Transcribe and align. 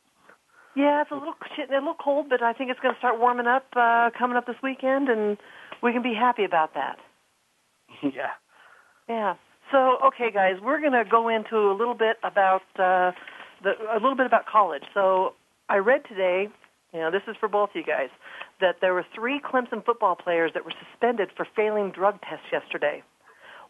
Yeah, 0.76 1.02
it's 1.02 1.12
a 1.12 1.16
little 1.16 1.36
a 1.58 1.74
little 1.74 1.94
cold, 1.94 2.30
but 2.30 2.42
I 2.42 2.54
think 2.54 2.72
it's 2.72 2.80
going 2.80 2.94
to 2.94 2.98
start 2.98 3.20
warming 3.20 3.46
up 3.46 3.66
uh, 3.76 4.10
coming 4.18 4.38
up 4.38 4.48
this 4.48 4.56
weekend, 4.64 5.08
and 5.08 5.38
we 5.84 5.94
can 5.94 6.02
be 6.02 6.14
happy 6.14 6.44
about 6.44 6.74
that. 6.74 6.98
yeah. 8.04 8.32
Yeah. 9.08 9.36
So, 9.72 9.98
okay, 10.08 10.32
guys, 10.32 10.56
we're 10.62 10.80
going 10.80 10.94
to 10.94 11.06
go 11.10 11.30
into 11.30 11.58
a 11.58 11.76
little 11.78 11.94
bit 11.94 12.18
about 12.24 12.64
uh, 12.78 13.12
the 13.64 13.74
a 13.92 14.00
little 14.02 14.16
bit 14.16 14.26
about 14.26 14.46
college. 14.46 14.84
So, 14.94 15.34
I 15.70 15.78
read 15.78 16.02
today, 16.08 16.48
you 16.94 17.00
know, 17.00 17.12
this 17.12 17.22
is 17.28 17.36
for 17.40 17.48
both 17.48 17.70
of 17.70 17.76
you 17.76 17.84
guys, 17.84 18.10
that 18.60 18.78
there 18.82 18.94
were 18.94 19.06
three 19.14 19.40
Clemson 19.40 19.86
football 19.86 20.16
players 20.16 20.52
that 20.54 20.66
were 20.66 20.74
suspended 20.90 21.30
for 21.36 21.48
failing 21.56 21.92
drug 21.92 22.20
tests 22.22 22.46
yesterday. 22.52 23.04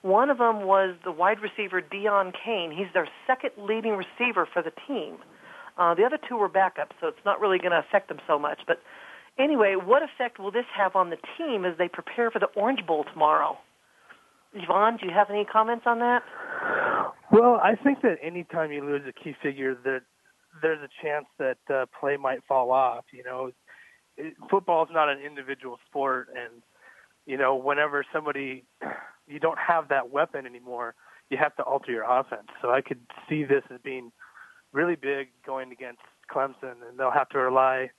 One 0.02 0.30
of 0.30 0.38
them 0.38 0.66
was 0.66 0.96
the 1.06 1.12
wide 1.12 1.40
receiver 1.40 1.82
Deon 1.82 2.34
Cain. 2.44 2.72
He's 2.72 2.92
their 2.94 3.08
second 3.26 3.52
leading 3.58 3.94
receiver 3.94 4.48
for 4.52 4.62
the 4.62 4.74
team. 4.88 5.18
Uh, 5.78 5.96
the 5.96 6.04
other 6.04 6.20
two 6.30 6.38
were 6.38 6.50
backups, 6.50 6.94
so 7.02 7.08
it's 7.08 7.26
not 7.26 7.40
really 7.40 7.58
going 7.58 7.72
to 7.72 7.80
affect 7.80 8.08
them 8.08 8.20
so 8.28 8.38
much. 8.38 8.60
But 8.68 8.82
anyway, 9.40 9.76
what 9.76 10.04
effect 10.04 10.40
will 10.40 10.52
this 10.52 10.66
have 10.76 10.96
on 10.96 11.10
the 11.10 11.18
team 11.38 11.66
as 11.66 11.78
they 11.78 11.88
prepare 11.88 12.30
for 12.30 12.40
the 12.40 12.48
Orange 12.56 12.86
Bowl 12.86 13.06
tomorrow? 13.12 13.58
Yvonne, 14.54 14.98
do 14.98 15.08
you 15.08 15.14
have 15.14 15.30
any 15.30 15.46
comments 15.46 15.86
on 15.88 16.00
that? 16.00 16.22
Well, 17.32 17.60
I 17.64 17.76
think 17.76 18.02
that 18.02 18.18
anytime 18.22 18.72
you 18.72 18.86
lose 18.86 19.02
a 19.08 19.14
key 19.14 19.36
figure, 19.42 19.76
that 19.84 20.02
there's 20.62 20.80
a 20.80 20.90
chance 21.04 21.26
that 21.40 21.58
uh, 21.74 21.86
play 22.00 22.18
might 22.18 22.44
fall 22.48 22.72
off. 22.72 23.06
You 23.12 23.24
know, 23.24 23.52
football 24.52 24.84
is 24.84 24.90
not 24.94 25.10
an 25.10 25.20
individual 25.20 25.80
sport, 25.90 26.30
and 26.30 26.62
you 27.26 27.38
know, 27.38 27.56
whenever 27.56 28.06
somebody 28.14 28.66
you 29.28 29.40
don't 29.40 29.58
have 29.58 29.90
that 29.90 30.12
weapon 30.12 30.46
anymore, 30.46 30.94
you 31.30 31.38
have 31.38 31.56
to 31.56 31.64
alter 31.64 31.92
your 31.92 32.04
offense. 32.04 32.48
So 32.62 32.70
I 32.70 32.82
could 32.82 33.00
see 33.28 33.44
this 33.44 33.64
as 33.74 33.80
being 33.84 34.12
really 34.74 34.96
big 34.96 35.30
going 35.46 35.72
against 35.72 36.02
Clemson, 36.30 36.76
and 36.88 36.98
they'll 36.98 37.12
have 37.12 37.30
to 37.30 37.38
rely 37.38 37.90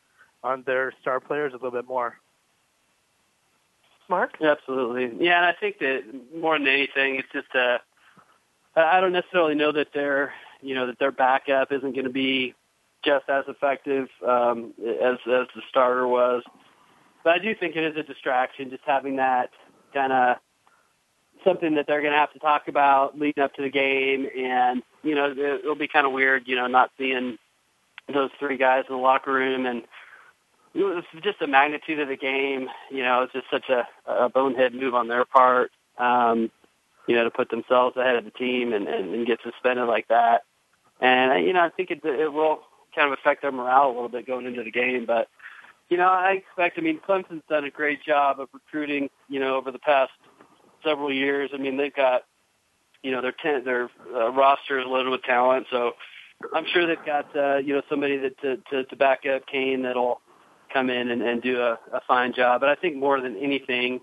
on 0.43 0.63
their 0.67 0.93
star 1.01 1.21
players 1.21 1.53
a 1.53 1.57
little 1.57 1.71
bit 1.71 1.87
more. 1.87 2.19
Mark? 4.11 4.33
Absolutely. 4.43 5.25
Yeah, 5.25 5.39
and 5.39 5.47
I 5.47 5.55
think 5.59 5.79
that 5.79 6.03
more 6.37 6.59
than 6.59 6.69
anything, 6.69 7.17
it's 7.17 7.29
just 7.33 7.55
uh 7.55 7.79
I 8.77 9.01
don't 9.01 9.13
necessarily 9.13 9.55
know 9.55 9.73
that 9.73 9.89
their 9.95 10.33
you 10.61 10.75
know 10.75 10.87
that 10.87 10.99
their 10.99 11.13
backup 11.13 11.73
isn't 11.73 11.93
going 11.93 12.05
to 12.05 12.11
be 12.11 12.55
just 13.05 13.29
as 13.29 13.45
effective 13.49 14.09
um, 14.27 14.75
as 14.81 15.17
as 15.27 15.47
the 15.55 15.63
starter 15.69 16.07
was, 16.07 16.43
but 17.23 17.35
I 17.35 17.39
do 17.39 17.55
think 17.55 17.77
it 17.77 17.85
is 17.85 17.97
a 17.97 18.03
distraction 18.03 18.71
just 18.71 18.83
having 18.85 19.17
that 19.17 19.51
kind 19.93 20.13
of 20.13 20.37
something 21.45 21.75
that 21.77 21.87
they're 21.87 22.01
going 22.01 22.13
to 22.13 22.19
have 22.19 22.33
to 22.33 22.39
talk 22.39 22.69
about 22.69 23.19
leading 23.19 23.43
up 23.43 23.55
to 23.55 23.63
the 23.63 23.71
game, 23.71 24.27
and 24.37 24.83
you 25.03 25.15
know 25.15 25.31
it'll 25.31 25.75
be 25.75 25.89
kind 25.89 26.07
of 26.07 26.13
weird, 26.13 26.45
you 26.47 26.57
know, 26.57 26.67
not 26.67 26.91
seeing 26.99 27.39
those 28.13 28.31
three 28.39 28.57
guys 28.57 28.85
in 28.89 28.95
the 28.95 29.01
locker 29.01 29.33
room 29.33 29.65
and 29.65 29.83
it 30.75 30.83
was 30.83 31.05
just 31.23 31.39
the 31.39 31.47
magnitude 31.47 32.01
of 32.01 32.09
the 32.09 32.17
game. 32.17 32.69
You 32.91 33.03
know, 33.05 33.23
it's 33.23 33.33
just 33.33 33.47
such 33.51 33.69
a, 33.69 33.87
a 34.11 34.29
bonehead 34.29 34.75
move 34.75 34.95
on 34.95 35.09
their 35.09 35.25
part. 35.25 35.71
Um, 35.99 36.51
you 37.07 37.15
know, 37.15 37.25
to 37.25 37.31
put 37.31 37.51
themselves 37.51 37.97
ahead 37.97 38.17
of 38.17 38.25
the 38.25 38.31
team 38.31 38.73
and, 38.73 38.89
and, 38.89 39.15
and 39.15 39.27
get 39.27 39.39
suspended 39.45 39.87
like 39.87 40.09
that. 40.09 40.43
And 41.01 41.47
you 41.47 41.53
know, 41.53 41.61
I 41.61 41.69
think 41.69 41.91
it, 41.91 42.05
it 42.05 42.33
will 42.33 42.61
kind 42.95 43.13
of 43.13 43.19
affect 43.19 43.43
their 43.43 43.53
morale 43.53 43.89
a 43.89 43.93
little 43.93 44.09
bit 44.09 44.27
going 44.27 44.47
into 44.47 44.65
the 44.65 44.71
game. 44.71 45.05
But 45.07 45.29
you 45.91 45.97
know, 45.97 46.09
I 46.09 46.33
expect. 46.33 46.79
I 46.79 46.83
mean, 46.83 46.99
Clemson's 47.07 47.43
done 47.49 47.65
a 47.65 47.71
great 47.71 48.03
job 48.03 48.41
of 48.41 48.49
recruiting. 48.53 49.11
You 49.29 49.39
know, 49.39 49.57
over 49.57 49.71
the 49.71 49.79
past 49.79 50.13
several 50.85 51.13
years. 51.13 51.51
I 51.53 51.59
mean, 51.59 51.77
they've 51.77 51.95
got 51.95 52.23
you 53.03 53.11
know 53.13 53.21
their 53.23 53.35
ten, 53.41 53.65
their 53.65 53.91
uh, 54.15 54.31
roster 54.33 54.79
is 54.79 54.87
loaded 54.87 55.11
with 55.11 55.23
talent. 55.23 55.67
So 55.71 55.93
I'm 56.55 56.67
sure 56.73 56.87
they've 56.87 57.05
got 57.05 57.37
uh, 57.37 57.57
you 57.57 57.75
know 57.75 57.83
somebody 57.89 58.17
that 58.19 58.41
to, 58.41 58.57
to, 58.71 58.85
to 58.85 58.97
back 58.97 59.21
up 59.27 59.47
Cain 59.47 59.83
that'll 59.83 60.21
come 60.73 60.91
in 60.91 61.11
and, 61.11 61.23
and 61.23 61.43
do 61.43 61.61
a, 61.61 61.79
a 61.93 62.01
fine 62.07 62.33
job. 62.35 62.61
But 62.61 62.71
I 62.71 62.75
think 62.75 62.97
more 62.97 63.21
than 63.21 63.37
anything, 63.37 64.01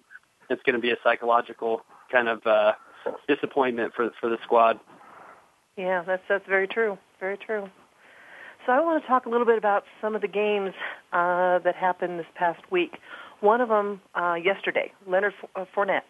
it's 0.50 0.62
going 0.64 0.76
to 0.76 0.82
be 0.82 0.92
a 0.92 0.98
psychological 1.04 1.82
kind 2.12 2.28
of 2.30 2.46
uh, 2.46 2.74
disappointment 3.28 3.94
for 3.96 4.10
for 4.20 4.30
the 4.30 4.38
squad. 4.44 4.80
Yeah, 5.78 6.04
that's 6.06 6.24
that's 6.28 6.48
very 6.48 6.68
true. 6.68 6.98
Very 7.20 7.38
true. 7.38 7.70
So 8.66 8.72
I 8.72 8.80
want 8.82 9.02
to 9.02 9.08
talk 9.08 9.26
a 9.26 9.30
little 9.30 9.46
bit 9.46 9.58
about 9.58 9.86
some 10.02 10.14
of 10.16 10.22
the 10.22 10.28
games 10.28 10.74
uh, 11.14 11.60
that 11.60 11.76
happened 11.76 12.20
this 12.20 12.28
past 12.36 12.62
week. 12.72 12.98
One 13.40 13.60
of 13.60 13.70
them 13.70 14.02
uh, 14.14 14.36
yesterday, 14.36 14.92
Leonard 15.08 15.34
uh, 15.56 15.66
Fournette. 15.76 16.02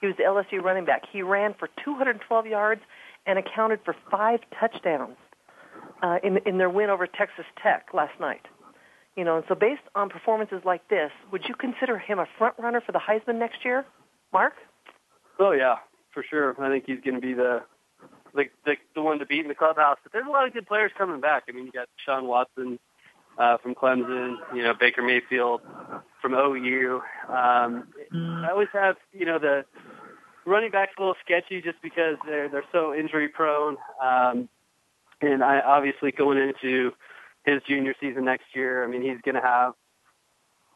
He 0.00 0.06
was 0.06 0.16
the 0.16 0.24
LSU 0.24 0.62
running 0.62 0.84
back. 0.84 1.02
He 1.10 1.22
ran 1.22 1.54
for 1.58 1.68
212 1.84 2.46
yards 2.46 2.80
and 3.26 3.38
accounted 3.38 3.80
for 3.84 3.94
five 4.10 4.40
touchdowns 4.58 5.16
uh, 6.02 6.18
in 6.22 6.38
in 6.46 6.58
their 6.58 6.70
win 6.70 6.90
over 6.90 7.06
Texas 7.06 7.44
Tech 7.62 7.88
last 7.92 8.18
night. 8.18 8.46
You 9.16 9.24
know, 9.24 9.36
and 9.36 9.44
so 9.48 9.54
based 9.54 9.82
on 9.94 10.08
performances 10.08 10.62
like 10.64 10.88
this, 10.88 11.10
would 11.32 11.42
you 11.48 11.54
consider 11.54 11.98
him 11.98 12.18
a 12.18 12.26
front 12.38 12.54
runner 12.58 12.80
for 12.80 12.92
the 12.92 13.00
Heisman 13.00 13.38
next 13.38 13.64
year, 13.64 13.84
Mark? 14.32 14.54
Oh 15.38 15.52
yeah, 15.52 15.76
for 16.12 16.24
sure. 16.28 16.54
I 16.62 16.70
think 16.70 16.84
he's 16.86 17.00
going 17.04 17.16
to 17.16 17.20
be 17.20 17.34
the 17.34 17.62
the, 18.34 18.44
the 18.64 18.74
the 18.94 19.02
one 19.02 19.18
to 19.18 19.26
beat 19.26 19.40
in 19.40 19.48
the 19.48 19.54
clubhouse. 19.54 19.98
But 20.02 20.12
there's 20.12 20.26
a 20.26 20.30
lot 20.30 20.46
of 20.46 20.54
good 20.54 20.66
players 20.66 20.92
coming 20.96 21.20
back. 21.20 21.44
I 21.48 21.52
mean, 21.52 21.66
you 21.66 21.72
got 21.72 21.88
Sean 22.04 22.26
Watson 22.26 22.78
uh, 23.40 23.56
from 23.58 23.74
Clemson. 23.74 24.36
You 24.54 24.62
know, 24.62 24.74
Baker 24.78 25.02
Mayfield 25.02 25.62
from 26.20 26.34
OU. 26.34 27.00
Um, 27.28 27.88
I 28.12 28.48
always 28.50 28.68
have 28.72 28.96
you 29.12 29.24
know 29.24 29.38
the 29.38 29.64
running 30.44 30.70
back's 30.70 30.92
a 30.98 31.00
little 31.00 31.16
sketchy 31.24 31.62
just 31.62 31.80
because 31.82 32.16
they're 32.26 32.48
they're 32.48 32.64
so 32.70 32.94
injury 32.94 33.28
prone. 33.28 33.76
Um, 34.02 34.48
and 35.22 35.42
I 35.42 35.60
obviously 35.60 36.12
going 36.12 36.38
into 36.38 36.92
his 37.44 37.62
junior 37.66 37.94
season 38.00 38.24
next 38.26 38.54
year, 38.54 38.84
I 38.84 38.86
mean 38.86 39.02
he's 39.02 39.20
going 39.22 39.34
to 39.34 39.40
have 39.40 39.72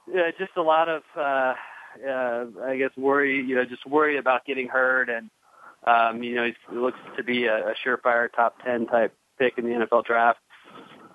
uh, 0.09 0.33
just 0.39 0.53
a 0.57 0.63
lot 0.63 0.89
of 0.89 1.03
uh, 1.17 1.55
uh, 2.09 2.47
I 2.65 2.77
guess 2.79 2.91
worry, 2.97 3.43
you 3.43 3.55
know, 3.55 3.65
just 3.65 3.87
worry 3.87 4.17
about 4.17 4.47
getting 4.47 4.69
hurt, 4.69 5.11
and 5.11 5.31
um, 5.87 6.23
you 6.23 6.35
know 6.35 6.45
he 6.45 6.77
looks 6.77 6.99
to 7.19 7.23
be 7.23 7.45
a, 7.45 7.69
a 7.69 7.75
surefire 7.85 8.33
top 8.33 8.57
ten 8.65 8.87
type 8.87 9.15
pick 9.39 9.59
in 9.59 9.65
the 9.65 9.71
NFL 9.71 10.05
draft. 10.07 10.39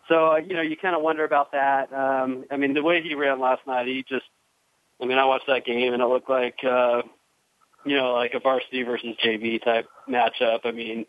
So 0.09 0.33
uh, 0.33 0.37
you 0.37 0.55
know 0.55 0.61
you 0.61 0.75
kind 0.75 0.95
of 0.95 1.01
wonder 1.01 1.23
about 1.23 1.53
that. 1.53 1.93
Um, 1.93 2.43
I 2.51 2.57
mean 2.57 2.73
the 2.73 2.83
way 2.83 3.01
he 3.01 3.15
ran 3.15 3.39
last 3.39 3.65
night, 3.65 3.87
he 3.87 4.03
just 4.07 4.25
I 5.01 5.05
mean 5.05 5.17
I 5.17 5.25
watched 5.25 5.47
that 5.47 5.65
game 5.65 5.93
and 5.93 6.01
it 6.01 6.07
looked 6.07 6.29
like. 6.29 6.57
Uh, 6.63 7.03
you 7.85 7.95
know, 7.95 8.13
like 8.13 8.33
a 8.33 8.39
varsity 8.39 8.83
versus 8.83 9.15
JV 9.23 9.63
type 9.63 9.87
matchup. 10.07 10.65
I 10.65 10.71
mean, 10.71 11.05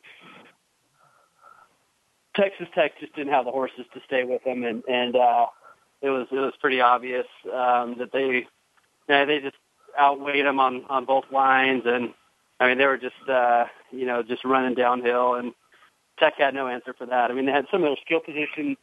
Texas 2.37 2.69
Tech 2.75 2.99
just 3.01 3.15
didn't 3.15 3.33
have 3.33 3.45
the 3.45 3.51
horses 3.51 3.87
to 3.93 4.01
stay 4.07 4.25
with 4.25 4.45
them, 4.45 4.63
and 4.65 4.83
and 4.89 5.17
uh, 5.17 5.47
it 6.01 6.11
was 6.11 6.29
it 6.31 6.37
was 6.37 6.55
pretty 6.61 6.81
obvious 6.81 7.27
um, 7.47 7.97
that 7.99 8.13
they 8.13 8.47
yeah, 9.09 9.25
they 9.25 9.41
just 9.41 9.57
outweighed 9.99 10.47
them 10.47 10.61
on 10.61 10.85
on 10.89 11.05
both 11.05 11.25
lines, 11.33 11.83
and 11.87 12.15
I 12.61 12.69
mean 12.69 12.79
they 12.79 12.87
were 12.87 12.99
just 12.99 13.29
uh, 13.29 13.65
you 13.91 14.07
know 14.07 14.23
just 14.23 14.45
running 14.45 14.75
downhill, 14.75 15.35
and 15.35 15.53
Tech 16.19 16.35
had 16.39 16.55
no 16.55 16.69
answer 16.69 16.95
for 16.97 17.07
that. 17.07 17.31
I 17.31 17.35
mean 17.35 17.47
they 17.47 17.53
had 17.53 17.67
some 17.71 17.83
of 17.83 17.89
their 17.89 17.97
skill 18.05 18.21
position 18.21 18.77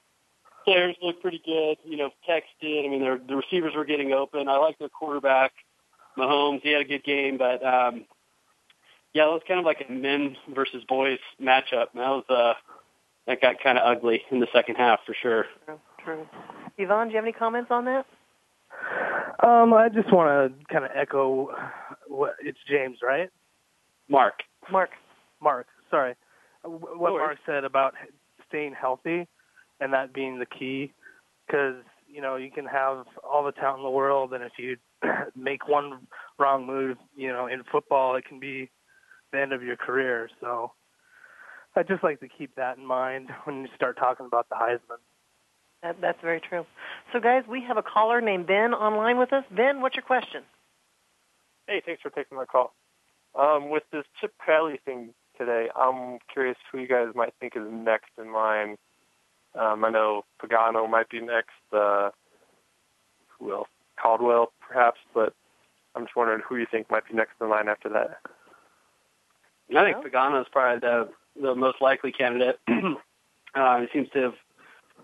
players 0.67 0.97
look 1.01 1.21
pretty 1.21 1.41
good. 1.45 1.77
You 1.85 1.97
know, 1.97 2.09
Tech 2.27 2.43
did. 2.59 2.85
I 2.85 2.89
mean, 2.89 3.01
their 3.01 3.17
the 3.17 3.37
receivers 3.37 3.73
were 3.73 3.85
getting 3.85 4.11
open. 4.11 4.49
I 4.49 4.57
like 4.57 4.77
their 4.79 4.89
quarterback. 4.89 5.53
Mahomes, 6.17 6.61
he 6.61 6.71
had 6.71 6.81
a 6.81 6.85
good 6.85 7.03
game, 7.03 7.37
but 7.37 7.63
um, 7.65 8.05
yeah, 9.13 9.23
it 9.23 9.31
was 9.31 9.43
kind 9.47 9.59
of 9.59 9.65
like 9.65 9.85
a 9.87 9.91
men 9.91 10.35
versus 10.53 10.83
boys 10.89 11.19
matchup. 11.41 11.87
And 11.93 12.01
that 12.01 12.09
was 12.09 12.23
uh, 12.29 12.53
that 13.27 13.41
got 13.41 13.61
kind 13.63 13.77
of 13.77 13.85
ugly 13.85 14.23
in 14.29 14.39
the 14.39 14.47
second 14.51 14.75
half 14.75 14.99
for 15.05 15.15
sure. 15.21 15.45
True. 15.65 15.79
True. 16.03 16.27
Yvonne, 16.77 17.07
do 17.07 17.11
you 17.11 17.17
have 17.17 17.25
any 17.25 17.33
comments 17.33 17.71
on 17.71 17.85
that? 17.85 18.05
Um, 19.43 19.73
I 19.73 19.89
just 19.89 20.11
want 20.11 20.53
to 20.53 20.65
kind 20.73 20.83
of 20.83 20.91
echo 20.93 21.49
what 22.07 22.35
it's 22.41 22.59
James, 22.67 22.97
right? 23.01 23.29
Mark. 24.09 24.41
Mark. 24.71 24.89
Mark. 25.41 25.67
Sorry. 25.89 26.15
What 26.63 27.13
Mark 27.13 27.37
said 27.45 27.63
about 27.63 27.93
staying 28.49 28.73
healthy 28.73 29.27
and 29.79 29.93
that 29.93 30.13
being 30.13 30.39
the 30.39 30.45
key, 30.45 30.93
because 31.45 31.75
you 32.07 32.21
know 32.21 32.35
you 32.35 32.51
can 32.51 32.65
have 32.65 33.05
all 33.23 33.43
the 33.43 33.51
talent 33.51 33.79
in 33.79 33.83
the 33.83 33.89
world, 33.89 34.33
and 34.33 34.43
if 34.43 34.53
you 34.57 34.77
make 35.35 35.67
one 35.67 36.07
wrong 36.39 36.65
move, 36.65 36.97
you 37.15 37.29
know, 37.29 37.47
in 37.47 37.63
football, 37.71 38.15
it 38.15 38.25
can 38.25 38.39
be 38.39 38.69
the 39.31 39.39
end 39.39 39.53
of 39.53 39.63
your 39.63 39.75
career. 39.75 40.29
So 40.41 40.71
I 41.75 41.83
just 41.83 42.03
like 42.03 42.19
to 42.21 42.27
keep 42.27 42.55
that 42.55 42.77
in 42.77 42.85
mind 42.85 43.29
when 43.43 43.61
you 43.61 43.67
start 43.75 43.97
talking 43.97 44.25
about 44.25 44.49
the 44.49 44.55
Heisman. 44.55 44.99
That, 45.83 46.01
that's 46.01 46.19
very 46.21 46.41
true. 46.41 46.65
So, 47.13 47.19
guys, 47.19 47.43
we 47.47 47.63
have 47.67 47.77
a 47.77 47.83
caller 47.83 48.19
named 48.19 48.47
Ben 48.47 48.73
online 48.73 49.19
with 49.19 49.31
us. 49.31 49.43
Ben, 49.55 49.81
what's 49.81 49.95
your 49.95 50.03
question? 50.03 50.41
Hey, 51.67 51.81
thanks 51.85 52.01
for 52.01 52.09
taking 52.09 52.35
my 52.35 52.45
call. 52.45 52.73
Um, 53.39 53.69
with 53.69 53.83
this 53.91 54.05
Chip 54.19 54.33
Kelly 54.43 54.79
thing 54.85 55.13
today, 55.37 55.67
I'm 55.75 56.17
curious 56.33 56.57
who 56.71 56.79
you 56.79 56.87
guys 56.87 57.09
might 57.13 57.33
think 57.39 57.53
is 57.55 57.61
next 57.69 58.09
in 58.17 58.33
line. 58.33 58.75
Um, 59.57 59.83
I 59.83 59.89
know 59.89 60.23
Pagano 60.41 60.89
might 60.89 61.09
be 61.09 61.21
next. 61.21 61.51
Uh, 61.71 62.09
who 63.39 63.53
else? 63.53 63.69
Caldwell, 64.01 64.51
perhaps, 64.59 64.99
but 65.13 65.33
I'm 65.95 66.03
just 66.05 66.15
wondering 66.15 66.41
who 66.47 66.57
you 66.57 66.67
think 66.69 66.89
might 66.91 67.07
be 67.07 67.15
next 67.15 67.33
in 67.41 67.49
line 67.49 67.67
after 67.67 67.89
that. 67.89 68.19
I 69.75 69.83
think 69.83 69.97
Pagano 70.05 70.41
is 70.41 70.47
probably 70.51 70.79
the 70.79 71.09
the 71.41 71.55
most 71.55 71.81
likely 71.81 72.11
candidate. 72.11 72.59
uh, 73.55 73.81
he 73.81 73.87
seems 73.93 74.09
to 74.13 74.21
have 74.21 74.33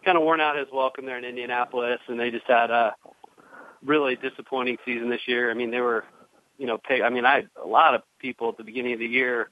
kind 0.04 0.18
of 0.18 0.24
worn 0.24 0.42
out 0.42 0.58
his 0.58 0.68
welcome 0.74 1.06
there 1.06 1.18
in 1.18 1.26
Indianapolis, 1.26 2.00
and 2.08 2.20
they 2.20 2.32
just 2.32 2.48
had 2.48 2.72
a 2.72 2.96
really 3.84 4.16
disappointing 4.16 4.78
season 4.86 5.10
this 5.10 5.22
year. 5.28 5.52
I 5.52 5.54
mean, 5.54 5.72
they 5.72 5.82
were, 5.82 6.06
you 6.58 6.66
know, 6.66 6.78
pick, 6.78 7.02
I 7.02 7.10
mean, 7.10 7.26
I 7.26 7.46
a 7.62 7.68
lot 7.68 7.96
of 7.96 8.02
people 8.20 8.50
at 8.50 8.58
the 8.58 8.64
beginning 8.64 8.94
of 8.94 9.00
the 9.00 9.06
year 9.06 9.50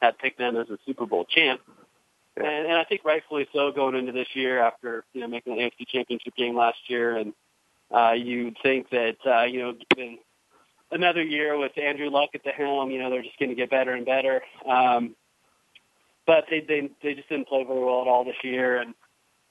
had 0.00 0.18
picked 0.18 0.38
them 0.38 0.56
as 0.56 0.68
a 0.68 0.78
Super 0.84 1.06
Bowl 1.06 1.24
champ, 1.24 1.60
and, 2.36 2.46
and 2.46 2.72
I 2.72 2.84
think 2.84 3.04
rightfully 3.04 3.46
so 3.52 3.72
going 3.72 3.94
into 3.94 4.12
this 4.12 4.28
year 4.34 4.60
after 4.60 5.04
you 5.12 5.20
know 5.20 5.28
making 5.28 5.56
the 5.56 5.62
AFC 5.62 5.86
Championship 5.88 6.34
game 6.36 6.56
last 6.56 6.78
year 6.88 7.16
and 7.16 7.32
uh, 7.92 8.12
you'd 8.12 8.56
think 8.62 8.88
that, 8.90 9.16
uh, 9.26 9.42
you 9.42 9.60
know, 9.60 9.74
given 9.90 10.18
another 10.90 11.22
year 11.22 11.58
with 11.58 11.76
Andrew 11.76 12.08
Luck 12.10 12.30
at 12.34 12.42
the 12.42 12.50
helm, 12.50 12.90
you 12.90 12.98
know, 12.98 13.10
they're 13.10 13.22
just 13.22 13.38
going 13.38 13.50
to 13.50 13.54
get 13.54 13.70
better 13.70 13.92
and 13.92 14.06
better. 14.06 14.40
Um, 14.66 15.14
but 16.26 16.44
they, 16.48 16.60
they, 16.60 16.90
they 17.02 17.14
just 17.14 17.28
didn't 17.28 17.48
play 17.48 17.64
very 17.64 17.80
well 17.80 18.02
at 18.02 18.08
all 18.08 18.24
this 18.24 18.36
year. 18.42 18.80
And 18.80 18.94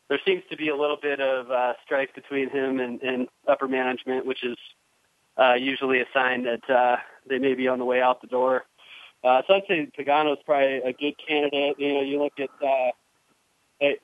there 0.09 0.19
seems 0.25 0.43
to 0.49 0.57
be 0.57 0.69
a 0.69 0.75
little 0.75 0.97
bit 0.99 1.19
of 1.19 1.51
uh, 1.51 1.73
strife 1.85 2.09
between 2.15 2.49
him 2.49 2.79
and, 2.79 3.01
and 3.03 3.27
upper 3.47 3.67
management, 3.67 4.25
which 4.25 4.43
is 4.43 4.57
uh, 5.37 5.53
usually 5.53 6.01
a 6.01 6.05
sign 6.13 6.43
that 6.43 6.67
uh, 6.69 6.97
they 7.29 7.37
may 7.37 7.53
be 7.53 7.67
on 7.67 7.77
the 7.77 7.85
way 7.85 8.01
out 8.01 8.21
the 8.21 8.27
door. 8.27 8.63
Uh, 9.23 9.41
so 9.47 9.53
I'd 9.55 9.63
say 9.67 9.87
Pagano 9.97 10.33
is 10.33 10.43
probably 10.45 10.77
a 10.77 10.93
good 10.93 11.15
candidate. 11.25 11.79
You 11.79 11.93
know, 11.93 12.01
you 12.01 12.21
look 12.21 12.33
at 12.39 12.49
uh, 12.65 12.91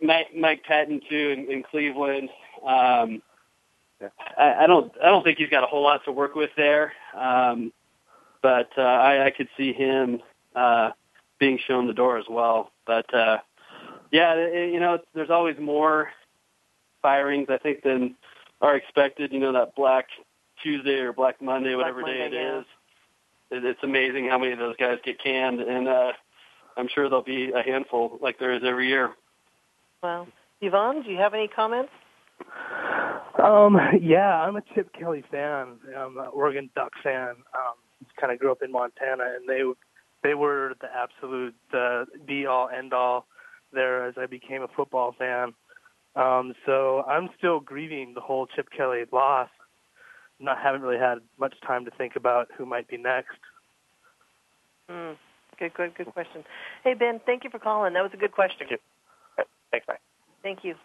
Mike, 0.02 0.36
Mike 0.36 0.64
Pettine 0.68 1.02
too 1.08 1.30
in, 1.30 1.52
in 1.52 1.64
Cleveland. 1.64 2.30
Um, 2.66 3.22
I, 4.38 4.64
I 4.64 4.68
don't 4.68 4.94
I 5.02 5.08
don't 5.08 5.24
think 5.24 5.40
he's 5.40 5.50
got 5.50 5.64
a 5.64 5.68
whole 5.68 5.84
lot 5.84 6.06
to 6.06 6.12
work 6.12 6.36
with 6.36 6.52
there. 6.56 6.94
Um, 7.16 7.74
but 8.42 8.70
uh, 8.78 8.82
I, 8.82 9.26
I 9.26 9.30
could 9.32 9.50
see 9.58 9.74
him 9.74 10.22
uh, 10.56 10.92
being 11.40 11.58
shown 11.58 11.88
the 11.88 11.94
door 11.94 12.18
as 12.18 12.26
well. 12.30 12.72
But 12.86 13.12
uh, 13.14 13.40
yeah, 14.12 14.36
it, 14.36 14.74
you 14.74 14.80
know, 14.80 15.00
there's 15.14 15.30
always 15.30 15.58
more 15.60 16.12
firings 17.02 17.48
I 17.50 17.58
think 17.58 17.84
than 17.84 18.16
are 18.62 18.76
expected. 18.76 19.34
You 19.34 19.40
know, 19.40 19.54
that 19.54 19.76
Black 19.76 20.08
Tuesday 20.62 21.00
or 21.00 21.14
Black 21.14 21.42
Monday, 21.42 21.74
Black 21.74 21.88
whatever 21.88 22.02
Monday, 22.02 22.18
day 22.18 22.26
it 22.26 22.34
yeah. 22.34 22.60
is. 22.60 22.66
It, 23.52 23.66
it's 23.66 23.84
amazing 23.84 24.30
how 24.30 24.38
many 24.38 24.54
of 24.54 24.60
those 24.60 24.76
guys 24.78 24.98
get 25.04 25.22
canned, 25.22 25.60
and 25.60 25.88
uh, 25.88 26.12
I'm 26.76 26.88
sure 26.94 27.10
there'll 27.10 27.24
be 27.24 27.52
a 27.52 27.62
handful 27.62 28.18
like 28.22 28.40
there 28.40 28.54
is 28.54 28.62
every 28.66 28.88
year. 28.88 29.14
Well, 30.04 30.28
Yvonne, 30.62 31.04
do 31.04 31.12
you 31.12 31.18
have 31.18 31.34
any 31.34 31.48
comments? 31.48 31.92
Um, 33.44 33.78
yeah, 34.02 34.42
I'm 34.42 34.56
a 34.56 34.62
Chip 34.74 34.92
Kelly 34.94 35.24
fan. 35.32 35.78
I'm 35.96 36.18
an 36.18 36.28
Oregon 36.34 36.70
Duck 36.76 36.92
fan. 37.04 37.30
Um, 37.30 37.76
kind 38.20 38.32
of 38.32 38.40
grew 38.40 38.52
up 38.52 38.62
in 38.64 38.72
Montana, 38.72 39.24
and 39.36 39.48
they 39.48 39.62
they 40.24 40.34
were 40.34 40.74
the 40.82 40.88
absolute 40.94 41.56
uh, 41.74 42.06
be 42.26 42.46
all 42.46 42.70
end 42.70 42.94
all 42.94 43.28
there 43.74 44.06
as 44.06 44.16
I 44.18 44.26
became 44.26 44.62
a 44.62 44.68
football 44.76 45.16
fan. 45.18 45.54
Um, 46.16 46.54
so 46.66 47.04
I'm 47.08 47.30
still 47.38 47.60
grieving 47.60 48.14
the 48.16 48.22
whole 48.22 48.48
Chip 48.48 48.70
Kelly 48.76 49.04
loss. 49.12 49.50
Not 50.40 50.58
haven't 50.62 50.82
really 50.82 51.00
had 51.00 51.20
much 51.40 51.56
time 51.66 51.86
to 51.86 51.92
think 51.92 52.16
about 52.16 52.48
who 52.58 52.66
might 52.66 52.88
be 52.88 52.98
next. 52.98 53.38
Mm, 54.90 55.16
good, 55.60 55.74
good, 55.74 55.96
good 55.96 56.08
question. 56.08 56.44
Hey 56.84 56.94
Ben, 56.94 57.20
thank 57.26 57.44
you 57.44 57.50
for 57.50 57.60
calling. 57.60 57.94
That 57.94 58.04
was 58.04 58.12
a 58.14 58.18
good 58.18 58.32
question. 58.32 58.68
Thank 58.70 58.72
you. 58.72 59.46
Thanks, 59.72 59.86
bye. 59.86 59.98
Thank 60.44 60.60
you. 60.64 60.76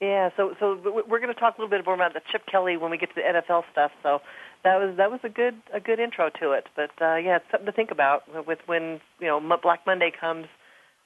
Yeah, 0.00 0.30
so 0.36 0.54
so 0.58 0.76
we're 0.84 1.20
going 1.20 1.32
to 1.32 1.38
talk 1.38 1.56
a 1.56 1.60
little 1.60 1.70
bit 1.70 1.84
more 1.84 1.94
about 1.94 2.14
the 2.14 2.20
Chip 2.32 2.42
Kelly 2.50 2.76
when 2.76 2.90
we 2.90 2.98
get 2.98 3.10
to 3.10 3.14
the 3.14 3.22
NFL 3.22 3.62
stuff. 3.70 3.92
So 4.02 4.20
that 4.64 4.76
was 4.76 4.96
that 4.96 5.10
was 5.10 5.20
a 5.22 5.28
good 5.28 5.54
a 5.72 5.80
good 5.80 6.00
intro 6.00 6.30
to 6.40 6.52
it. 6.52 6.66
But 6.74 6.90
uh, 7.00 7.16
yeah, 7.16 7.36
it's 7.36 7.44
something 7.50 7.66
to 7.66 7.72
think 7.72 7.90
about 7.90 8.22
with 8.46 8.58
when 8.66 9.00
you 9.20 9.28
know 9.28 9.40
Black 9.62 9.80
Monday 9.86 10.10
comes. 10.10 10.46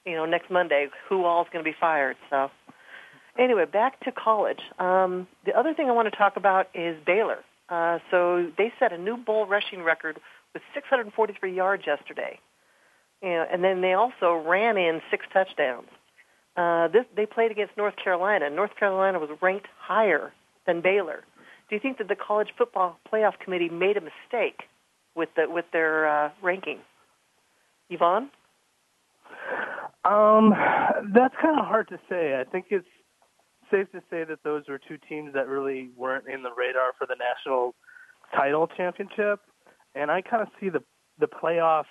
You 0.06 0.16
know, 0.16 0.24
next 0.24 0.50
Monday, 0.50 0.86
who 1.08 1.24
all 1.24 1.42
is 1.42 1.48
going 1.52 1.62
to 1.62 1.70
be 1.70 1.76
fired? 1.78 2.16
So 2.30 2.50
anyway, 3.38 3.64
back 3.64 4.00
to 4.00 4.12
college. 4.12 4.60
Um, 4.78 5.26
the 5.46 5.52
other 5.56 5.74
thing 5.74 5.88
I 5.88 5.92
want 5.92 6.10
to 6.10 6.16
talk 6.16 6.36
about 6.36 6.68
is 6.74 6.96
Baylor. 7.06 7.38
Uh, 7.68 7.98
so 8.10 8.50
they 8.56 8.72
set 8.78 8.92
a 8.92 8.98
new 8.98 9.16
bowl 9.16 9.46
rushing 9.46 9.82
record 9.82 10.18
with 10.54 10.62
643 10.74 11.54
yards 11.54 11.84
yesterday. 11.86 12.38
You 13.22 13.30
know, 13.30 13.46
and 13.50 13.62
then 13.62 13.80
they 13.80 13.92
also 13.92 14.34
ran 14.46 14.76
in 14.76 15.00
six 15.10 15.26
touchdowns. 15.32 15.88
Uh, 16.56 16.88
this, 16.88 17.04
they 17.16 17.26
played 17.26 17.50
against 17.50 17.76
North 17.76 17.94
Carolina. 18.02 18.50
North 18.50 18.74
Carolina 18.78 19.18
was 19.18 19.30
ranked 19.40 19.66
higher 19.78 20.32
than 20.66 20.80
Baylor. 20.80 21.24
Do 21.68 21.76
you 21.76 21.80
think 21.80 21.98
that 21.98 22.08
the 22.08 22.16
college 22.16 22.48
football 22.56 22.98
playoff 23.12 23.38
committee 23.38 23.68
made 23.68 23.96
a 23.96 24.00
mistake 24.00 24.62
with 25.14 25.28
the, 25.36 25.46
with 25.48 25.66
their 25.72 26.08
uh, 26.08 26.30
ranking? 26.42 26.78
Yvonne? 27.90 28.30
Um, 30.04 30.54
that's 31.12 31.34
kind 31.40 31.58
of 31.58 31.66
hard 31.66 31.88
to 31.88 31.98
say. 32.08 32.40
I 32.40 32.44
think 32.44 32.66
it's 32.70 32.86
safe 33.70 33.90
to 33.92 34.00
say 34.10 34.24
that 34.24 34.40
those 34.44 34.64
were 34.68 34.78
two 34.78 34.98
teams 35.08 35.32
that 35.34 35.48
really 35.48 35.90
weren't 35.96 36.26
in 36.28 36.42
the 36.42 36.50
radar 36.56 36.92
for 36.98 37.06
the 37.06 37.16
national 37.18 37.74
title 38.34 38.66
championship, 38.66 39.40
and 39.94 40.10
I 40.10 40.22
kind 40.22 40.42
of 40.42 40.48
see 40.60 40.68
the 40.68 40.82
the 41.18 41.26
playoff 41.26 41.84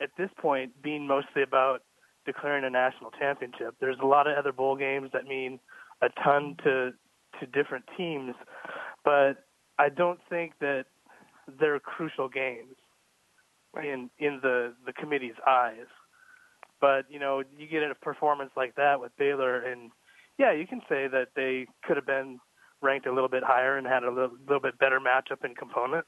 at 0.00 0.10
this 0.16 0.30
point 0.38 0.72
being 0.82 1.06
mostly 1.06 1.42
about 1.42 1.82
declaring 2.24 2.64
a 2.64 2.70
national 2.70 3.10
championship. 3.12 3.74
There's 3.80 3.98
a 4.02 4.06
lot 4.06 4.26
of 4.26 4.36
other 4.36 4.52
bowl 4.52 4.76
games 4.76 5.10
that 5.12 5.24
mean 5.26 5.58
a 6.00 6.08
ton 6.22 6.56
to 6.64 6.92
to 7.40 7.46
different 7.46 7.84
teams, 7.96 8.34
but 9.04 9.44
I 9.78 9.88
don't 9.88 10.20
think 10.28 10.54
that 10.60 10.86
they're 11.58 11.80
crucial 11.80 12.28
games. 12.28 12.76
right. 13.74 13.86
in 13.86 14.10
in 14.18 14.40
the 14.42 14.74
the 14.86 14.92
committee's 14.92 15.38
eyes. 15.46 15.86
But 16.80 17.06
you 17.08 17.18
know, 17.20 17.42
you 17.56 17.66
get 17.68 17.82
a 17.82 17.94
performance 17.94 18.50
like 18.56 18.74
that 18.76 19.00
with 19.00 19.12
Baylor, 19.16 19.60
and 19.60 19.90
yeah, 20.38 20.52
you 20.52 20.66
can 20.66 20.80
say 20.88 21.08
that 21.08 21.28
they 21.36 21.66
could 21.84 21.96
have 21.96 22.06
been 22.06 22.40
ranked 22.80 23.06
a 23.06 23.12
little 23.12 23.28
bit 23.28 23.42
higher 23.42 23.76
and 23.76 23.86
had 23.86 24.02
a 24.02 24.10
little, 24.10 24.36
little 24.46 24.60
bit 24.60 24.78
better 24.78 25.00
matchup 25.00 25.44
and 25.44 25.56
component. 25.56 26.04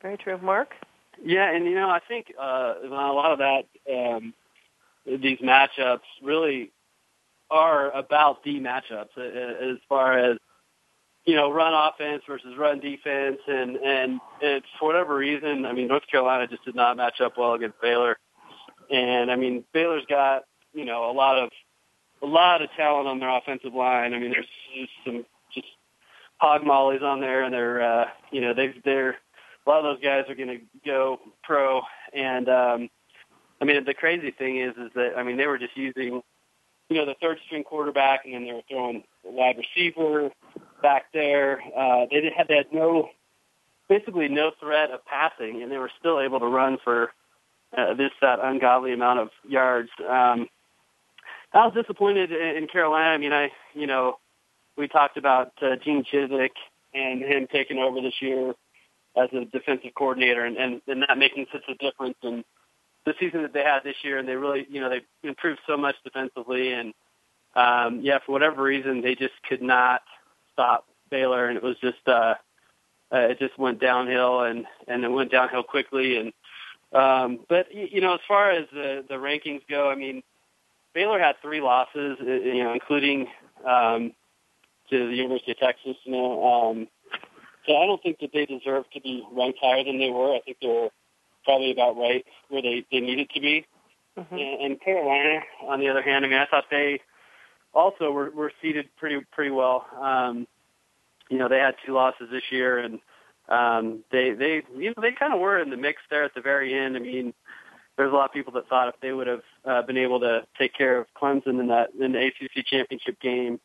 Very 0.00 0.16
true, 0.16 0.38
Mark. 0.38 0.74
Yeah, 1.22 1.50
and 1.50 1.64
you 1.66 1.74
know, 1.74 1.88
I 1.88 2.00
think 2.06 2.32
uh, 2.40 2.74
a 2.82 2.88
lot 2.88 3.32
of 3.32 3.38
that, 3.38 3.64
um, 3.92 4.34
these 5.06 5.38
matchups 5.38 6.00
really 6.22 6.72
are 7.50 7.90
about 7.90 8.42
the 8.44 8.60
matchups 8.60 9.16
as 9.18 9.78
far 9.88 10.18
as 10.18 10.38
you 11.24 11.36
know, 11.36 11.52
run 11.52 11.72
offense 11.72 12.22
versus 12.26 12.56
run 12.58 12.80
defense, 12.80 13.38
and 13.46 13.76
and 13.76 14.20
it's 14.40 14.66
for 14.78 14.88
whatever 14.88 15.14
reason. 15.14 15.64
I 15.66 15.72
mean, 15.72 15.86
North 15.86 16.06
Carolina 16.10 16.48
just 16.48 16.64
did 16.64 16.74
not 16.74 16.96
match 16.96 17.20
up 17.20 17.38
well 17.38 17.54
against 17.54 17.80
Baylor, 17.80 18.18
and 18.90 19.30
I 19.30 19.36
mean, 19.36 19.64
Baylor's 19.72 20.04
got 20.08 20.42
you 20.74 20.84
know 20.84 21.10
a 21.10 21.12
lot 21.12 21.38
of 21.38 21.50
a 22.22 22.26
lot 22.26 22.62
of 22.62 22.70
talent 22.76 23.08
on 23.08 23.18
their 23.18 23.36
offensive 23.36 23.74
line. 23.74 24.14
I 24.14 24.18
mean, 24.18 24.30
there's, 24.30 24.46
there's 24.74 24.88
some 25.04 25.26
just 25.52 25.66
hog 26.38 26.64
mollies 26.64 27.02
on 27.02 27.20
there, 27.20 27.42
and 27.42 27.52
they're 27.52 27.82
uh, 27.82 28.04
you 28.30 28.40
know 28.40 28.54
they 28.54 28.74
they're 28.84 29.18
a 29.66 29.70
lot 29.70 29.78
of 29.78 29.84
those 29.84 30.02
guys 30.02 30.24
are 30.28 30.34
going 30.34 30.48
to 30.48 30.60
go 30.84 31.20
pro, 31.42 31.82
and 32.12 32.48
um, 32.48 32.90
I 33.60 33.64
mean 33.64 33.84
the 33.84 33.94
crazy 33.94 34.30
thing 34.30 34.58
is 34.58 34.74
is 34.76 34.90
that 34.94 35.14
I 35.16 35.22
mean 35.22 35.36
they 35.36 35.46
were 35.46 35.58
just 35.58 35.76
using 35.76 36.22
you 36.88 36.96
know 36.96 37.06
the 37.06 37.16
third 37.20 37.38
string 37.46 37.64
quarterback, 37.64 38.24
and 38.24 38.34
then 38.34 38.44
they 38.44 38.52
were 38.52 38.62
throwing 38.68 39.04
wide 39.24 39.56
receiver 39.56 40.30
back 40.82 41.06
there. 41.12 41.60
Uh, 41.76 42.06
they 42.10 42.32
had 42.36 42.48
they 42.48 42.56
had 42.56 42.72
no 42.72 43.10
basically 43.88 44.28
no 44.28 44.52
threat 44.60 44.90
of 44.90 45.04
passing, 45.04 45.62
and 45.62 45.70
they 45.70 45.78
were 45.78 45.90
still 45.98 46.20
able 46.20 46.40
to 46.40 46.46
run 46.46 46.78
for 46.82 47.12
uh, 47.76 47.94
this 47.94 48.10
that 48.20 48.38
ungodly 48.42 48.92
amount 48.92 49.20
of 49.20 49.28
yards. 49.48 49.90
Um, 50.08 50.48
I 51.54 51.66
was 51.66 51.74
disappointed 51.74 52.32
in 52.32 52.66
Carolina. 52.66 53.10
I 53.10 53.18
mean, 53.18 53.32
I 53.32 53.50
you 53.74 53.86
know 53.86 54.18
we 54.76 54.88
talked 54.88 55.16
about 55.16 55.52
uh, 55.60 55.76
Gene 55.84 56.04
Chizik 56.04 56.50
and 56.94 57.22
him 57.22 57.46
taking 57.50 57.78
over 57.78 58.00
this 58.00 58.14
year 58.20 58.54
as 59.16 59.28
a 59.32 59.44
defensive 59.44 59.94
coordinator, 59.94 60.44
and, 60.44 60.56
and 60.56 60.80
and 60.86 61.00
not 61.00 61.18
making 61.18 61.46
such 61.52 61.64
a 61.68 61.74
difference 61.74 62.16
in 62.22 62.44
the 63.04 63.14
season 63.20 63.42
that 63.42 63.52
they 63.52 63.62
had 63.62 63.80
this 63.84 63.96
year. 64.02 64.18
And 64.18 64.28
they 64.28 64.36
really 64.36 64.66
you 64.70 64.80
know 64.80 64.88
they 64.88 65.28
improved 65.28 65.60
so 65.66 65.76
much 65.76 65.96
defensively, 66.04 66.72
and 66.72 66.94
um, 67.54 68.00
yeah, 68.02 68.18
for 68.24 68.32
whatever 68.32 68.62
reason, 68.62 69.02
they 69.02 69.14
just 69.14 69.34
could 69.48 69.62
not 69.62 70.02
stop 70.52 70.86
Baylor, 71.10 71.48
and 71.48 71.56
it 71.56 71.62
was 71.62 71.76
just 71.80 72.06
uh, 72.06 72.34
uh, 73.12 73.18
it 73.18 73.38
just 73.38 73.58
went 73.58 73.80
downhill, 73.80 74.40
and 74.40 74.64
and 74.88 75.04
it 75.04 75.08
went 75.08 75.30
downhill 75.30 75.62
quickly. 75.62 76.16
And 76.16 76.32
um, 76.98 77.40
but 77.48 77.66
you 77.74 78.00
know, 78.00 78.14
as 78.14 78.20
far 78.26 78.50
as 78.50 78.66
the 78.72 79.04
the 79.06 79.16
rankings 79.16 79.60
go, 79.68 79.90
I 79.90 79.94
mean, 79.94 80.22
Baylor 80.94 81.18
had 81.18 81.36
three 81.40 81.60
losses, 81.60 82.18
uh, 82.20 82.24
you 82.24 82.64
know, 82.64 82.72
including 82.72 83.28
um, 83.66 84.12
to 84.90 85.08
the 85.08 85.14
University 85.14 85.52
of 85.52 85.58
Texas. 85.58 85.96
You 86.04 86.12
know, 86.12 86.44
um, 86.44 86.88
so 87.66 87.76
I 87.76 87.86
don't 87.86 88.02
think 88.02 88.18
that 88.20 88.30
they 88.32 88.46
deserve 88.46 88.84
to 88.92 89.00
be 89.00 89.24
ranked 89.32 89.58
higher 89.62 89.84
than 89.84 89.98
they 89.98 90.10
were. 90.10 90.34
I 90.34 90.40
think 90.40 90.58
they 90.60 90.68
were 90.68 90.88
probably 91.44 91.72
about 91.72 91.96
right 91.96 92.24
where 92.48 92.62
they 92.62 92.84
they 92.90 93.00
needed 93.00 93.30
to 93.30 93.40
be. 93.40 93.66
Mm-hmm. 94.18 94.34
And, 94.34 94.60
and 94.60 94.80
Carolina, 94.80 95.40
on 95.66 95.80
the 95.80 95.88
other 95.88 96.02
hand, 96.02 96.24
I 96.24 96.28
mean, 96.28 96.38
I 96.38 96.46
thought 96.46 96.64
they 96.70 97.00
also 97.72 98.10
were, 98.10 98.30
were 98.30 98.52
seated 98.60 98.88
pretty 98.96 99.20
pretty 99.32 99.50
well. 99.50 99.86
Um, 100.00 100.46
you 101.30 101.38
know, 101.38 101.48
they 101.48 101.58
had 101.58 101.76
two 101.86 101.92
losses 101.94 102.28
this 102.30 102.42
year, 102.50 102.78
and 102.78 102.98
um, 103.48 104.04
they 104.10 104.32
they 104.32 104.62
you 104.76 104.88
know 104.88 105.00
they 105.00 105.12
kind 105.12 105.32
of 105.32 105.40
were 105.40 105.58
in 105.58 105.70
the 105.70 105.76
mix 105.76 106.02
there 106.10 106.24
at 106.24 106.34
the 106.34 106.40
very 106.40 106.74
end. 106.74 106.96
I 106.96 107.00
mean, 107.00 107.32
there's 107.96 108.12
a 108.12 108.14
lot 108.14 108.24
of 108.24 108.32
people 108.32 108.52
that 108.54 108.68
thought 108.68 108.88
if 108.88 108.94
they 109.00 109.12
would 109.12 109.26
have 109.26 109.42
uh, 109.64 109.82
been 109.82 109.98
able 109.98 110.20
to 110.20 110.44
take 110.58 110.74
care 110.74 110.98
of 110.98 111.06
Clemson 111.20 111.60
in 111.60 111.68
that 111.68 111.90
in 111.98 112.12
the 112.12 112.26
ACC 112.26 112.64
championship 112.64 113.20
game, 113.20 113.60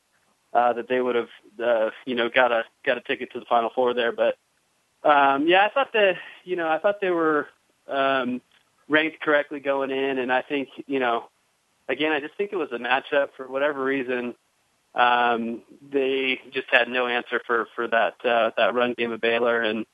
uh, 0.53 0.73
that 0.73 0.89
they 0.89 1.01
would 1.01 1.15
have 1.15 1.29
uh, 1.63 1.89
you 2.05 2.15
know 2.15 2.29
got 2.29 2.51
a 2.51 2.63
got 2.85 2.97
a 2.97 3.01
ticket 3.01 3.31
to 3.33 3.39
the 3.39 3.45
Final 3.45 3.69
Four 3.73 3.93
there. 3.93 4.11
But 4.11 4.37
um, 5.03 5.47
yeah, 5.47 5.65
I 5.65 5.69
thought 5.73 5.93
that 5.93 6.15
you 6.43 6.55
know 6.55 6.67
I 6.67 6.79
thought 6.79 7.01
they 7.01 7.11
were 7.11 7.47
um, 7.87 8.41
ranked 8.89 9.21
correctly 9.21 9.59
going 9.59 9.91
in, 9.91 10.19
and 10.19 10.31
I 10.31 10.41
think 10.41 10.69
you 10.87 10.99
know 10.99 11.29
again, 11.89 12.11
I 12.11 12.19
just 12.19 12.35
think 12.35 12.51
it 12.51 12.57
was 12.57 12.71
a 12.71 12.77
matchup 12.77 13.29
for 13.35 13.47
whatever 13.47 13.83
reason. 13.83 14.35
Um, 14.95 15.61
they 15.91 16.41
just 16.51 16.67
had 16.71 16.89
no 16.89 17.07
answer 17.07 17.41
for 17.45 17.67
for 17.75 17.87
that 17.87 18.15
uh, 18.25 18.51
that 18.57 18.73
run 18.73 18.93
game 18.97 19.11
of 19.11 19.21
Baylor, 19.21 19.61
and 19.61 19.85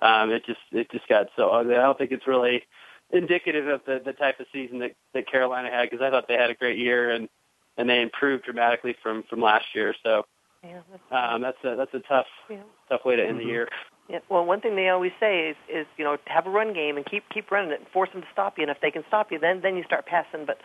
um, 0.00 0.30
it 0.30 0.44
just 0.44 0.60
it 0.72 0.90
just 0.90 1.08
got 1.08 1.28
so 1.36 1.50
ugly. 1.50 1.74
I 1.74 1.82
don't 1.82 1.96
think 1.96 2.12
it's 2.12 2.26
really 2.26 2.64
indicative 3.12 3.68
of 3.68 3.82
the 3.86 4.00
the 4.04 4.12
type 4.12 4.40
of 4.40 4.46
season 4.52 4.78
that 4.80 4.92
that 5.14 5.30
Carolina 5.30 5.70
had 5.70 5.90
because 5.90 6.02
I 6.02 6.10
thought 6.10 6.28
they 6.28 6.34
had 6.34 6.50
a 6.50 6.54
great 6.54 6.78
year 6.78 7.10
and 7.10 7.28
and 7.76 7.88
they 7.88 8.00
improved 8.00 8.44
dramatically 8.44 8.96
from 9.02 9.22
from 9.24 9.40
last 9.40 9.66
year. 9.74 9.94
So 10.02 10.24
yeah, 10.64 10.80
that's, 10.90 11.34
um, 11.34 11.42
that's 11.42 11.58
a 11.64 11.76
that's 11.76 11.94
a 11.94 12.00
tough 12.00 12.26
yeah. 12.48 12.58
tough 12.88 13.04
way 13.04 13.16
to 13.16 13.22
end 13.22 13.38
mm-hmm. 13.38 13.46
the 13.46 13.52
year. 13.52 13.68
Yeah. 14.08 14.18
Well, 14.28 14.44
one 14.44 14.60
thing 14.60 14.76
they 14.76 14.88
always 14.88 15.12
say 15.20 15.48
is, 15.50 15.56
is 15.72 15.86
you 15.96 16.04
know, 16.04 16.18
have 16.26 16.46
a 16.46 16.50
run 16.50 16.74
game 16.74 16.96
and 16.96 17.06
keep 17.06 17.24
keep 17.30 17.50
running 17.50 17.70
it 17.70 17.80
and 17.80 17.88
force 17.88 18.10
them 18.12 18.22
to 18.22 18.28
stop 18.32 18.58
you. 18.58 18.62
And 18.62 18.70
if 18.70 18.80
they 18.80 18.90
can 18.90 19.04
stop 19.08 19.32
you, 19.32 19.38
then 19.38 19.60
then 19.60 19.76
you 19.76 19.84
start 19.84 20.06
passing. 20.06 20.44
But 20.44 20.58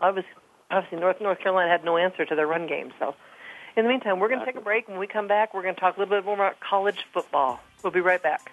obviously, 0.00 0.30
obviously 0.70 0.98
North 0.98 1.20
North 1.20 1.38
Carolina 1.38 1.70
had 1.70 1.84
no 1.84 1.96
answer 1.96 2.24
to 2.24 2.34
their 2.34 2.46
run 2.46 2.66
game. 2.66 2.92
So, 2.98 3.14
in 3.76 3.84
the 3.84 3.88
meantime, 3.90 4.18
we're 4.18 4.28
going 4.28 4.40
to 4.40 4.46
take 4.46 4.56
a 4.56 4.60
break. 4.60 4.88
When 4.88 4.98
we 4.98 5.06
come 5.06 5.28
back, 5.28 5.54
we're 5.54 5.62
going 5.62 5.74
to 5.74 5.80
talk 5.80 5.96
a 5.96 6.00
little 6.00 6.14
bit 6.14 6.24
more 6.24 6.34
about 6.34 6.60
college 6.60 7.06
football. 7.12 7.60
We'll 7.82 7.92
be 7.92 8.00
right 8.00 8.22
back. 8.22 8.52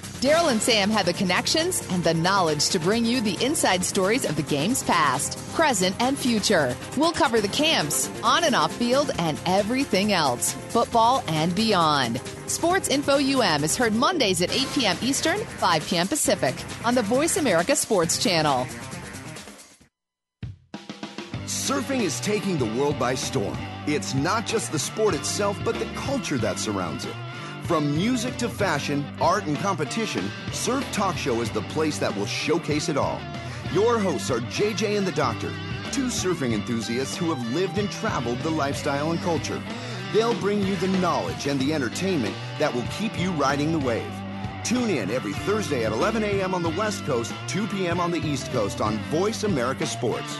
Daryl 0.21 0.51
and 0.51 0.61
Sam 0.61 0.91
have 0.91 1.07
the 1.07 1.13
connections 1.13 1.81
and 1.89 2.03
the 2.03 2.13
knowledge 2.13 2.69
to 2.69 2.79
bring 2.79 3.05
you 3.05 3.21
the 3.21 3.43
inside 3.43 3.83
stories 3.83 4.23
of 4.23 4.35
the 4.35 4.43
game's 4.43 4.83
past, 4.83 5.35
present, 5.55 5.95
and 5.99 6.15
future. 6.15 6.77
We'll 6.95 7.11
cover 7.11 7.41
the 7.41 7.47
camps, 7.47 8.07
on 8.21 8.43
and 8.43 8.53
off 8.53 8.71
field, 8.71 9.09
and 9.17 9.39
everything 9.47 10.13
else, 10.13 10.53
football 10.69 11.23
and 11.27 11.55
beyond. 11.55 12.21
Sports 12.45 12.87
Info 12.87 13.17
UM 13.17 13.63
is 13.63 13.75
heard 13.75 13.95
Mondays 13.95 14.43
at 14.43 14.55
8 14.55 14.67
p.m. 14.75 14.97
Eastern, 15.01 15.39
5 15.39 15.87
p.m. 15.87 16.07
Pacific 16.07 16.53
on 16.85 16.93
the 16.93 17.01
Voice 17.01 17.37
America 17.37 17.75
Sports 17.75 18.21
Channel. 18.21 18.67
Surfing 21.45 22.01
is 22.01 22.19
taking 22.19 22.59
the 22.59 22.71
world 22.79 22.99
by 22.99 23.15
storm. 23.15 23.57
It's 23.87 24.13
not 24.13 24.45
just 24.45 24.71
the 24.71 24.77
sport 24.77 25.15
itself, 25.15 25.59
but 25.65 25.79
the 25.79 25.89
culture 25.95 26.37
that 26.37 26.59
surrounds 26.59 27.05
it. 27.05 27.15
From 27.71 27.95
music 27.95 28.35
to 28.35 28.49
fashion, 28.49 29.05
art, 29.21 29.45
and 29.45 29.57
competition, 29.57 30.29
Surf 30.51 30.85
Talk 30.91 31.15
Show 31.15 31.39
is 31.39 31.49
the 31.49 31.61
place 31.61 31.99
that 31.99 32.13
will 32.13 32.25
showcase 32.25 32.89
it 32.89 32.97
all. 32.97 33.17
Your 33.71 33.97
hosts 33.97 34.29
are 34.29 34.41
JJ 34.41 34.97
and 34.97 35.07
the 35.07 35.13
Doctor, 35.13 35.49
two 35.93 36.07
surfing 36.07 36.51
enthusiasts 36.51 37.15
who 37.15 37.33
have 37.33 37.53
lived 37.53 37.77
and 37.77 37.89
traveled 37.89 38.39
the 38.39 38.49
lifestyle 38.49 39.11
and 39.11 39.21
culture. 39.21 39.63
They'll 40.11 40.37
bring 40.41 40.61
you 40.67 40.75
the 40.75 40.89
knowledge 40.99 41.47
and 41.47 41.57
the 41.61 41.73
entertainment 41.73 42.35
that 42.59 42.75
will 42.75 42.83
keep 42.99 43.17
you 43.17 43.31
riding 43.31 43.71
the 43.71 43.79
wave. 43.79 44.11
Tune 44.65 44.89
in 44.89 45.09
every 45.09 45.31
Thursday 45.31 45.85
at 45.85 45.93
11 45.93 46.25
a.m. 46.25 46.53
on 46.53 46.63
the 46.63 46.71
West 46.71 47.05
Coast, 47.05 47.33
2 47.47 47.67
p.m. 47.67 48.01
on 48.01 48.11
the 48.11 48.19
East 48.19 48.51
Coast 48.51 48.81
on 48.81 48.97
Voice 49.03 49.45
America 49.45 49.85
Sports. 49.85 50.39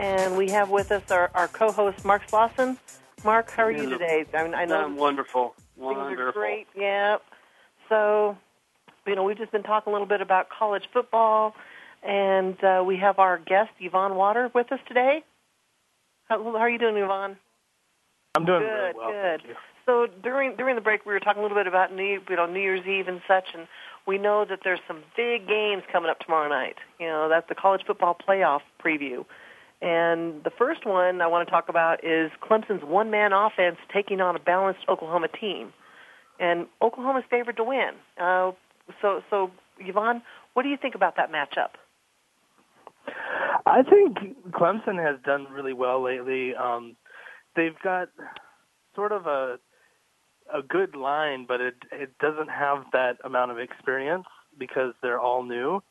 And 0.00 0.34
we 0.34 0.48
have 0.48 0.70
with 0.70 0.92
us 0.92 1.10
our, 1.10 1.30
our 1.34 1.46
co 1.46 1.70
host, 1.70 2.06
Mark 2.06 2.26
Slauson. 2.26 2.78
Mark, 3.22 3.50
how 3.50 3.64
are 3.64 3.70
you 3.70 3.90
today? 3.90 4.24
I, 4.32 4.44
mean, 4.44 4.54
I 4.54 4.64
know 4.64 4.82
I'm 4.82 4.96
wonderful. 4.96 5.52
things 5.76 5.88
Wonderful. 5.88 6.28
are 6.28 6.32
great. 6.32 6.66
Yeah. 6.74 7.18
So, 7.90 8.38
you 9.06 9.14
know, 9.14 9.24
we've 9.24 9.36
just 9.36 9.52
been 9.52 9.62
talking 9.62 9.90
a 9.90 9.92
little 9.92 10.08
bit 10.08 10.22
about 10.22 10.48
college 10.48 10.84
football, 10.90 11.54
and 12.02 12.56
uh, 12.64 12.82
we 12.86 12.96
have 12.96 13.18
our 13.18 13.36
guest 13.36 13.72
Yvonne 13.78 14.14
Water 14.14 14.50
with 14.54 14.72
us 14.72 14.80
today. 14.88 15.22
How, 16.30 16.42
how 16.42 16.56
are 16.56 16.70
you 16.70 16.78
doing, 16.78 16.96
Yvonne? 16.96 17.36
I'm 18.36 18.46
doing 18.46 18.60
good, 18.60 18.66
really 18.68 18.94
well. 18.96 19.12
good. 19.12 19.40
thank 19.42 19.50
you. 19.50 19.56
So 19.84 20.06
during 20.22 20.56
during 20.56 20.76
the 20.76 20.80
break, 20.80 21.04
we 21.04 21.12
were 21.12 21.20
talking 21.20 21.40
a 21.40 21.42
little 21.42 21.58
bit 21.58 21.66
about 21.66 21.94
New 21.94 22.22
you 22.26 22.36
know 22.36 22.46
New 22.46 22.60
Year's 22.60 22.86
Eve 22.86 23.06
and 23.06 23.20
such, 23.28 23.48
and 23.52 23.66
we 24.06 24.16
know 24.16 24.46
that 24.48 24.60
there's 24.64 24.80
some 24.88 25.02
big 25.14 25.46
games 25.46 25.82
coming 25.92 26.08
up 26.10 26.20
tomorrow 26.20 26.48
night. 26.48 26.76
You 26.98 27.08
know, 27.08 27.28
that's 27.28 27.50
the 27.50 27.54
college 27.54 27.82
football 27.86 28.16
playoff 28.16 28.60
preview. 28.82 29.26
And 29.82 30.44
the 30.44 30.50
first 30.50 30.84
one 30.84 31.20
I 31.22 31.26
want 31.26 31.46
to 31.46 31.50
talk 31.50 31.68
about 31.68 32.04
is 32.04 32.30
Clemson's 32.42 32.84
one-man 32.84 33.32
offense 33.32 33.76
taking 33.92 34.20
on 34.20 34.36
a 34.36 34.38
balanced 34.38 34.80
Oklahoma 34.88 35.28
team, 35.28 35.72
and 36.38 36.66
Oklahoma's 36.82 37.24
favored 37.30 37.56
to 37.56 37.64
win. 37.64 37.90
Uh, 38.20 38.52
so, 39.00 39.22
so 39.30 39.50
Yvonne, 39.78 40.22
what 40.52 40.64
do 40.64 40.68
you 40.68 40.76
think 40.76 40.94
about 40.94 41.16
that 41.16 41.30
matchup? 41.32 41.70
I 43.66 43.82
think 43.82 44.36
Clemson 44.50 45.02
has 45.02 45.20
done 45.24 45.46
really 45.50 45.72
well 45.72 46.02
lately. 46.02 46.54
Um, 46.54 46.96
they've 47.56 47.78
got 47.82 48.08
sort 48.94 49.12
of 49.12 49.26
a 49.26 49.58
a 50.52 50.62
good 50.62 50.96
line, 50.96 51.46
but 51.46 51.60
it 51.60 51.74
it 51.92 52.18
doesn't 52.18 52.48
have 52.48 52.84
that 52.92 53.16
amount 53.24 53.50
of 53.52 53.58
experience 53.58 54.26
because 54.58 54.92
they're 55.02 55.20
all 55.20 55.42
new. 55.44 55.82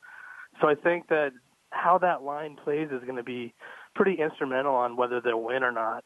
So 0.61 0.67
I 0.67 0.75
think 0.75 1.07
that 1.07 1.31
how 1.71 1.97
that 1.99 2.23
line 2.23 2.57
plays 2.61 2.89
is 2.91 3.01
going 3.03 3.15
to 3.15 3.23
be 3.23 3.53
pretty 3.99 4.21
instrumental 4.21 4.75
on 4.75 4.95
whether 4.95 5.19
they'll 5.19 5.41
win 5.41 5.61
or 5.61 5.73
not. 5.73 6.05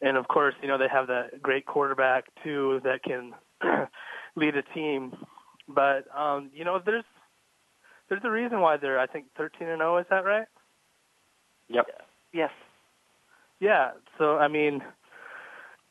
And 0.00 0.16
of 0.16 0.26
course, 0.28 0.54
you 0.62 0.68
know 0.68 0.78
they 0.78 0.88
have 0.90 1.08
that 1.08 1.42
great 1.42 1.66
quarterback 1.66 2.24
too 2.42 2.80
that 2.84 3.02
can 3.02 3.34
lead 4.36 4.56
a 4.56 4.62
team. 4.74 5.12
But 5.68 6.04
um, 6.16 6.50
you 6.54 6.64
know, 6.64 6.80
there's 6.84 7.04
there's 8.08 8.22
a 8.24 8.30
reason 8.30 8.60
why 8.60 8.78
they're 8.78 8.98
I 8.98 9.06
think 9.06 9.26
13 9.36 9.68
and 9.68 9.80
0. 9.80 9.98
Is 9.98 10.06
that 10.08 10.24
right? 10.24 10.46
Yep. 11.68 11.86
Yes. 12.32 12.50
Yeah. 13.60 13.90
So 14.16 14.38
I 14.38 14.48
mean, 14.48 14.82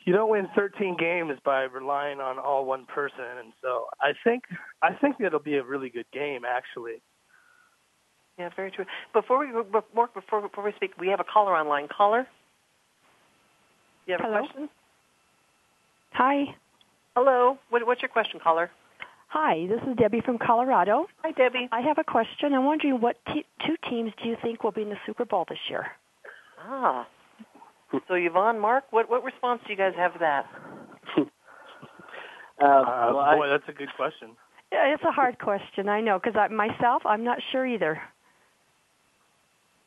you 0.05 0.11
don't 0.11 0.31
win 0.31 0.47
13 0.55 0.97
games 0.97 1.37
by 1.45 1.61
relying 1.61 2.19
on 2.19 2.39
all 2.39 2.65
one 2.65 2.87
person, 2.87 3.25
and 3.39 3.53
so 3.61 3.85
I 4.01 4.13
think 4.23 4.45
I 4.81 4.93
think 4.93 5.17
it'll 5.19 5.39
be 5.39 5.57
a 5.57 5.63
really 5.63 5.89
good 5.89 6.09
game 6.11 6.45
actually. 6.47 7.03
Yeah, 8.37 8.49
very 8.55 8.71
true. 8.71 8.85
Before 9.13 9.39
we 9.39 9.47
before 9.63 10.09
before 10.13 10.41
before 10.41 10.63
we 10.63 10.71
speak, 10.75 10.91
we 10.99 11.07
have 11.09 11.19
a 11.19 11.23
caller 11.23 11.55
online. 11.55 11.87
Caller, 11.87 12.27
you 14.07 14.15
have 14.17 14.21
a 14.25 14.39
question? 14.39 14.69
Hi. 16.13 16.45
Hello. 17.15 17.57
What, 17.69 17.85
what's 17.85 18.01
your 18.01 18.09
question, 18.09 18.39
caller? 18.43 18.71
Hi, 19.27 19.67
this 19.67 19.79
is 19.87 19.95
Debbie 19.97 20.21
from 20.21 20.37
Colorado. 20.39 21.05
Hi, 21.23 21.31
Debbie. 21.31 21.67
I 21.71 21.81
have 21.81 21.97
a 21.99 22.03
question. 22.03 22.53
I'm 22.53 22.65
wondering 22.65 23.01
what 23.01 23.17
t- 23.27 23.45
two 23.65 23.75
teams 23.89 24.11
do 24.21 24.29
you 24.29 24.35
think 24.43 24.63
will 24.63 24.71
be 24.71 24.81
in 24.83 24.89
the 24.89 24.97
Super 25.05 25.25
Bowl 25.25 25.45
this 25.49 25.57
year? 25.69 25.87
Ah. 26.59 27.07
So 28.07 28.15
Yvonne, 28.15 28.59
Mark, 28.59 28.85
what 28.91 29.09
what 29.09 29.23
response 29.23 29.61
do 29.65 29.71
you 29.73 29.77
guys 29.77 29.93
have 29.97 30.13
to 30.13 30.19
that? 30.19 30.45
Uh, 32.61 32.65
Uh, 32.65 32.85
well, 33.13 33.19
I- 33.19 33.35
boy, 33.35 33.47
that's 33.49 33.67
a 33.67 33.73
good 33.73 33.89
question. 33.95 34.29
Yeah, 34.71 34.93
it's 34.93 35.03
a 35.03 35.11
hard 35.11 35.37
question, 35.39 35.89
I 35.89 36.01
know, 36.01 36.19
because 36.19 36.35
I, 36.39 36.47
myself, 36.53 37.01
I'm 37.05 37.23
not 37.23 37.39
sure 37.51 37.65
either. 37.65 37.99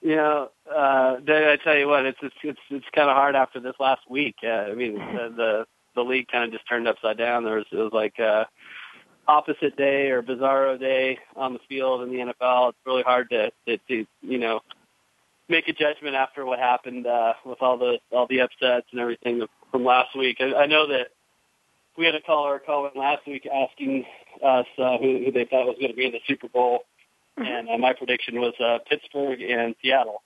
You 0.07 0.14
know, 0.14 0.51
uh, 0.73 1.16
Dave, 1.16 1.49
I 1.49 1.57
tell 1.57 1.77
you 1.77 1.88
what, 1.88 2.07
it's 2.07 2.19
it's 2.23 2.37
it's, 2.45 2.61
it's 2.71 2.87
kind 2.95 3.11
of 3.11 3.16
hard 3.16 3.35
after 3.35 3.59
this 3.59 3.75
last 3.81 4.03
week. 4.09 4.37
Uh, 4.40 4.71
I 4.71 4.75
mean, 4.75 4.95
the 4.95 5.33
the, 5.37 5.66
the 5.97 6.03
league 6.03 6.29
kind 6.29 6.45
of 6.45 6.53
just 6.53 6.69
turned 6.69 6.87
upside 6.87 7.19
down. 7.19 7.42
There 7.42 7.57
was 7.57 7.64
it 7.73 7.77
was 7.77 7.92
like 7.92 8.21
uh, 8.21 8.45
opposite 9.27 9.77
day 9.77 10.11
or 10.11 10.23
bizarro 10.23 10.79
day 10.79 11.19
on 11.35 11.55
the 11.55 11.59
field 11.69 12.03
in 12.03 12.11
the 12.11 12.33
NFL. 12.33 12.69
It's 12.69 12.79
really 12.87 13.03
hard 13.03 13.31
to 13.31 13.51
to, 13.66 13.79
to 13.79 14.07
you 14.23 14.38
know 14.38 14.61
make 15.49 15.66
a 15.66 15.73
judgment 15.73 16.14
after 16.14 16.47
what 16.47 16.61
happened 16.61 17.09
uh, 17.09 17.33
with 17.45 17.61
all 17.61 17.77
the 17.77 17.99
all 18.12 18.29
the 18.29 18.42
upsets 18.42 18.87
and 18.92 19.01
everything 19.01 19.45
from 19.73 19.85
last 19.85 20.16
week. 20.16 20.37
I, 20.38 20.55
I 20.55 20.66
know 20.66 20.87
that 20.87 21.09
we 21.99 22.07
had 22.07 22.14
a 22.14 22.23
caller 22.23 22.61
call 22.61 22.87
in 22.87 22.92
last 22.97 23.27
week 23.27 23.45
asking 23.53 24.05
us 24.40 24.66
uh, 24.79 24.99
who, 24.99 25.25
who 25.25 25.33
they 25.33 25.47
thought 25.47 25.66
was 25.66 25.79
going 25.81 25.90
to 25.90 25.97
be 25.97 26.07
in 26.07 26.12
the 26.12 26.21
Super 26.29 26.47
Bowl 26.47 26.85
and 27.37 27.68
uh, 27.68 27.79
my 27.79 27.92
prediction 27.92 28.40
was 28.40 28.55
uh, 28.61 28.79
Pittsburgh 28.88 29.40
and 29.42 29.75
Seattle. 29.83 30.22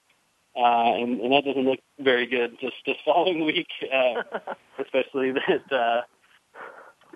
Uh, 0.55 0.95
and, 0.95 1.21
and 1.21 1.31
that 1.31 1.45
doesn't 1.45 1.63
look 1.63 1.79
very 1.99 2.25
good 2.25 2.57
just 2.59 2.75
this 2.85 2.97
following 3.05 3.45
week, 3.45 3.67
uh, 3.93 4.21
especially 4.83 5.31
that 5.31 5.71
uh, 5.71 6.01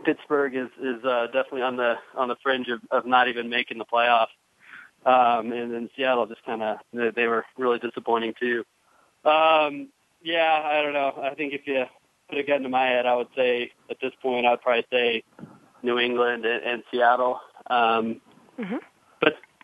Pittsburgh 0.06 0.56
is 0.56 0.70
is 0.82 1.04
uh, 1.04 1.26
definitely 1.28 1.62
on 1.62 1.76
the 1.76 1.96
on 2.16 2.28
the 2.28 2.36
fringe 2.42 2.68
of, 2.70 2.80
of 2.92 3.06
not 3.06 3.28
even 3.28 3.50
making 3.50 3.78
the 3.78 3.86
playoffs. 3.86 4.28
Um, 5.06 5.52
and 5.52 5.72
then 5.72 5.90
Seattle 5.96 6.26
just 6.26 6.44
kind 6.46 6.64
of 6.64 6.78
they, 6.94 7.12
they 7.16 7.28
were 7.28 7.46
really 7.58 7.80
disappointing 7.80 8.34
too. 8.40 8.64
Um, 9.24 9.90
yeah, 10.22 10.62
I 10.64 10.82
don't 10.82 10.94
know. 10.94 11.14
I 11.22 11.36
think 11.36 11.54
if 11.54 11.62
you 11.68 11.86
put 12.30 12.40
a 12.40 12.44
gun 12.44 12.64
to 12.64 12.70
my 12.70 12.86
head, 12.88 13.06
I 13.06 13.16
would 13.16 13.28
say 13.36 13.72
at 13.90 13.98
this 14.02 14.14
point 14.22 14.46
I'd 14.46 14.62
probably 14.62 14.86
say 14.92 15.24
New 15.84 16.00
England 16.00 16.46
and, 16.46 16.64
and 16.64 16.84
Seattle. 16.90 17.40
Um, 17.70 18.22
Mm-hmm. 18.60 18.78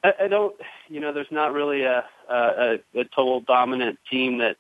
I, 0.03 0.13
I 0.23 0.27
don't, 0.27 0.55
you 0.87 0.99
know, 0.99 1.13
there's 1.13 1.27
not 1.31 1.53
really 1.53 1.83
a, 1.83 2.03
a, 2.29 2.79
a 2.95 3.03
total 3.15 3.41
dominant 3.41 3.99
team 4.09 4.39
that, 4.39 4.57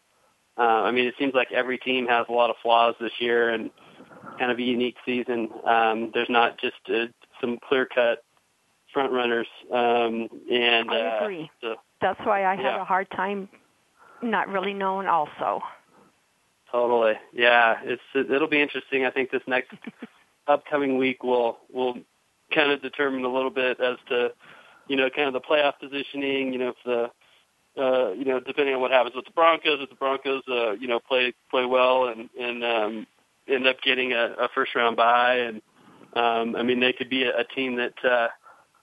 uh, 0.57 0.61
I 0.83 0.91
mean, 0.91 1.05
it 1.05 1.15
seems 1.17 1.33
like 1.33 1.51
every 1.51 1.77
team 1.77 2.07
has 2.07 2.25
a 2.29 2.33
lot 2.33 2.49
of 2.49 2.57
flaws 2.61 2.95
this 2.99 3.13
year 3.19 3.49
and 3.49 3.71
kind 4.37 4.51
of 4.51 4.59
a 4.59 4.61
unique 4.61 4.97
season. 5.05 5.49
Um, 5.65 6.11
there's 6.13 6.29
not 6.29 6.59
just 6.59 6.75
uh, 6.89 7.07
some 7.39 7.57
clear 7.67 7.85
cut 7.85 8.23
front 8.93 9.11
runners. 9.11 9.47
Um, 9.71 10.27
and, 10.51 10.91
I 10.91 11.17
uh, 11.19 11.23
agree. 11.23 11.51
so, 11.61 11.75
That's 12.01 12.19
why 12.25 12.45
I 12.45 12.55
have 12.55 12.65
Yeah. 12.65 12.81
a 12.81 12.85
hard 12.85 13.09
time 13.11 13.49
not 14.21 14.47
really 14.49 14.73
knowing 14.73 15.07
also. 15.07 15.61
Totally. 16.71 17.13
Yeah, 17.33 17.79
it's 17.83 18.01
it'll 18.13 18.47
be 18.47 18.61
interesting. 18.61 19.05
I 19.05 19.11
think 19.11 19.29
this 19.29 19.41
next 19.45 19.71
upcoming 20.47 20.97
week 20.97 21.21
will 21.23 21.57
will 21.71 21.97
kind 22.53 22.71
of 22.71 22.81
determine 22.81 23.25
a 23.25 23.33
little 23.33 23.49
bit 23.49 23.79
as 23.81 23.97
to 24.07 24.31
you 24.91 24.97
know 24.97 25.09
kind 25.09 25.27
of 25.27 25.33
the 25.33 25.39
playoff 25.39 25.79
positioning. 25.79 26.51
You 26.51 26.59
know, 26.59 26.69
if 26.69 26.75
the 26.85 27.81
uh, 27.81 28.11
you 28.11 28.25
know 28.25 28.41
depending 28.41 28.75
on 28.75 28.81
what 28.81 28.91
happens 28.91 29.15
with 29.15 29.25
the 29.25 29.31
Broncos, 29.31 29.79
if 29.81 29.89
the 29.89 29.95
Broncos 29.95 30.43
uh, 30.49 30.71
you 30.71 30.87
know 30.87 30.99
play 30.99 31.33
play 31.49 31.65
well 31.65 32.07
and 32.07 32.29
and 32.37 32.63
um, 32.63 33.07
end 33.47 33.65
up 33.67 33.77
getting 33.81 34.11
a, 34.11 34.35
a 34.37 34.49
first 34.53 34.75
round 34.75 34.97
bye, 34.97 35.37
and 35.37 35.61
um, 36.13 36.55
I 36.57 36.63
mean 36.63 36.81
they 36.81 36.91
could 36.91 37.09
be 37.09 37.23
a, 37.23 37.39
a 37.39 37.43
team 37.45 37.77
that. 37.77 37.93
Uh, 38.03 38.27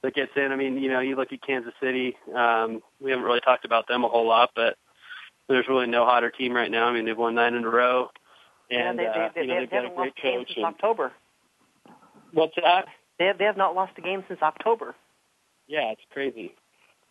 that 0.00 0.14
gets 0.14 0.30
in. 0.36 0.52
I 0.52 0.54
mean, 0.54 0.78
you 0.78 0.88
know, 0.88 1.00
you 1.00 1.16
look 1.16 1.32
at 1.32 1.42
Kansas 1.42 1.74
City. 1.82 2.16
Um, 2.32 2.80
we 3.00 3.10
haven't 3.10 3.24
really 3.26 3.40
talked 3.40 3.64
about 3.64 3.88
them 3.88 4.04
a 4.04 4.08
whole 4.08 4.28
lot, 4.28 4.50
but 4.54 4.76
there's 5.48 5.66
really 5.68 5.88
no 5.88 6.04
hotter 6.04 6.30
team 6.30 6.52
right 6.54 6.70
now. 6.70 6.86
I 6.86 6.92
mean, 6.92 7.04
they've 7.04 7.18
won 7.18 7.34
nine 7.34 7.54
in 7.54 7.64
a 7.64 7.68
row, 7.68 8.08
yeah, 8.70 8.90
and 8.90 8.98
they, 8.98 9.02
they, 9.02 9.08
uh, 9.08 9.28
they, 9.34 9.40
you 9.40 9.46
know 9.48 9.54
they 9.54 9.60
they've 9.62 9.70
got 9.70 9.84
a 9.86 9.88
great 9.88 9.96
lost 9.96 10.18
a 10.18 10.22
game 10.22 10.38
coach. 10.38 10.46
since 10.48 10.56
And, 10.58 10.66
October. 10.66 11.12
what's 12.32 12.54
that? 12.62 12.86
They 13.18 13.24
have, 13.24 13.38
they 13.38 13.44
have 13.44 13.56
not 13.56 13.74
lost 13.74 13.92
a 13.98 14.00
game 14.00 14.22
since 14.28 14.40
October. 14.42 14.94
Yeah, 15.68 15.92
it's 15.92 16.02
crazy. 16.10 16.54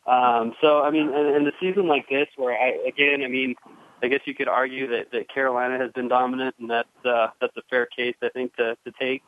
Um, 0.07 0.53
so 0.61 0.81
I 0.81 0.89
mean, 0.89 1.09
and, 1.13 1.35
and 1.35 1.45
the 1.45 1.53
season 1.59 1.87
like 1.87 2.09
this, 2.09 2.27
where 2.35 2.53
I 2.53 2.77
again, 2.87 3.23
I 3.23 3.27
mean, 3.27 3.55
I 4.01 4.07
guess 4.07 4.21
you 4.25 4.33
could 4.33 4.47
argue 4.47 4.87
that, 4.87 5.11
that 5.11 5.29
Carolina 5.33 5.77
has 5.77 5.91
been 5.91 6.07
dominant, 6.07 6.55
and 6.59 6.69
that's 6.69 7.05
uh, 7.05 7.27
that's 7.39 7.55
a 7.57 7.61
fair 7.69 7.85
case, 7.85 8.15
I 8.21 8.29
think, 8.29 8.55
to 8.55 8.77
to 8.85 8.91
take. 8.99 9.23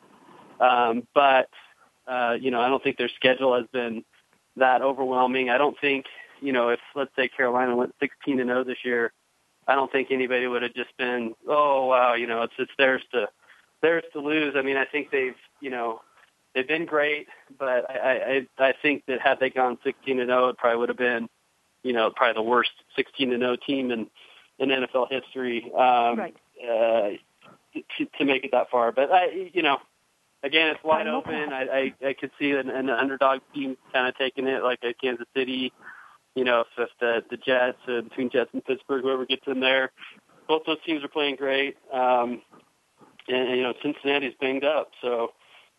Um, 0.60 1.06
but 1.14 1.48
uh, 2.06 2.36
you 2.40 2.50
know, 2.50 2.60
I 2.60 2.68
don't 2.68 2.82
think 2.82 2.96
their 2.98 3.10
schedule 3.16 3.54
has 3.54 3.66
been 3.72 4.04
that 4.56 4.82
overwhelming. 4.82 5.48
I 5.48 5.58
don't 5.58 5.76
think, 5.80 6.06
you 6.40 6.52
know, 6.52 6.70
if 6.70 6.80
let's 6.94 7.14
say 7.14 7.28
Carolina 7.28 7.76
went 7.76 7.94
16 8.00 8.40
and 8.40 8.48
0 8.48 8.64
this 8.64 8.84
year, 8.84 9.12
I 9.68 9.74
don't 9.74 9.92
think 9.92 10.10
anybody 10.10 10.46
would 10.46 10.62
have 10.62 10.74
just 10.74 10.96
been, 10.96 11.34
oh 11.46 11.86
wow, 11.86 12.14
you 12.14 12.26
know, 12.26 12.42
it's 12.42 12.54
it's 12.58 12.72
theirs 12.78 13.02
to 13.12 13.28
theirs 13.82 14.04
to 14.12 14.20
lose. 14.20 14.54
I 14.56 14.62
mean, 14.62 14.76
I 14.76 14.84
think 14.84 15.10
they've, 15.10 15.36
you 15.60 15.70
know, 15.70 16.00
they've 16.54 16.66
been 16.66 16.86
great, 16.86 17.28
but 17.58 17.90
I 17.90 18.46
I, 18.58 18.68
I 18.68 18.74
think 18.82 19.04
that 19.06 19.20
had 19.20 19.40
they 19.40 19.50
gone 19.50 19.78
16 19.84 20.20
and 20.20 20.28
0, 20.28 20.48
it 20.48 20.58
probably 20.58 20.78
would 20.78 20.88
have 20.88 20.98
been, 20.98 21.28
you 21.82 21.92
know, 21.92 22.10
probably 22.14 22.34
the 22.34 22.48
worst 22.48 22.70
16 22.96 23.32
and 23.32 23.42
0 23.42 23.56
team 23.66 23.90
in 23.90 24.06
in 24.58 24.68
NFL 24.68 25.10
history. 25.10 25.70
Um, 25.74 26.18
Right. 26.18 26.36
Uh, 26.62 27.10
to, 27.72 28.04
to 28.18 28.24
make 28.24 28.44
it 28.44 28.50
that 28.52 28.68
far, 28.70 28.90
but 28.92 29.10
I, 29.12 29.48
you 29.52 29.62
know, 29.62 29.78
again, 30.42 30.68
it's 30.68 30.82
wide 30.82 31.06
open. 31.06 31.52
I, 31.52 31.92
I 32.02 32.08
I 32.08 32.12
could 32.14 32.30
see 32.38 32.50
an, 32.50 32.68
an 32.68 32.90
underdog 32.90 33.40
team 33.54 33.76
kind 33.92 34.08
of 34.08 34.16
taking 34.16 34.46
it, 34.46 34.62
like 34.62 34.80
a 34.82 34.92
Kansas 34.92 35.26
City. 35.36 35.72
You 36.34 36.44
know, 36.44 36.64
if 36.76 36.88
the 37.00 37.22
the 37.30 37.36
Jets 37.36 37.78
uh, 37.88 38.02
between 38.02 38.30
Jets 38.30 38.50
and 38.52 38.64
Pittsburgh, 38.64 39.02
whoever 39.02 39.24
gets 39.24 39.46
in 39.46 39.60
there, 39.60 39.92
both 40.48 40.62
those 40.66 40.82
teams 40.84 41.04
are 41.04 41.08
playing 41.08 41.36
great. 41.36 41.76
Um, 41.92 42.42
and, 43.28 43.48
and 43.48 43.56
you 43.56 43.62
know, 43.62 43.74
Cincinnati's 43.82 44.34
banged 44.40 44.64
up, 44.64 44.90
so 45.00 45.32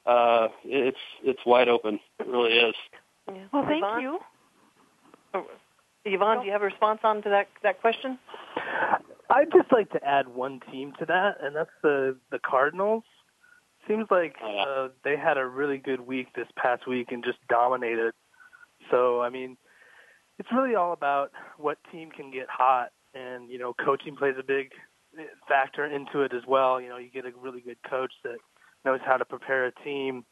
uh, 0.05 0.47
it's 0.63 0.97
it's 1.23 1.39
wide 1.45 1.69
open. 1.69 1.99
It 2.19 2.27
really 2.27 2.53
is. 2.53 2.75
Yeah. 3.27 3.43
Well, 3.53 3.65
thank 3.65 3.83
Yvonne? 3.83 4.01
you. 4.01 4.19
Oh, 5.33 5.45
Yvonne, 6.05 6.39
do 6.39 6.45
you 6.45 6.51
have 6.51 6.63
a 6.63 6.65
response 6.65 6.99
on 7.03 7.21
to 7.23 7.29
that 7.29 7.47
that 7.63 7.81
question? 7.81 8.17
I'd 9.29 9.51
just 9.53 9.71
like 9.71 9.89
to 9.91 10.03
add 10.03 10.27
one 10.27 10.59
team 10.71 10.93
to 10.99 11.05
that, 11.05 11.37
and 11.41 11.55
that's 11.55 11.69
the 11.83 12.17
the 12.31 12.39
Cardinals. 12.39 13.03
Seems 13.87 14.07
like 14.11 14.35
uh, 14.43 14.89
they 15.03 15.17
had 15.17 15.37
a 15.37 15.45
really 15.45 15.77
good 15.77 16.01
week 16.01 16.27
this 16.35 16.47
past 16.55 16.87
week 16.87 17.11
and 17.11 17.23
just 17.23 17.39
dominated. 17.49 18.13
So 18.89 19.21
I 19.21 19.29
mean, 19.29 19.57
it's 20.39 20.49
really 20.51 20.75
all 20.75 20.93
about 20.93 21.31
what 21.57 21.77
team 21.91 22.09
can 22.09 22.31
get 22.31 22.47
hot, 22.49 22.89
and 23.13 23.49
you 23.49 23.59
know, 23.59 23.73
coaching 23.73 24.15
plays 24.15 24.35
a 24.39 24.43
big 24.43 24.71
factor 25.47 25.85
into 25.85 26.21
it 26.21 26.33
as 26.33 26.43
well. 26.47 26.81
You 26.81 26.89
know, 26.89 26.97
you 26.97 27.09
get 27.09 27.25
a 27.25 27.31
really 27.39 27.61
good 27.61 27.77
coach 27.89 28.11
that 28.23 28.37
knows 28.85 28.99
how 29.05 29.17
to 29.17 29.25
prepare 29.25 29.65
a 29.65 29.71
team, 29.83 30.25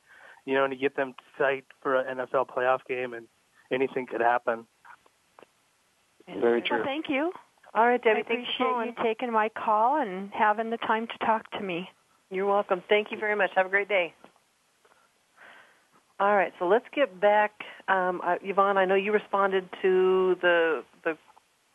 you 0.46 0.54
know, 0.54 0.64
and 0.64 0.74
you 0.74 0.80
get 0.80 0.96
them 0.96 1.14
psyched 1.40 1.72
for 1.82 1.96
an 1.96 2.18
NFL 2.18 2.48
playoff 2.48 2.80
game, 2.88 3.14
and 3.14 3.28
anything 3.72 4.08
could 4.08 4.22
happen. 4.22 4.66
Very 6.28 6.62
true. 6.62 6.78
Well, 6.78 6.86
thank 6.86 7.10
you. 7.10 7.32
All 7.74 7.86
right, 7.86 8.02
Debbie, 8.02 8.22
I 8.22 8.24
thanks 8.24 8.50
for 8.58 8.64
appreciate 8.64 8.74
calling. 8.74 8.88
you 8.98 9.04
taking 9.04 9.32
my 9.32 9.50
call 9.50 10.02
and 10.02 10.32
having 10.34 10.70
the 10.70 10.78
time 10.78 11.08
to 11.08 11.26
talk 11.26 11.50
to 11.52 11.62
me. 11.62 11.90
You're 12.32 12.48
welcome. 12.48 12.84
Thank 12.90 13.12
you 13.12 13.20
very 13.20 13.36
much. 13.36 13.52
Have 13.56 13.68
a 13.68 13.70
great 13.70 13.90
day. 13.90 14.14
All 16.20 16.36
right, 16.36 16.52
so 16.60 16.68
let's 16.68 16.86
get 16.94 17.20
back. 17.20 17.52
Um, 17.88 18.22
uh, 18.24 18.36
Yvonne, 18.44 18.78
I 18.78 18.86
know 18.86 18.96
you 18.96 19.14
responded 19.14 19.70
to 19.82 20.36
the 20.42 20.84
the, 21.04 21.18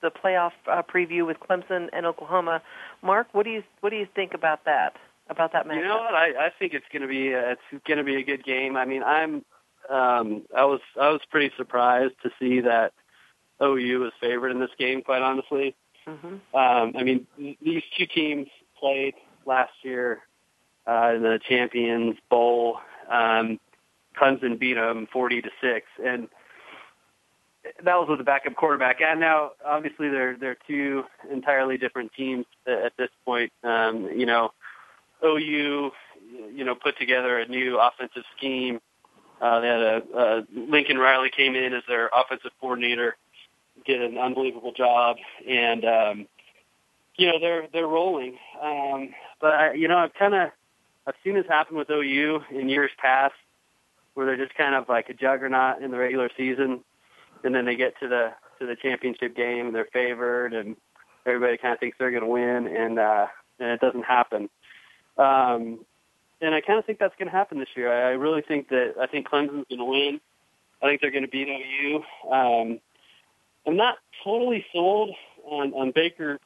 the 0.03 0.11
playoff 0.11 0.53
uh, 0.71 0.83
preview 0.83 1.27
with 1.27 1.39
Clemson 1.39 1.89
and 1.93 2.05
Oklahoma. 2.05 2.61
Mark, 3.03 3.29
what 3.33 3.45
do 3.45 3.51
you 3.51 3.63
what 3.81 3.91
do 3.91 3.97
you 3.97 4.07
think 4.15 4.35
about 4.35 4.67
that? 4.67 4.97
About 5.29 5.53
that 5.53 5.67
matchup? 5.67 5.77
You 5.77 5.85
know 5.85 5.99
what? 5.99 6.15
I, 6.15 6.47
I 6.47 6.51
think 6.59 6.75
it's 6.75 6.85
going 6.93 7.03
to 7.03 7.09
be 7.09 7.33
a, 7.33 7.53
it's 7.53 7.85
going 7.87 7.99
to 7.99 8.05
be 8.05 8.17
a 8.17 8.23
good 8.23 8.45
game. 8.45 8.77
I 8.77 8.85
mean, 8.85 9.03
I'm 9.03 9.45
um, 9.89 10.43
I 10.57 10.65
was 10.65 10.81
I 11.01 11.11
was 11.11 11.21
pretty 11.31 11.55
surprised 11.57 12.15
to 12.23 12.31
see 12.39 12.61
that 12.61 12.93
OU 13.63 14.01
was 14.01 14.13
favored 14.21 14.51
in 14.51 14.61
this 14.61 14.71
game. 14.79 15.03
Quite 15.03 15.23
honestly, 15.23 15.75
hmm 16.07 16.27
um, 16.55 16.93
I 16.97 17.03
mean 17.03 17.27
these 17.39 17.83
two 17.97 18.07
teams 18.07 18.49
played 18.79 19.15
last 19.47 19.73
year 19.83 20.21
uh, 20.87 21.13
in 21.17 21.23
the 21.23 21.41
Champions 21.49 22.17
Bowl. 22.29 22.79
Um, 23.11 23.59
Clemson 24.21 24.59
beat 24.59 24.75
them 24.75 25.09
forty 25.13 25.41
to 25.41 25.51
six, 25.61 25.87
and 26.05 26.29
that 27.83 27.97
was 27.97 28.09
with 28.09 28.19
the 28.19 28.25
backup 28.25 28.55
quarterback. 28.57 29.01
And 29.01 29.21
now, 29.21 29.53
obviously, 29.65 30.09
they're 30.09 30.37
they're 30.37 30.57
two 30.67 31.05
entirely 31.31 31.79
different 31.79 32.13
teams 32.13 32.47
at 32.67 32.93
this 32.97 33.11
point. 33.25 33.53
Um, 33.63 34.11
you 34.15 34.27
know, 34.27 34.53
OU, 35.25 35.93
you 36.53 36.65
know, 36.65 36.75
put 36.75 36.99
together 36.99 37.39
a 37.39 37.47
new 37.47 37.79
offensive 37.79 38.25
scheme. 38.37 38.81
Uh, 39.41 39.61
they 39.61 39.69
had 39.69 39.81
a, 39.81 40.47
Lincoln 40.55 40.99
Riley 40.99 41.31
came 41.35 41.55
in 41.55 41.75
as 41.75 41.83
their 41.89 42.09
offensive 42.17 42.53
coordinator, 42.61 43.17
did 43.85 44.03
an 44.03 44.19
unbelievable 44.19 44.73
job, 44.73 45.17
and 45.49 45.85
um, 45.85 46.27
you 47.17 47.27
know 47.27 47.39
they're 47.41 47.67
they're 47.73 47.87
rolling. 47.87 48.39
Um, 48.63 49.11
but 49.41 49.53
I, 49.53 49.73
you 49.75 49.89
know, 49.89 49.99
I've 49.99 50.15
kind 50.15 50.35
of 50.35 50.51
I've 51.07 51.15
seen 51.23 51.35
this 51.35 51.47
happen 51.49 51.77
with 51.77 51.91
OU 51.91 52.45
in 52.51 52.69
years 52.69 52.91
past, 52.99 53.35
where 54.15 54.27
they're 54.27 54.43
just 54.43 54.57
kind 54.57 54.75
of 54.75 54.89
like 54.89 55.09
a 55.09 55.15
juggernaut 55.15 55.83
in 55.83 55.91
the 55.91 55.99
regular 55.99 56.31
season, 56.37 56.81
and 57.43 57.55
then 57.55 57.65
they 57.65 57.77
get 57.77 57.99
to 58.01 58.09
the 58.09 58.33
to 58.61 58.67
the 58.67 58.77
championship 58.77 59.37
game, 59.37 59.67
and 59.67 59.75
they're 59.75 59.89
favored, 59.93 60.55
and 60.55 60.77
everybody 61.27 61.59
kind 61.59 61.75
of 61.75 61.81
thinks 61.81 61.99
they're 61.99 62.11
going 62.11 62.23
to 62.23 62.29
win, 62.29 62.67
and 62.75 62.99
uh, 62.99 63.27
and 63.59 63.71
it 63.71 63.81
doesn't 63.81 64.05
happen. 64.05 64.49
Um, 65.17 65.81
and 66.41 66.55
I 66.55 66.61
kind 66.61 66.79
of 66.79 66.85
think 66.85 66.99
that's 66.99 67.15
going 67.19 67.31
to 67.31 67.37
happen 67.37 67.59
this 67.59 67.69
year. 67.77 67.93
I, 67.93 68.11
I 68.11 68.13
really 68.15 68.43
think 68.43 68.69
that 68.69 68.95
I 69.01 69.07
think 69.07 69.29
Clemson's 69.29 69.67
going 69.69 69.79
to 69.79 69.85
win. 69.85 70.21
I 70.83 70.87
think 70.87 71.01
they're 71.01 71.11
going 71.11 71.25
to 71.25 71.31
beat 71.31 71.49
OU. 71.49 72.03
Um, 72.31 72.81
I'm 73.67 73.77
not 73.77 73.97
totally 74.23 74.67
sold 74.73 75.11
on, 75.45 75.73
on 75.73 75.93
Baker 75.95 76.39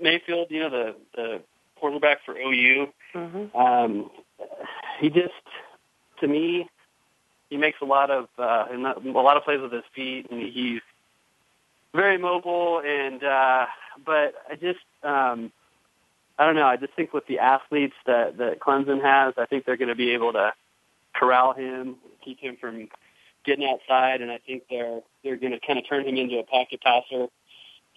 Mayfield. 0.00 0.48
You 0.50 0.60
know 0.60 0.70
the 0.70 0.96
the 1.14 1.42
quarterback 1.76 2.18
for 2.24 2.36
OU. 2.36 2.88
hmm 3.12 3.56
Um, 3.56 4.10
he 5.00 5.10
just, 5.10 5.32
to 6.20 6.28
me, 6.28 6.68
he 7.50 7.56
makes 7.56 7.80
a 7.80 7.84
lot 7.84 8.10
of 8.10 8.28
uh, 8.38 8.66
a 8.70 9.08
lot 9.08 9.36
of 9.36 9.44
plays 9.44 9.60
with 9.60 9.72
his 9.72 9.84
feet, 9.94 10.26
and 10.30 10.40
he's 10.42 10.80
very 11.94 12.18
mobile. 12.18 12.82
And 12.84 13.22
uh, 13.24 13.66
but 14.04 14.34
I 14.50 14.56
just, 14.56 14.80
um, 15.02 15.52
I 16.38 16.46
don't 16.46 16.54
know. 16.54 16.66
I 16.66 16.76
just 16.76 16.94
think 16.94 17.12
with 17.12 17.26
the 17.26 17.40
athletes 17.40 17.96
that 18.06 18.38
that 18.38 18.60
Clemson 18.60 19.02
has, 19.02 19.34
I 19.36 19.46
think 19.46 19.64
they're 19.64 19.76
going 19.76 19.88
to 19.88 19.96
be 19.96 20.10
able 20.12 20.32
to 20.34 20.52
corral 21.14 21.52
him, 21.52 21.96
keep 22.24 22.38
him 22.38 22.56
from 22.60 22.88
getting 23.44 23.68
outside, 23.68 24.20
and 24.20 24.30
I 24.30 24.38
think 24.38 24.64
they're 24.70 25.00
they're 25.24 25.36
going 25.36 25.52
to 25.52 25.60
kind 25.66 25.78
of 25.78 25.88
turn 25.88 26.06
him 26.06 26.16
into 26.16 26.38
a 26.38 26.44
pocket 26.44 26.80
passer. 26.80 27.26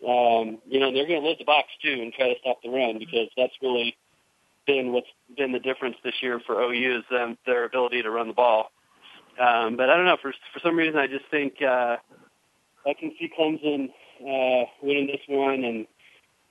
Um, 0.07 0.57
you 0.67 0.79
know, 0.79 0.91
they're 0.91 1.05
going 1.05 1.21
to 1.21 1.27
load 1.27 1.37
the 1.39 1.45
box 1.45 1.67
too 1.83 1.99
and 2.01 2.11
try 2.11 2.33
to 2.33 2.39
stop 2.39 2.63
the 2.63 2.69
run 2.69 2.97
because 2.97 3.29
that's 3.37 3.53
really 3.61 3.95
been 4.65 4.91
what's 4.93 5.07
been 5.37 5.51
the 5.51 5.59
difference 5.59 5.97
this 6.03 6.15
year 6.21 6.39
for 6.39 6.61
OU 6.61 6.99
is 6.99 7.03
um, 7.11 7.37
their 7.45 7.65
ability 7.65 8.01
to 8.01 8.09
run 8.09 8.27
the 8.27 8.33
ball. 8.33 8.71
Um, 9.39 9.75
but 9.77 9.89
I 9.89 9.95
don't 9.95 10.05
know 10.05 10.17
for 10.21 10.33
for 10.53 10.59
some 10.59 10.75
reason 10.75 10.97
I 10.97 11.07
just 11.07 11.25
think 11.29 11.61
uh, 11.61 11.97
I 12.85 12.93
can 12.99 13.13
see 13.19 13.31
Clemson 13.37 13.89
uh, 14.21 14.65
winning 14.81 15.07
this 15.07 15.21
one, 15.27 15.63
and 15.63 15.87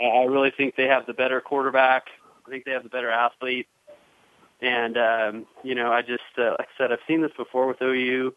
I 0.00 0.24
really 0.24 0.50
think 0.50 0.76
they 0.76 0.86
have 0.86 1.06
the 1.06 1.12
better 1.12 1.40
quarterback. 1.40 2.04
I 2.46 2.50
think 2.50 2.64
they 2.64 2.72
have 2.72 2.82
the 2.82 2.88
better 2.88 3.10
athlete, 3.10 3.68
and 4.60 4.96
um, 4.96 5.46
you 5.62 5.74
know 5.74 5.92
I 5.92 6.02
just 6.02 6.22
uh, 6.38 6.56
like 6.58 6.68
I 6.68 6.78
said 6.78 6.92
I've 6.92 6.98
seen 7.06 7.22
this 7.22 7.32
before 7.36 7.66
with 7.66 7.82
OU 7.82 8.34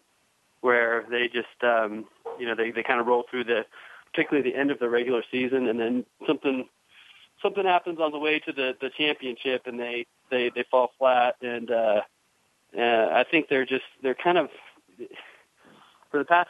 where 0.61 1.05
they 1.09 1.27
just 1.27 1.63
um, 1.63 2.05
you 2.39 2.45
know 2.45 2.55
they 2.55 2.71
they 2.71 2.83
kind 2.83 2.99
of 2.99 3.07
roll 3.07 3.25
through 3.29 3.45
the 3.45 3.65
particularly 4.11 4.49
the 4.49 4.57
end 4.57 4.71
of 4.71 4.79
the 4.79 4.89
regular 4.89 5.23
season, 5.31 5.67
and 5.67 5.79
then 5.79 6.05
something 6.27 6.67
something 7.41 7.65
happens 7.65 7.99
on 7.99 8.11
the 8.11 8.19
way 8.19 8.39
to 8.39 8.51
the 8.51 8.75
the 8.79 8.89
championship, 8.97 9.63
and 9.65 9.79
they 9.79 10.05
they 10.29 10.51
they 10.53 10.63
fall 10.69 10.91
flat. 10.97 11.35
And 11.41 11.71
uh, 11.71 12.01
uh, 12.77 13.09
I 13.11 13.25
think 13.29 13.47
they're 13.49 13.65
just 13.65 13.85
they're 14.01 14.15
kind 14.15 14.37
of 14.37 14.49
for 16.11 16.19
the 16.19 16.25
past 16.25 16.49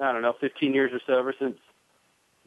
I 0.00 0.12
don't 0.12 0.22
know 0.22 0.34
15 0.40 0.74
years 0.74 0.92
or 0.92 1.00
so, 1.06 1.18
ever 1.18 1.34
since 1.38 1.56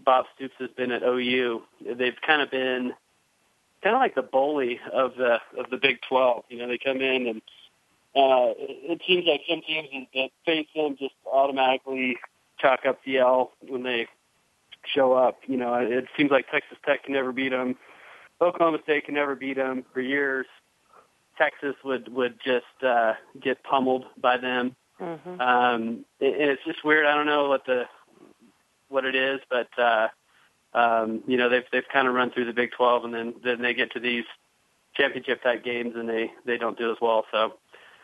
Bob 0.04 0.26
Stoops 0.36 0.56
has 0.60 0.70
been 0.72 0.92
at 0.92 1.04
OU, 1.04 1.62
they've 1.96 2.20
kind 2.26 2.42
of 2.42 2.52
been 2.52 2.94
kind 3.84 3.96
of 3.96 4.00
like 4.00 4.16
the 4.16 4.22
bully 4.22 4.80
of 4.92 5.16
the 5.16 5.38
of 5.58 5.70
the 5.70 5.78
Big 5.78 6.00
12. 6.08 6.44
You 6.50 6.60
know, 6.60 6.68
they 6.68 6.78
come 6.78 7.02
in 7.02 7.28
and 7.28 7.42
uh, 8.16 8.54
it 8.58 9.02
seems 9.08 9.26
like 9.26 9.42
some 9.50 9.62
teams 9.62 10.08
that 10.14 10.30
face 10.46 10.68
them 10.76 10.96
just 10.98 11.14
automatically 11.32 12.18
chalk 12.60 12.86
up 12.88 13.00
the 13.06 13.18
L 13.18 13.52
when 13.68 13.84
they 13.84 14.08
show 14.86 15.14
up. 15.14 15.40
You 15.48 15.58
know, 15.58 15.74
it 15.76 16.06
seems 16.18 16.32
like 16.32 16.50
Texas 16.50 16.78
Tech 16.86 17.04
can 17.04 17.14
never 17.14 17.32
beat 17.32 17.50
them. 17.50 17.76
Oklahoma 18.42 18.80
State 18.84 19.06
can 19.06 19.16
never 19.16 19.36
beat 19.36 19.58
them 19.58 19.86
for 19.94 20.02
years. 20.02 20.46
Texas 21.38 21.76
would 21.84 22.14
would 22.14 22.40
just 22.44 22.84
uh, 22.86 23.14
get 23.42 23.64
pummeled 23.64 24.06
by 24.18 24.38
them. 24.38 24.76
hmm 24.98 25.42
Um, 25.42 26.06
and 26.22 26.50
it's 26.52 26.64
just 26.66 26.84
weird. 26.86 27.06
I 27.06 27.16
don't 27.16 27.26
know 27.26 27.50
what 27.50 27.66
the 27.66 27.84
what 28.90 29.06
it 29.06 29.16
is, 29.16 29.40
but 29.50 29.70
uh, 29.78 30.08
um, 30.74 31.24
you 31.28 31.38
know 31.38 31.50
they've 31.50 31.66
they've 31.72 31.88
kind 31.92 32.08
of 32.08 32.14
run 32.14 32.32
through 32.32 32.46
the 32.46 32.54
Big 32.54 32.72
12, 32.72 33.06
and 33.06 33.14
then 33.14 33.34
then 33.44 33.62
they 33.62 33.74
get 33.74 33.92
to 33.94 34.00
these 34.00 34.26
championship 34.96 35.44
type 35.44 35.64
games, 35.64 35.94
and 35.96 36.08
they 36.08 36.32
they 36.46 36.58
don't 36.58 36.78
do 36.78 36.92
as 36.92 36.98
well. 37.02 37.26
So 37.32 37.54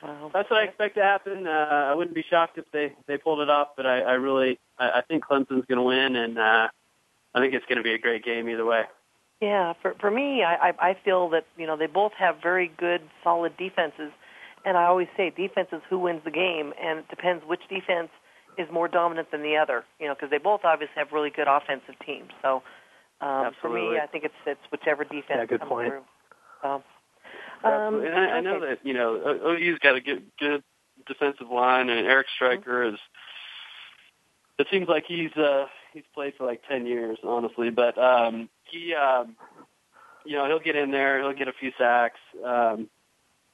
Wow. 0.02 0.32
that's 0.34 0.50
what 0.50 0.60
I 0.62 0.64
expect 0.64 0.96
to 0.96 1.04
happen. 1.04 1.46
Uh, 1.46 1.52
I 1.92 1.94
wouldn't 1.94 2.16
be 2.16 2.26
shocked 2.28 2.58
if 2.58 2.66
they 2.72 2.94
they 3.08 3.18
pulled 3.18 3.40
it 3.40 3.50
off, 3.50 3.70
but 3.78 3.86
I, 3.86 4.00
I 4.02 4.14
really 4.14 4.60
I, 4.80 4.90
I 4.90 5.02
think 5.02 5.24
Clemson's 5.24 5.66
going 5.68 5.78
to 5.78 5.84
win, 5.84 6.16
and 6.16 6.40
uh, 6.40 6.70
I 7.36 7.40
think 7.40 7.54
it's 7.54 7.66
going 7.68 7.78
to 7.78 7.84
be 7.84 7.94
a 7.94 8.00
great 8.00 8.24
game 8.26 8.50
either 8.50 8.66
way. 8.66 8.84
Yeah, 9.42 9.74
for 9.82 9.94
for 10.00 10.10
me, 10.10 10.44
I 10.44 10.70
I 10.70 10.90
I 10.90 10.98
feel 11.06 11.30
that 11.30 11.46
you 11.56 11.68
know 11.68 11.78
they 11.78 11.86
both 11.86 12.14
have 12.14 12.38
very 12.42 12.72
good, 12.78 13.02
solid 13.24 13.56
defenses, 13.58 14.12
and 14.66 14.76
I 14.76 14.86
always 14.86 15.08
say 15.16 15.30
defense 15.30 15.70
is 15.72 15.82
who 15.88 16.00
wins 16.00 16.24
the 16.24 16.32
game, 16.32 16.74
and 16.82 17.00
it 17.00 17.10
depends 17.10 17.46
which 17.46 17.62
defense 17.70 18.10
is 18.62 18.72
more 18.72 18.88
dominant 18.88 19.32
than 19.32 19.44
the 19.44 19.58
other. 19.58 19.84
You 20.00 20.08
know, 20.08 20.16
because 20.16 20.30
they 20.30 20.38
both 20.38 20.62
obviously 20.64 20.96
have 20.96 21.12
really 21.12 21.30
good 21.30 21.48
offensive 21.48 21.96
teams. 22.06 22.30
So 22.42 22.64
um, 23.22 23.52
for 23.62 23.70
me, 23.70 24.00
I 24.02 24.08
think 24.08 24.24
it's 24.24 24.34
it's 24.46 24.62
whichever 24.72 25.04
defense 25.04 25.26
Yeah, 25.30 25.46
good 25.46 25.60
comes 25.60 25.70
point. 25.70 25.90
through. 25.90 26.02
So, 26.62 26.84
Absolutely. 27.64 28.08
and 28.08 28.16
I, 28.16 28.26
I 28.38 28.42
know 28.42 28.56
okay. 28.56 28.66
that 28.70 28.86
you 28.86 28.94
know 28.94 29.40
OU's 29.46 29.80
got 29.80 29.96
a 29.96 30.02
good 30.02 30.24
good 30.40 30.64
defensive 31.08 31.50
line, 31.50 31.90
and 31.90 32.08
Eric 32.08 32.28
Striker 32.36 32.84
is. 32.84 33.00
It 34.58 34.68
seems 34.72 34.88
like 34.88 35.06
he's 35.08 35.32
uh 35.38 35.66
he's 35.94 36.04
played 36.14 36.34
for 36.38 36.46
like 36.46 36.62
ten 36.68 36.86
years, 36.86 37.18
honestly, 37.24 37.70
but 37.70 37.98
um 37.98 38.50
he 38.64 38.94
um 38.94 39.36
you 40.26 40.36
know 40.38 40.48
he'll 40.48 40.60
get 40.60 40.76
in 40.76 40.92
there, 40.92 41.20
he'll 41.20 41.34
get 41.34 41.48
a 41.48 41.54
few 41.54 41.72
sacks. 41.78 42.20
Um 42.44 42.90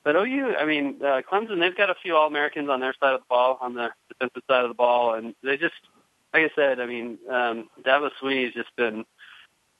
but 0.07 0.15
OU, 0.15 0.55
I 0.57 0.65
mean, 0.65 1.01
uh, 1.01 1.21
Clemson, 1.29 1.59
they've 1.59 1.75
got 1.75 1.89
a 1.89 1.95
few 2.01 2.15
All 2.15 2.27
Americans 2.27 2.69
on 2.69 2.79
their 2.79 2.93
side 2.97 3.13
of 3.13 3.19
the 3.19 3.25
ball, 3.27 3.57
on 3.59 3.73
the 3.73 3.89
defensive 4.07 4.41
side 4.49 4.63
of 4.63 4.69
the 4.69 4.73
ball, 4.73 5.15
and 5.15 5.35
they 5.43 5.57
just, 5.57 5.73
like 6.33 6.43
I 6.43 6.49
said, 6.55 6.79
I 6.79 6.85
mean, 6.85 7.17
um, 7.29 7.67
Dabo 7.85 8.09
Swinney's 8.21 8.53
just 8.53 8.73
been 8.77 9.03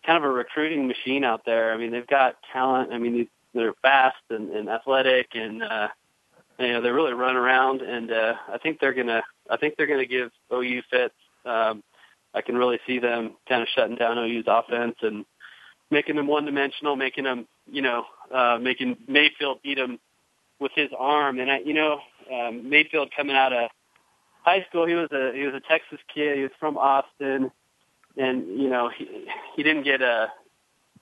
kind 0.06 0.18
of 0.18 0.26
a 0.26 0.30
recruiting 0.30 0.86
machine 0.86 1.24
out 1.24 1.44
there. 1.46 1.72
I 1.72 1.78
mean, 1.78 1.92
they've 1.92 2.06
got 2.06 2.36
talent. 2.52 2.92
I 2.92 2.98
mean, 2.98 3.30
they're 3.54 3.74
fast 3.82 4.18
and, 4.30 4.50
and 4.50 4.68
athletic, 4.68 5.28
and 5.32 5.64
uh, 5.64 5.88
you 6.60 6.74
know, 6.74 6.82
they 6.82 6.90
really 6.90 7.14
run 7.14 7.38
around. 7.38 7.82
And 7.82 8.12
uh, 8.12 8.34
I 8.54 8.58
think 8.58 8.82
they're 8.82 8.94
gonna, 8.94 9.24
I 9.50 9.56
think 9.56 9.76
they're 9.78 9.88
gonna 9.88 10.06
give 10.06 10.32
OU 10.54 10.82
fits. 10.92 11.16
Um, 11.46 11.82
I 12.34 12.42
can 12.42 12.58
really 12.58 12.80
see 12.86 13.00
them 13.00 13.38
kind 13.48 13.62
of 13.62 13.70
shutting 13.74 13.96
down 13.96 14.18
OU's 14.18 14.44
offense 14.46 14.98
and 15.04 15.24
making 15.90 16.18
them 16.18 16.28
one 16.28 16.44
dimensional, 16.44 16.98
making 16.98 17.24
them, 17.24 17.48
you 17.72 17.82
know, 17.82 18.04
uh, 18.30 18.58
making 18.62 18.98
Mayfield 19.08 19.62
beat 19.64 19.78
them 19.78 20.00
with 20.60 20.72
his 20.76 20.90
arm. 20.98 21.40
And 21.40 21.52
I, 21.52 21.60
you 21.60 21.74
know, 21.74 22.00
um, 22.34 22.70
Mayfield 22.70 23.12
coming 23.16 23.36
out 23.36 23.54
of 23.54 23.70
high 24.44 24.66
school, 24.70 24.86
he 24.86 24.94
was 24.94 25.10
a 25.12 25.32
he 25.34 25.44
was 25.44 25.54
a 25.54 25.60
Texas 25.60 26.00
kid. 26.14 26.38
He 26.38 26.44
was 26.44 26.52
from 26.60 26.78
Austin, 26.78 27.52
and 28.18 28.48
you 28.48 28.70
know 28.70 28.90
he 28.90 29.28
he 29.56 29.64
didn't 29.64 29.84
get 29.84 30.02
a, 30.02 30.28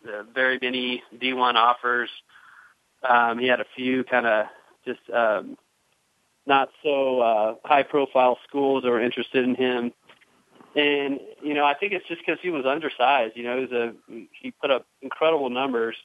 a 0.08 0.24
very 0.34 0.60
many 0.62 1.04
D1 1.16 1.56
offers. 1.56 2.10
Um, 3.08 3.40
he 3.40 3.48
had 3.48 3.60
a 3.60 3.66
few 3.76 4.04
kind 4.04 4.26
of 4.26 4.46
just 4.86 5.02
um, 5.14 5.58
not 6.46 6.70
so 6.84 7.22
uh, 7.22 7.56
high 7.64 7.84
profile 7.84 8.38
schools 8.48 8.84
that 8.84 8.90
were 8.90 9.02
interested 9.02 9.44
in 9.44 9.56
him. 9.56 9.94
And 10.76 11.20
you 11.42 11.54
know, 11.54 11.66
I 11.66 11.74
think 11.74 11.94
it's 11.94 12.08
just 12.08 12.22
because 12.26 12.40
he 12.42 12.50
was 12.50 12.66
undersized. 12.66 13.38
You 13.38 13.44
know, 13.44 13.56
he 13.56 13.62
was 13.66 13.72
a 13.72 13.94
he 14.42 14.52
put 14.52 14.72
up 14.72 14.86
incredible 15.02 15.50
numbers 15.50 15.96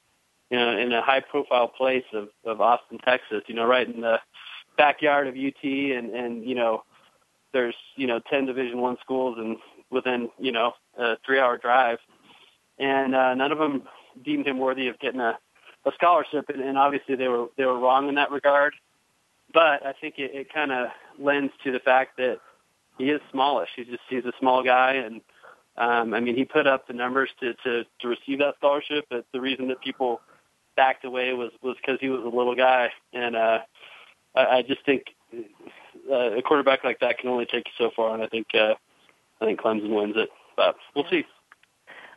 you 0.51 0.59
know, 0.59 0.77
in 0.77 0.93
a 0.93 1.01
high 1.01 1.21
profile 1.21 1.69
place 1.69 2.05
of, 2.13 2.29
of 2.45 2.61
Austin, 2.61 2.99
Texas, 2.99 3.43
you 3.47 3.55
know, 3.55 3.67
right 3.67 3.89
in 3.89 4.01
the 4.01 4.19
backyard 4.77 5.29
of 5.29 5.35
UT 5.35 5.63
and, 5.63 6.11
and, 6.11 6.45
you 6.45 6.55
know, 6.55 6.83
there's, 7.53 7.75
you 7.97 8.07
know, 8.07 8.21
10 8.31 8.47
division 8.47 8.81
one 8.81 8.97
schools 9.01 9.37
and 9.39 9.57
within, 9.91 10.29
you 10.39 10.53
know, 10.53 10.73
a 10.99 11.17
three 11.25 11.39
hour 11.39 11.57
drive. 11.57 11.99
And, 12.79 13.15
uh, 13.15 13.35
none 13.35 13.53
of 13.53 13.59
them 13.59 13.83
deemed 14.25 14.47
him 14.47 14.59
worthy 14.59 14.89
of 14.89 14.99
getting 14.99 15.21
a, 15.21 15.39
a 15.85 15.93
scholarship. 15.95 16.49
And, 16.49 16.61
and 16.61 16.77
obviously 16.77 17.15
they 17.15 17.29
were, 17.29 17.47
they 17.57 17.65
were 17.65 17.79
wrong 17.79 18.09
in 18.09 18.17
that 18.17 18.31
regard. 18.31 18.75
But 19.53 19.85
I 19.85 19.95
think 20.01 20.15
it, 20.19 20.33
it 20.35 20.53
kind 20.53 20.73
of 20.73 20.89
lends 21.19 21.53
to 21.65 21.73
the 21.73 21.81
fact 21.81 22.17
that 22.17 22.39
he 22.99 23.11
is 23.11 23.21
smallish. 23.31 23.71
He's 23.77 23.87
just, 23.87 24.03
he's 24.09 24.25
a 24.25 24.33
small 24.41 24.65
guy 24.65 24.95
and, 24.95 25.21
um, 25.77 26.13
I 26.13 26.21
mean, 26.21 26.37
he 26.37 26.45
put 26.45 26.67
up 26.67 26.87
the 26.87 26.93
numbers 26.93 27.31
to, 27.41 27.55
to, 27.55 27.85
to 28.01 28.09
receive 28.09 28.41
that 28.41 28.57
scholarship, 28.59 29.07
but 29.09 29.25
the 29.33 29.41
reason 29.41 29.69
that 29.69 29.81
people 29.81 30.21
backed 30.81 31.05
away 31.05 31.35
was 31.35 31.51
was 31.63 31.77
because 31.77 32.01
he 32.01 32.09
was 32.09 32.23
a 32.25 32.35
little 32.35 32.55
guy, 32.55 32.91
and 33.13 33.37
uh, 33.37 33.59
I, 34.35 34.47
I 34.47 34.63
just 34.63 34.83
think 34.87 35.03
uh, 36.11 36.39
a 36.39 36.41
quarterback 36.41 36.85
like 36.85 37.01
that 37.01 37.19
can 37.19 37.29
only 37.29 37.45
take 37.45 37.67
you 37.67 37.73
so 37.77 37.91
far, 37.95 38.15
and 38.15 38.23
I 38.23 38.29
think 38.29 38.47
uh, 38.55 38.75
I 39.43 39.45
think 39.45 39.61
Clemson 39.61 39.95
wins 39.95 40.15
it, 40.17 40.31
but 40.57 40.77
we'll 40.97 41.05
see. 41.11 41.27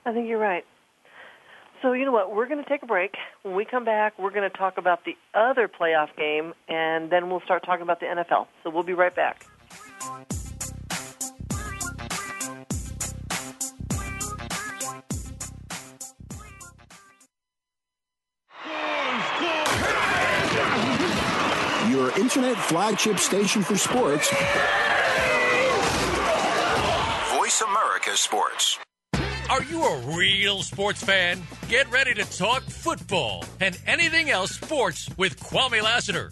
I 0.06 0.13
think 0.13 0.30
you're 0.30 0.39
right. 0.39 0.65
So 1.82 1.91
you 1.91 2.06
know 2.06 2.13
what? 2.13 2.34
We're 2.34 2.47
going 2.47 2.63
to 2.63 2.69
take 2.69 2.84
a 2.84 2.86
break. 2.86 3.15
When 3.41 3.54
we 3.54 3.65
come 3.65 3.84
back, 3.84 4.17
we're 4.17 4.32
going 4.32 4.49
to 4.49 4.58
talk 4.58 4.78
about 4.78 5.04
the 5.04 5.17
other 5.34 5.67
playoff 5.67 6.15
game, 6.15 6.54
and 6.69 7.10
then 7.10 7.30
we'll 7.30 7.41
start 7.41 7.65
talking 7.65 7.84
about 7.84 7.99
the 7.99 8.06
NFL. 8.06 8.47
So 8.63 8.69
we'll 8.69 8.84
be 8.84 8.93
right 8.93 9.13
back. 9.13 9.45
Internet 22.36 22.58
flagship 22.58 23.19
station 23.19 23.62
for 23.62 23.78
sports. 23.78 24.28
Voice 27.38 27.62
America 27.62 28.17
Sports. 28.17 28.80
Are 29.52 29.62
you 29.62 29.84
a 29.84 30.00
real 30.17 30.63
sports 30.63 31.04
fan? 31.04 31.43
Get 31.69 31.91
ready 31.91 32.15
to 32.15 32.26
talk 32.36 32.63
football 32.63 33.46
and 33.60 33.78
anything 33.86 34.32
else 34.32 34.56
sports 34.56 35.08
with 35.15 35.39
Kwame 35.39 35.84
Lassiter, 35.84 36.32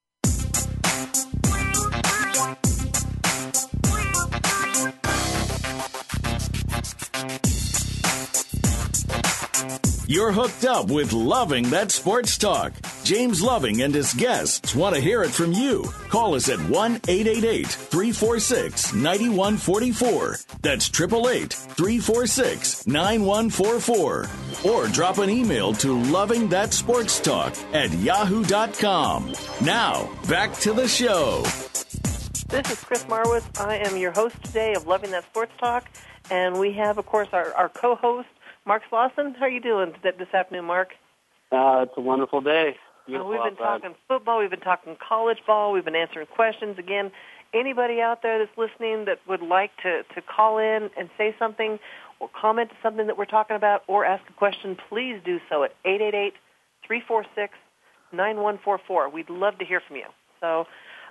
You're 10.11 10.33
hooked 10.33 10.65
up 10.65 10.91
with 10.91 11.13
Loving 11.13 11.69
That 11.69 11.89
Sports 11.89 12.37
Talk. 12.37 12.73
James 13.05 13.41
Loving 13.41 13.81
and 13.81 13.95
his 13.95 14.13
guests 14.13 14.75
want 14.75 14.93
to 14.93 14.99
hear 14.99 15.23
it 15.23 15.29
from 15.29 15.53
you. 15.53 15.83
Call 16.09 16.35
us 16.35 16.49
at 16.49 16.59
1 16.59 16.95
888 17.07 17.65
346 17.65 18.93
9144. 18.93 20.37
That's 20.61 20.89
888 20.89 21.53
346 21.53 22.87
9144. 22.87 24.29
Or 24.69 24.87
drop 24.89 25.17
an 25.19 25.29
email 25.29 25.71
to 25.75 25.97
Loving 25.97 26.49
That 26.49 26.73
Sports 26.73 27.21
Talk 27.21 27.55
at 27.71 27.93
yahoo.com. 27.93 29.33
Now, 29.61 30.09
back 30.27 30.51
to 30.55 30.73
the 30.73 30.89
show. 30.89 31.43
This 32.49 32.69
is 32.69 32.83
Chris 32.83 33.05
Marwitz. 33.05 33.65
I 33.65 33.77
am 33.77 33.95
your 33.95 34.11
host 34.11 34.43
today 34.43 34.73
of 34.73 34.87
Loving 34.87 35.11
That 35.11 35.23
Sports 35.23 35.53
Talk, 35.57 35.89
and 36.29 36.59
we 36.59 36.73
have, 36.73 36.97
of 36.97 37.05
course, 37.05 37.29
our, 37.31 37.53
our 37.53 37.69
co-host, 37.69 38.27
Mark 38.65 38.83
Slauson. 38.91 39.35
How 39.37 39.45
are 39.45 39.49
you 39.49 39.61
doing 39.61 39.93
this 40.03 40.33
afternoon, 40.33 40.65
Mark? 40.65 40.89
Uh, 41.51 41.85
it's 41.87 41.93
a 41.97 42.01
wonderful 42.01 42.41
day. 42.41 42.75
Uh, 42.77 43.07
Beautiful 43.07 43.29
we've 43.29 43.39
been 43.39 43.53
outside. 43.53 43.81
talking 43.81 43.95
football. 44.07 44.39
We've 44.39 44.49
been 44.49 44.59
talking 44.59 44.95
college 44.95 45.39
ball. 45.45 45.73
We've 45.73 45.83
been 45.83 45.95
answering 45.95 46.27
questions. 46.27 46.77
Again, 46.77 47.11
anybody 47.53 47.99
out 47.99 48.21
there 48.21 48.39
that's 48.39 48.57
listening 48.57 49.05
that 49.05 49.19
would 49.27 49.41
like 49.41 49.71
to, 49.83 50.03
to 50.15 50.21
call 50.21 50.59
in 50.59 50.89
and 50.97 51.09
say 51.17 51.35
something 51.39 51.79
or 52.19 52.29
comment 52.39 52.69
to 52.69 52.75
something 52.83 53.07
that 53.07 53.17
we're 53.17 53.25
talking 53.25 53.55
about 53.55 53.83
or 53.87 54.05
ask 54.05 54.23
a 54.29 54.33
question, 54.33 54.77
please 54.89 55.19
do 55.25 55.39
so 55.49 55.63
at 55.63 55.73
888-346-9144. 58.13 59.11
We'd 59.11 59.29
love 59.29 59.57
to 59.57 59.65
hear 59.65 59.81
from 59.85 59.95
you. 59.97 60.05
So 60.39 60.67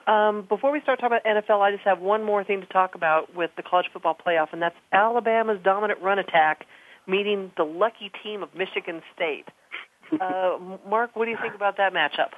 um, 0.06 0.46
before 0.48 0.70
we 0.70 0.80
start 0.80 1.00
talking 1.00 1.18
about 1.18 1.44
NFL, 1.44 1.60
I 1.60 1.72
just 1.72 1.84
have 1.84 1.98
one 1.98 2.22
more 2.22 2.44
thing 2.44 2.60
to 2.60 2.66
talk 2.66 2.94
about 2.94 3.34
with 3.34 3.50
the 3.56 3.62
college 3.62 3.86
football 3.92 4.16
playoff, 4.16 4.52
and 4.52 4.62
that's 4.62 4.76
Alabama's 4.92 5.58
dominant 5.64 6.00
run 6.00 6.20
attack 6.20 6.64
meeting 7.10 7.52
the 7.56 7.64
lucky 7.64 8.10
team 8.22 8.42
of 8.42 8.54
Michigan 8.54 9.02
State. 9.14 9.46
Uh, 10.20 10.58
Mark, 10.88 11.14
what 11.14 11.24
do 11.24 11.30
you 11.30 11.38
think 11.42 11.54
about 11.54 11.76
that 11.78 11.92
matchup? 11.92 12.30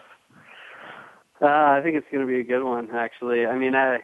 Uh, 1.41 1.47
I 1.47 1.81
think 1.83 1.97
it's 1.97 2.07
going 2.13 2.27
to 2.27 2.33
be 2.33 2.41
a 2.41 2.45
good 2.45 2.63
one, 2.65 2.91
actually. 2.95 3.47
I 3.47 3.59
mean, 3.59 3.75
I 3.75 3.99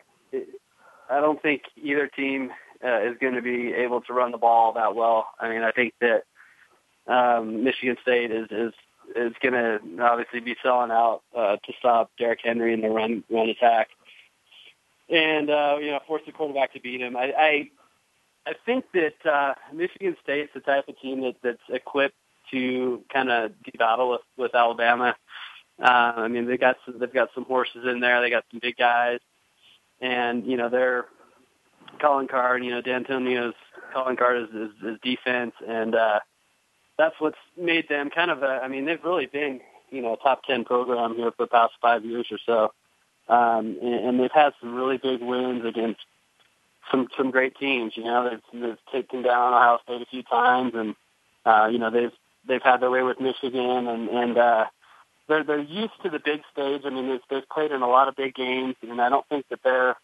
I 1.11 1.21
don't 1.21 1.41
think 1.41 1.63
either 1.77 2.09
team 2.09 2.51
uh, 2.85 3.03
is 3.03 3.17
going 3.21 3.35
to 3.35 3.43
be 3.43 3.73
able 3.73 4.01
to 4.03 4.13
run 4.13 4.33
the 4.33 4.39
ball 4.39 4.73
that 4.75 4.95
well. 4.95 5.29
I 5.41 5.49
mean, 5.49 5.63
I 5.63 5.71
think 5.71 5.95
that 6.01 6.25
um, 7.07 7.65
Michigan 7.65 7.97
State 8.03 8.31
is 8.31 8.49
is 8.51 8.73
is 9.17 9.33
going 9.43 9.55
to 9.55 9.81
obviously 10.03 10.41
be 10.41 10.55
selling 10.63 10.91
out 10.91 11.23
uh, 11.37 11.57
to 11.57 11.73
stop 11.79 12.11
Derrick 12.19 12.41
Henry 12.45 12.75
in 12.75 12.81
the 12.81 12.89
run 12.89 13.25
run 13.31 13.49
attack, 13.49 13.89
and 15.09 15.49
uh, 15.49 15.77
you 15.81 15.91
know 15.91 16.01
force 16.07 16.23
the 16.27 16.33
quarterback 16.33 16.73
to 16.75 16.81
beat 16.81 17.01
him. 17.01 17.17
I 17.17 17.33
I, 17.37 17.71
I 18.49 18.55
think 18.65 18.87
that 18.95 19.31
uh, 19.31 19.55
Michigan 19.75 20.17
State's 20.23 20.51
the 20.55 20.61
type 20.61 20.89
of 20.89 20.99
team 21.01 21.21
that 21.21 21.37
that's 21.43 21.59
equipped 21.69 22.15
to 22.51 23.03
kind 23.13 23.31
of 23.31 23.53
battle 23.79 24.11
with 24.11 24.23
with 24.39 24.55
Alabama. 24.55 25.15
Uh, 25.81 26.13
I 26.17 26.29
mean, 26.29 26.47
they 26.47 26.57
got 26.57 26.77
some, 26.87 26.99
they've 26.99 27.13
got 27.13 27.29
some 27.35 27.45
horses 27.45 27.85
in 27.87 28.01
there. 28.01 28.23
They 28.23 28.31
got 28.31 28.45
some 28.51 28.61
big 28.61 28.77
guys, 28.79 29.21
and 30.01 30.47
you 30.47 30.57
know 30.57 30.71
they're 30.71 31.05
calling 32.01 32.27
card. 32.27 32.65
You 32.65 32.71
know, 32.71 32.81
Dantonio's 32.81 33.55
calling 33.93 34.17
card 34.17 34.45
is, 34.45 34.49
is, 34.55 34.71
is 34.83 34.99
defense, 35.03 35.53
and 35.67 35.95
uh, 35.95 36.21
that's 36.97 37.17
what's 37.19 37.37
made 37.55 37.87
them 37.91 38.09
kind 38.09 38.31
of 38.31 38.43
a. 38.43 38.61
I 38.63 38.69
mean, 38.69 38.87
they've 38.87 39.05
really 39.05 39.27
been 39.27 39.61
you 39.91 40.01
know 40.01 40.15
a 40.15 40.17
top 40.17 40.45
ten 40.45 40.65
program 40.65 41.17
here 41.17 41.33
for 41.33 41.45
the 41.45 41.51
past 41.51 41.75
five 41.83 42.03
years 42.03 42.27
or 42.31 42.39
so, 42.47 42.73
um, 43.33 43.77
and, 43.83 44.07
and 44.07 44.21
they've 44.21 44.33
had 44.33 44.55
some 44.59 44.75
really 44.75 44.97
big 44.97 45.21
wins 45.21 45.67
against 45.67 46.01
some 46.91 47.09
some 47.17 47.31
great 47.31 47.57
teams. 47.57 47.97
You 47.97 48.05
know, 48.05 48.31
they've, 48.31 48.63
they've 48.63 48.79
taken 48.93 49.23
down 49.23 49.53
Ohio 49.53 49.79
State 49.85 50.03
a 50.03 50.07
few 50.07 50.23
times, 50.23 50.73
and 50.75 50.95
uh, 51.45 51.69
you 51.71 51.79
know 51.79 51.91
they've 51.91 52.13
they've 52.47 52.63
had 52.63 52.81
their 52.81 52.91
way 52.91 53.03
with 53.03 53.21
Michigan, 53.21 53.87
and 53.87 54.09
and 54.09 54.39
uh, 54.39 54.67
they're 55.29 55.45
they're 55.45 55.59
used 55.59 55.93
to 56.03 56.11
the 56.11 56.19
big 56.19 56.43
stage. 56.53 56.83
I 56.85 56.91
mean, 56.91 57.09
they've, 57.09 57.21
they've 57.31 57.49
played 57.49 57.71
in 57.71 57.83
a 57.83 57.89
lot 57.89 58.09
of 58.09 58.17
big 58.17 58.35
games, 58.35 58.77
and 58.83 59.01
I 59.01 59.09
don't 59.09 59.27
think 59.29 59.47
that 59.51 59.61
they're 59.63 59.97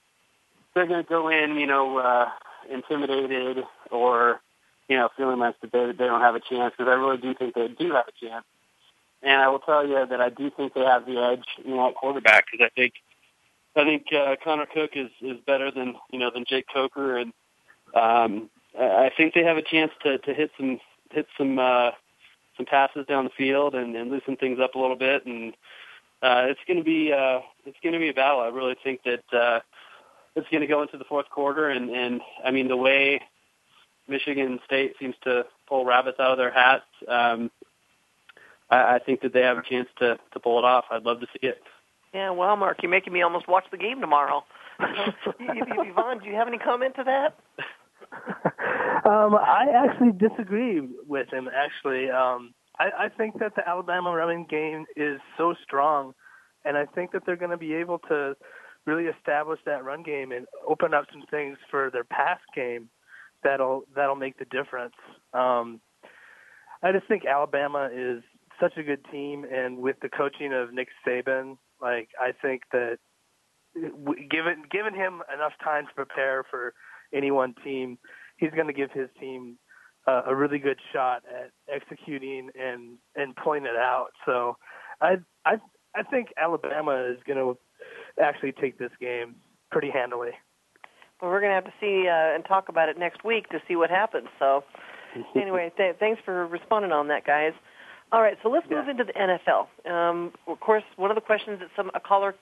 they're 0.74 0.86
going 0.86 1.02
to 1.02 1.08
go 1.08 1.28
in, 1.28 1.56
you 1.56 1.66
know, 1.66 1.98
uh, 1.98 2.28
intimidated 2.70 3.64
or 3.90 4.40
you 4.88 4.96
know 4.96 5.08
feeling 5.16 5.38
like 5.38 5.60
that 5.60 5.72
they 5.72 5.86
they 5.86 6.06
don't 6.06 6.20
have 6.20 6.34
a 6.34 6.40
chance. 6.40 6.74
Because 6.76 6.90
I 6.90 6.94
really 6.94 7.18
do 7.18 7.34
think 7.34 7.54
they 7.54 7.68
do 7.68 7.92
have 7.92 8.06
a 8.08 8.26
chance, 8.26 8.44
and 9.22 9.40
I 9.40 9.48
will 9.48 9.60
tell 9.60 9.86
you 9.86 10.06
that 10.06 10.20
I 10.20 10.28
do 10.28 10.50
think 10.50 10.74
they 10.74 10.84
have 10.84 11.06
the 11.06 11.18
edge, 11.18 11.46
you 11.64 11.74
know, 11.74 11.88
at 11.88 11.94
quarterback. 11.94 12.46
Because 12.50 12.66
I 12.66 12.70
think 12.74 12.94
I 13.76 13.84
think 13.84 14.06
uh, 14.12 14.36
Connor 14.42 14.66
Cook 14.66 14.92
is 14.94 15.10
is 15.20 15.38
better 15.46 15.70
than 15.70 15.94
you 16.10 16.18
know 16.18 16.30
than 16.30 16.44
Jake 16.48 16.66
Coker, 16.72 17.18
and 17.18 17.32
um, 17.94 18.50
I 18.78 19.10
think 19.16 19.34
they 19.34 19.44
have 19.44 19.56
a 19.56 19.62
chance 19.62 19.92
to 20.02 20.18
to 20.18 20.34
hit 20.34 20.50
some 20.56 20.80
hit 21.10 21.26
some. 21.36 21.58
Uh, 21.58 21.90
some 22.56 22.66
passes 22.66 23.06
down 23.06 23.24
the 23.24 23.30
field 23.36 23.74
and, 23.74 23.96
and 23.96 24.10
loosen 24.10 24.36
things 24.36 24.58
up 24.60 24.74
a 24.74 24.78
little 24.78 24.96
bit. 24.96 25.26
And 25.26 25.54
uh, 26.22 26.46
it's 26.48 26.60
going 26.66 26.78
to 26.78 26.84
be 26.84 27.12
uh, 27.12 27.40
it's 27.64 27.78
going 27.82 27.92
to 27.92 27.98
be 27.98 28.08
a 28.08 28.14
battle. 28.14 28.40
I 28.40 28.48
really 28.48 28.76
think 28.82 29.00
that 29.04 29.24
uh, 29.32 29.60
it's 30.36 30.48
going 30.50 30.60
to 30.60 30.66
go 30.66 30.82
into 30.82 30.96
the 30.96 31.04
fourth 31.04 31.28
quarter. 31.30 31.68
And, 31.68 31.90
and 31.90 32.20
I 32.44 32.50
mean 32.50 32.68
the 32.68 32.76
way 32.76 33.20
Michigan 34.08 34.60
State 34.64 34.94
seems 35.00 35.16
to 35.24 35.46
pull 35.68 35.84
rabbits 35.84 36.20
out 36.20 36.32
of 36.32 36.38
their 36.38 36.52
hats, 36.52 36.84
um, 37.08 37.50
I, 38.70 38.96
I 38.96 38.98
think 38.98 39.22
that 39.22 39.32
they 39.32 39.42
have 39.42 39.58
a 39.58 39.62
chance 39.62 39.88
to 39.98 40.18
to 40.32 40.40
pull 40.40 40.58
it 40.58 40.64
off. 40.64 40.84
I'd 40.90 41.04
love 41.04 41.20
to 41.20 41.26
see 41.32 41.48
it. 41.48 41.62
Yeah, 42.14 42.30
well, 42.30 42.56
Mark, 42.56 42.78
you're 42.82 42.90
making 42.90 43.12
me 43.12 43.22
almost 43.22 43.48
watch 43.48 43.64
the 43.72 43.76
game 43.76 44.00
tomorrow. 44.00 44.44
Yvonne, 44.80 46.20
do 46.20 46.26
you 46.28 46.34
have 46.36 46.46
any 46.46 46.58
comment 46.58 46.94
to 46.96 47.04
that? 47.04 47.38
Um, 49.04 49.34
I 49.34 49.66
actually 49.74 50.12
disagree 50.12 50.80
with 51.06 51.28
him. 51.30 51.46
Actually, 51.54 52.08
um, 52.10 52.54
I, 52.78 53.04
I 53.04 53.08
think 53.10 53.38
that 53.38 53.54
the 53.54 53.68
Alabama 53.68 54.10
running 54.14 54.46
game 54.48 54.86
is 54.96 55.20
so 55.36 55.54
strong, 55.62 56.14
and 56.64 56.78
I 56.78 56.86
think 56.86 57.12
that 57.12 57.26
they're 57.26 57.36
going 57.36 57.50
to 57.50 57.58
be 57.58 57.74
able 57.74 57.98
to 58.08 58.34
really 58.86 59.04
establish 59.04 59.60
that 59.66 59.84
run 59.84 60.04
game 60.04 60.32
and 60.32 60.46
open 60.66 60.94
up 60.94 61.04
some 61.12 61.22
things 61.30 61.58
for 61.70 61.90
their 61.90 62.04
pass 62.04 62.38
game 62.54 62.88
that'll 63.42 63.82
that'll 63.94 64.16
make 64.16 64.38
the 64.38 64.46
difference. 64.46 64.94
Um, 65.34 65.82
I 66.82 66.92
just 66.92 67.06
think 67.06 67.26
Alabama 67.26 67.90
is 67.92 68.22
such 68.58 68.78
a 68.78 68.82
good 68.82 69.04
team, 69.12 69.44
and 69.44 69.78
with 69.78 69.96
the 70.00 70.08
coaching 70.08 70.54
of 70.54 70.72
Nick 70.72 70.88
Saban, 71.06 71.58
like 71.84 72.08
I 72.18 72.32
think 72.32 72.62
that 72.72 72.98
given 74.30 74.62
given 74.70 74.94
him 74.94 75.22
enough 75.32 75.52
time 75.62 75.86
to 75.86 75.94
prepare 75.94 76.44
for 76.50 76.72
any 77.12 77.30
one 77.30 77.54
team, 77.62 77.98
he's 78.38 78.50
going 78.50 78.66
to 78.66 78.72
give 78.72 78.90
his 78.90 79.08
team 79.20 79.58
uh, 80.06 80.22
a 80.26 80.34
really 80.34 80.58
good 80.58 80.78
shot 80.92 81.22
at 81.28 81.50
executing 81.72 82.48
and 82.58 82.96
and 83.14 83.36
pulling 83.36 83.64
it 83.64 83.76
out. 83.76 84.08
So 84.24 84.56
I 85.00 85.18
I 85.44 85.56
I 85.94 86.02
think 86.02 86.28
Alabama 86.40 87.04
is 87.12 87.18
going 87.26 87.38
to 87.38 87.58
actually 88.20 88.52
take 88.52 88.78
this 88.78 88.92
game 88.98 89.36
pretty 89.70 89.90
handily. 89.90 90.30
Well, 91.20 91.30
we're 91.30 91.40
going 91.40 91.50
to 91.50 91.54
have 91.54 91.64
to 91.64 91.74
see 91.80 92.08
uh, 92.08 92.34
and 92.34 92.44
talk 92.44 92.68
about 92.68 92.88
it 92.88 92.98
next 92.98 93.24
week 93.24 93.48
to 93.50 93.60
see 93.68 93.76
what 93.76 93.90
happens. 93.90 94.28
So 94.38 94.64
anyway, 95.36 95.70
th- 95.76 95.96
thanks 96.00 96.20
for 96.24 96.46
responding 96.46 96.92
on 96.92 97.08
that, 97.08 97.26
guys. 97.26 97.52
All 98.12 98.22
right, 98.22 98.36
so 98.42 98.48
let's 98.48 98.68
move 98.70 98.88
into 98.88 99.02
the 99.02 99.12
NFL. 99.12 99.90
Um, 99.90 100.32
of 100.46 100.60
course, 100.60 100.84
one 100.96 101.10
of 101.10 101.16
the 101.16 101.20
questions 101.20 101.58
that 101.60 101.68
some 101.74 101.90
a 101.94 102.00
caller 102.00 102.34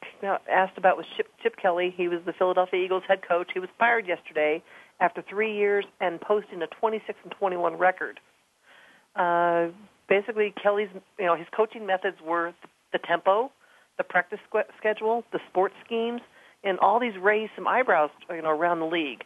asked 0.51 0.77
about 0.77 0.98
was 0.98 1.07
Chip, 1.16 1.29
Chip 1.42 1.57
Kelly. 1.57 1.94
He 1.96 2.09
was 2.09 2.20
the 2.27 2.35
Philadelphia 2.35 2.85
Eagles 2.85 3.05
head 3.09 3.27
coach. 3.27 3.51
He 3.55 3.59
was 3.59 3.70
fired 3.79 4.07
yesterday 4.07 4.62
after 5.01 5.22
three 5.22 5.57
years 5.57 5.87
and 6.01 6.20
posting 6.20 6.61
a 6.62 6.66
26 6.66 7.18
and 7.25 7.33
21 7.38 7.77
record. 7.79 8.20
Uh, 9.16 9.68
basically, 10.09 10.53
Kelly's 10.62 10.90
you 11.18 11.27
know 11.27 11.37
his 11.37 11.46
coaching 11.57 11.87
methods 11.87 12.18
were 12.22 12.53
the 12.92 12.98
tempo, 12.98 13.51
the 13.96 14.05
practice 14.05 14.40
schedule, 14.79 15.25
the 15.33 15.40
sports 15.48 15.75
schemes, 15.85 16.20
and 16.64 16.79
all 16.81 17.01
these 17.01 17.16
raised 17.20 17.53
some 17.57 17.66
eyebrows 17.66 18.11
you 18.29 18.42
know 18.42 18.51
around 18.51 18.81
the 18.81 18.87
league. 18.87 19.25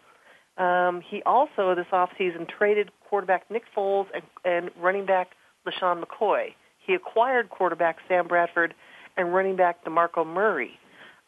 Um, 0.58 1.02
he 1.02 1.22
also 1.24 1.74
this 1.74 1.86
offseason 1.92 2.48
traded 2.48 2.90
quarterback 3.08 3.50
Nick 3.50 3.64
Foles 3.76 4.06
and, 4.14 4.22
and 4.44 4.70
running 4.80 5.06
back 5.06 5.30
LeSean 5.66 6.02
McCoy. 6.02 6.54
He 6.78 6.94
acquired 6.94 7.50
quarterback 7.50 7.98
Sam 8.08 8.28
Bradford 8.28 8.74
and 9.16 9.34
running 9.34 9.56
back 9.56 9.84
DeMarco 9.84 10.26
Murray. 10.26 10.78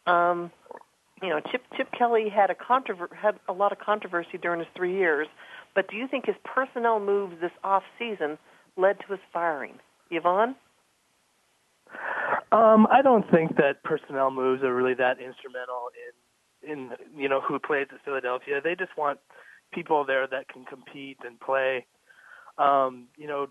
Um, 0.07 0.51
you 1.21 1.29
know, 1.29 1.41
Chip 1.51 1.63
Chip 1.75 1.89
Kelly 1.97 2.29
had 2.29 2.49
a 2.49 2.55
controver- 2.55 3.13
had 3.13 3.39
a 3.47 3.53
lot 3.53 3.71
of 3.71 3.79
controversy 3.79 4.37
during 4.37 4.59
his 4.59 4.69
three 4.75 4.95
years, 4.95 5.27
but 5.75 5.89
do 5.89 5.97
you 5.97 6.07
think 6.07 6.25
his 6.25 6.35
personnel 6.43 6.99
moves 6.99 7.39
this 7.41 7.51
off 7.63 7.83
season 7.97 8.37
led 8.77 8.99
to 9.01 9.07
his 9.07 9.19
firing? 9.33 9.79
Yvonne? 10.09 10.55
Um, 12.51 12.87
I 12.89 13.01
don't 13.03 13.29
think 13.29 13.57
that 13.57 13.83
personnel 13.83 14.31
moves 14.31 14.63
are 14.63 14.73
really 14.73 14.95
that 14.95 15.19
instrumental 15.19 15.89
in 16.63 16.71
in 16.71 16.91
you 17.15 17.29
know 17.29 17.41
who 17.41 17.59
plays 17.59 17.87
at 17.93 18.03
Philadelphia. 18.03 18.61
They 18.63 18.75
just 18.75 18.95
want 18.97 19.19
people 19.73 20.05
there 20.05 20.27
that 20.27 20.47
can 20.47 20.65
compete 20.65 21.17
and 21.25 21.39
play. 21.39 21.85
Um, 22.57 23.07
you 23.17 23.27
know, 23.27 23.47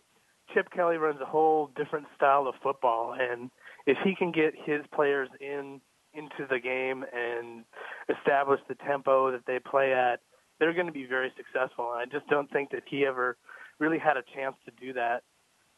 Chip 0.54 0.70
Kelly 0.70 0.96
runs 0.96 1.20
a 1.20 1.26
whole 1.26 1.70
different 1.76 2.06
style 2.16 2.46
of 2.46 2.54
football, 2.62 3.14
and 3.18 3.50
if 3.86 3.98
he 4.04 4.14
can 4.14 4.32
get 4.32 4.54
his 4.54 4.82
players 4.94 5.28
in 5.40 5.80
into 6.14 6.46
the 6.48 6.58
game 6.58 7.04
and 7.14 7.64
establish 8.08 8.60
the 8.68 8.74
tempo 8.74 9.30
that 9.30 9.42
they 9.46 9.58
play 9.58 9.92
at, 9.92 10.20
they're 10.58 10.72
going 10.72 10.86
to 10.86 10.92
be 10.92 11.04
very 11.04 11.32
successful. 11.36 11.92
And 11.92 12.00
I 12.00 12.06
just 12.06 12.28
don't 12.28 12.50
think 12.50 12.70
that 12.70 12.82
he 12.88 13.06
ever 13.06 13.36
really 13.78 13.98
had 13.98 14.16
a 14.16 14.22
chance 14.34 14.56
to 14.64 14.72
do 14.80 14.92
that. 14.94 15.22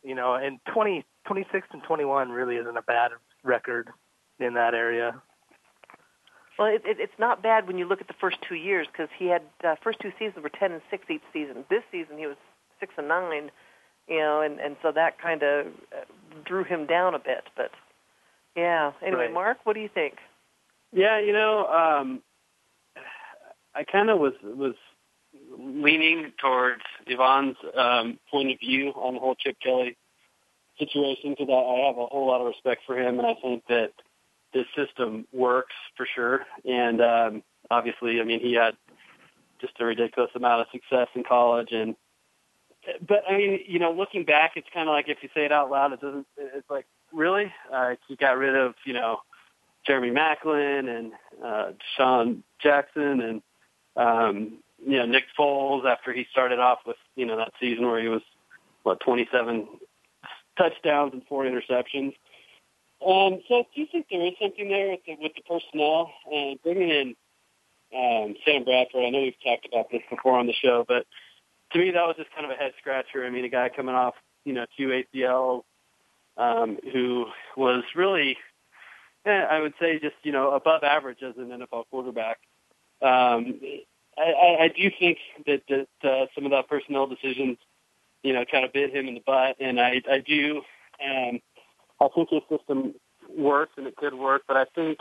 You 0.03 0.15
know, 0.15 0.35
and 0.35 0.59
20, 0.73 1.05
26 1.27 1.69
and 1.73 1.83
21 1.83 2.31
really 2.31 2.57
isn't 2.57 2.77
a 2.77 2.83
bad 2.83 3.11
record 3.45 3.91
in 4.39 4.55
that 4.55 4.73
area. 4.73 5.21
Well, 6.59 6.69
it, 6.69 6.83
it, 6.85 6.97
it's 7.01 7.19
not 7.19 7.43
bad 7.43 7.67
when 7.67 7.77
you 7.77 7.87
look 7.87 8.01
at 8.01 8.09
the 8.09 8.21
first 8.21 8.39
two 8.47 8.55
years 8.55 8.87
because 8.91 9.09
he 9.19 9.27
had 9.27 9.43
uh, 9.65 9.77
first 9.83 9.99
two 10.01 10.13
seasons 10.19 10.43
were 10.43 10.51
ten 10.51 10.73
and 10.73 10.83
six 10.91 11.05
each 11.11 11.23
season. 11.33 11.65
This 11.69 11.83
season 11.91 12.19
he 12.19 12.27
was 12.27 12.37
six 12.79 12.93
and 12.97 13.09
nine, 13.09 13.51
you 14.11 14.19
know, 14.19 14.43
and 14.43 14.61
and 14.61 14.77
so 14.83 14.93
that 14.93 15.19
kind 15.21 15.43
of 15.43 15.67
uh, 15.67 16.05
drew 16.45 16.65
him 16.65 16.87
down 16.87 17.15
a 17.15 17.19
bit. 17.19 17.45
But 17.57 17.71
yeah, 18.57 18.93
anyway, 19.03 19.27
Right. 19.27 19.33
Mark, 19.33 19.59
what 19.65 19.75
do 19.75 19.81
you 19.81 19.89
think? 19.89 20.17
Yeah, 20.93 21.21
you 21.21 21.33
know, 21.33 21.67
um, 21.67 22.23
I 23.75 23.85
kind 23.85 24.11
of 24.11 24.19
was 24.19 24.35
was 24.43 24.75
leaning 25.57 26.33
towards 26.41 26.83
Yvonne's 27.07 27.57
um, 27.77 28.19
point 28.31 28.51
of 28.51 28.59
view 28.59 28.91
on 28.97 29.15
the 29.15 29.21
whole 29.21 29.37
Chip 29.37 29.57
Kelly 29.63 29.97
situation 30.79 31.37
because 31.39 31.49
I, 31.49 31.53
I 31.53 31.87
have 31.87 31.97
a 31.97 32.07
whole 32.07 32.27
lot 32.27 32.41
of 32.41 32.49
respect 32.49 32.83
for 32.87 32.99
him, 32.99 33.19
and 33.19 33.27
I 33.27 33.35
think 33.41 33.63
that 33.69 33.93
this 34.53 34.67
system 34.77 35.27
works 35.33 35.75
for 35.97 36.07
sure. 36.13 36.41
And 36.65 37.01
um, 37.01 37.43
obviously, 37.71 38.21
I 38.21 38.25
mean, 38.25 38.41
he 38.41 38.55
had 38.55 38.77
just 39.61 39.75
a 39.79 39.85
ridiculous 39.85 40.31
amount 40.35 40.63
of 40.63 40.67
success 40.73 41.07
in 41.15 41.23
college, 41.23 41.69
and 41.71 41.95
but 43.07 43.23
I 43.29 43.37
mean, 43.37 43.61
you 43.67 43.79
know, 43.79 43.93
looking 43.93 44.25
back, 44.25 44.53
it's 44.57 44.69
kind 44.73 44.89
of 44.89 44.93
like 44.93 45.09
if 45.09 45.19
you 45.23 45.29
say 45.35 45.45
it 45.45 45.53
out 45.53 45.71
loud, 45.71 45.93
it 45.93 46.01
doesn't. 46.01 46.27
It's 46.37 46.71
like 46.71 46.87
really, 47.13 47.53
uh, 47.73 47.95
you 48.09 48.17
got 48.17 48.39
rid 48.39 48.57
of 48.57 48.75
you 48.85 48.95
know 48.95 49.19
Jeremy 49.87 50.11
Maclin 50.11 50.89
and 50.89 51.13
uh, 51.45 51.73
Sean 51.97 52.43
Jackson 52.63 53.21
and 53.21 53.43
um, 53.97 54.59
you 54.85 54.99
know 54.99 55.07
Nick 55.07 55.25
Foles 55.39 55.85
after 55.85 56.13
he 56.13 56.27
started 56.31 56.59
off 56.59 56.81
with 56.87 56.97
you 57.17 57.27
know 57.27 57.37
that 57.37 57.53
season 57.61 57.87
where 57.87 58.01
he 58.01 58.09
was 58.09 58.23
what 58.83 59.01
27 59.01 59.69
touchdowns 60.57 61.13
and 61.13 61.23
four 61.27 61.45
interceptions. 61.45 62.15
Um, 63.07 63.41
so 63.49 63.65
do 63.75 63.81
you 63.81 63.87
think 63.91 64.07
there 64.11 64.27
is 64.27 64.35
something 64.41 64.69
there 64.69 64.91
with 64.91 65.01
the, 65.07 65.17
with 65.21 65.33
the 65.35 65.43
personnel 65.43 66.13
and 66.31 66.63
bringing 66.63 66.91
in 66.91 67.17
um, 67.97 68.35
Sam 68.45 68.65
Bradford? 68.65 69.05
I 69.05 69.11
know 69.11 69.23
we've 69.23 69.43
talked 69.43 69.67
about 69.67 69.91
this 69.91 70.03
before 70.11 70.39
on 70.39 70.47
the 70.47 70.53
show, 70.53 70.85
but 70.87 71.07
to 71.73 71.79
me 71.79 71.91
that 71.91 72.07
was 72.07 72.17
just 72.17 72.31
kind 72.33 72.45
of 72.45 72.51
a 72.51 72.61
head 72.61 72.73
scratcher. 72.79 73.25
I 73.25 73.31
mean, 73.31 73.45
a 73.45 73.49
guy 73.49 73.69
coming 73.69 73.95
off 73.95 74.15
you 74.45 74.53
know 74.53 74.67
two 74.77 74.89
ACLs 74.89 75.63
um, 76.37 76.79
who 76.93 77.27
was 77.57 77.85
really 77.95 78.37
eh, 79.27 79.31
I 79.31 79.61
would 79.61 79.75
say 79.81 79.99
just 79.99 80.17
you 80.23 80.33
know 80.33 80.53
above 80.53 80.83
average 80.83 81.23
as 81.23 81.37
an 81.37 81.49
NFL 81.49 81.85
quarterback. 81.91 82.39
Um, 83.03 83.61
I, 84.19 84.65
I, 84.65 84.69
do 84.69 84.91
think 84.99 85.17
that 85.47 85.63
that 85.69 86.11
uh, 86.11 86.27
some 86.35 86.45
of 86.45 86.51
that 86.51 86.69
personnel 86.69 87.07
decisions, 87.07 87.57
you 88.23 88.35
know, 88.35 88.45
kind 88.45 88.67
of 88.67 88.75
bit 88.75 88.95
him 88.95 89.09
in 89.09 89.15
the 89.15 89.23
butt, 89.25 89.57
and 89.59 89.81
I 89.81 90.03
I 90.11 90.19
do. 90.19 90.63
Um, 91.03 91.41
I 92.01 92.09
think 92.15 92.31
his 92.31 92.43
system 92.49 92.95
works 93.37 93.73
and 93.77 93.87
it 93.87 93.97
could 93.97 94.15
work, 94.15 94.43
but 94.49 94.57
I 94.57 94.65
think, 94.75 94.99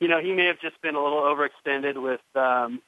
you 0.00 0.08
know, 0.08 0.20
he 0.20 0.32
may 0.32 0.46
have 0.46 0.60
just 0.60 0.80
been 0.82 0.94
a 0.94 1.02
little 1.02 1.22
overextended 1.22 2.00
with, 2.00 2.20
um, 2.34 2.82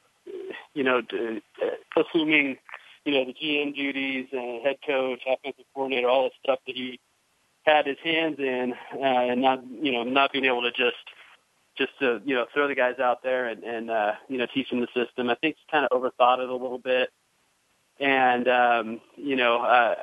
you 0.73 0.83
know, 0.83 0.99
uh, 0.99 2.01
assuming, 2.01 2.57
you 3.05 3.13
know, 3.13 3.25
the 3.25 3.33
GM 3.33 3.75
duties 3.75 4.27
and 4.31 4.61
head 4.63 4.77
coach, 4.85 5.21
offensive 5.27 5.65
coordinator, 5.73 6.09
all 6.09 6.25
the 6.25 6.31
stuff 6.43 6.59
that 6.67 6.75
he 6.75 6.99
had 7.65 7.85
his 7.85 7.97
hands 8.03 8.39
in, 8.39 8.73
uh, 8.93 8.97
and 8.99 9.41
not, 9.41 9.63
you 9.81 9.91
know, 9.91 10.03
not 10.03 10.31
being 10.31 10.45
able 10.45 10.61
to 10.61 10.71
just 10.71 10.97
just 11.79 11.97
to 11.99 12.21
you 12.25 12.35
know 12.35 12.45
throw 12.53 12.67
the 12.67 12.75
guys 12.75 12.99
out 12.99 13.23
there 13.23 13.47
and 13.47 13.63
and 13.63 13.89
uh, 13.89 14.11
you 14.27 14.37
know 14.37 14.45
teach 14.53 14.69
them 14.69 14.81
the 14.81 14.87
system. 14.93 15.29
I 15.29 15.35
think 15.35 15.55
he 15.55 15.71
kind 15.71 15.87
of 15.89 15.99
overthought 15.99 16.39
it 16.39 16.49
a 16.49 16.53
little 16.53 16.77
bit, 16.77 17.09
and 17.99 18.47
um, 18.47 19.01
you 19.15 19.35
know 19.35 19.61
uh, 19.61 19.95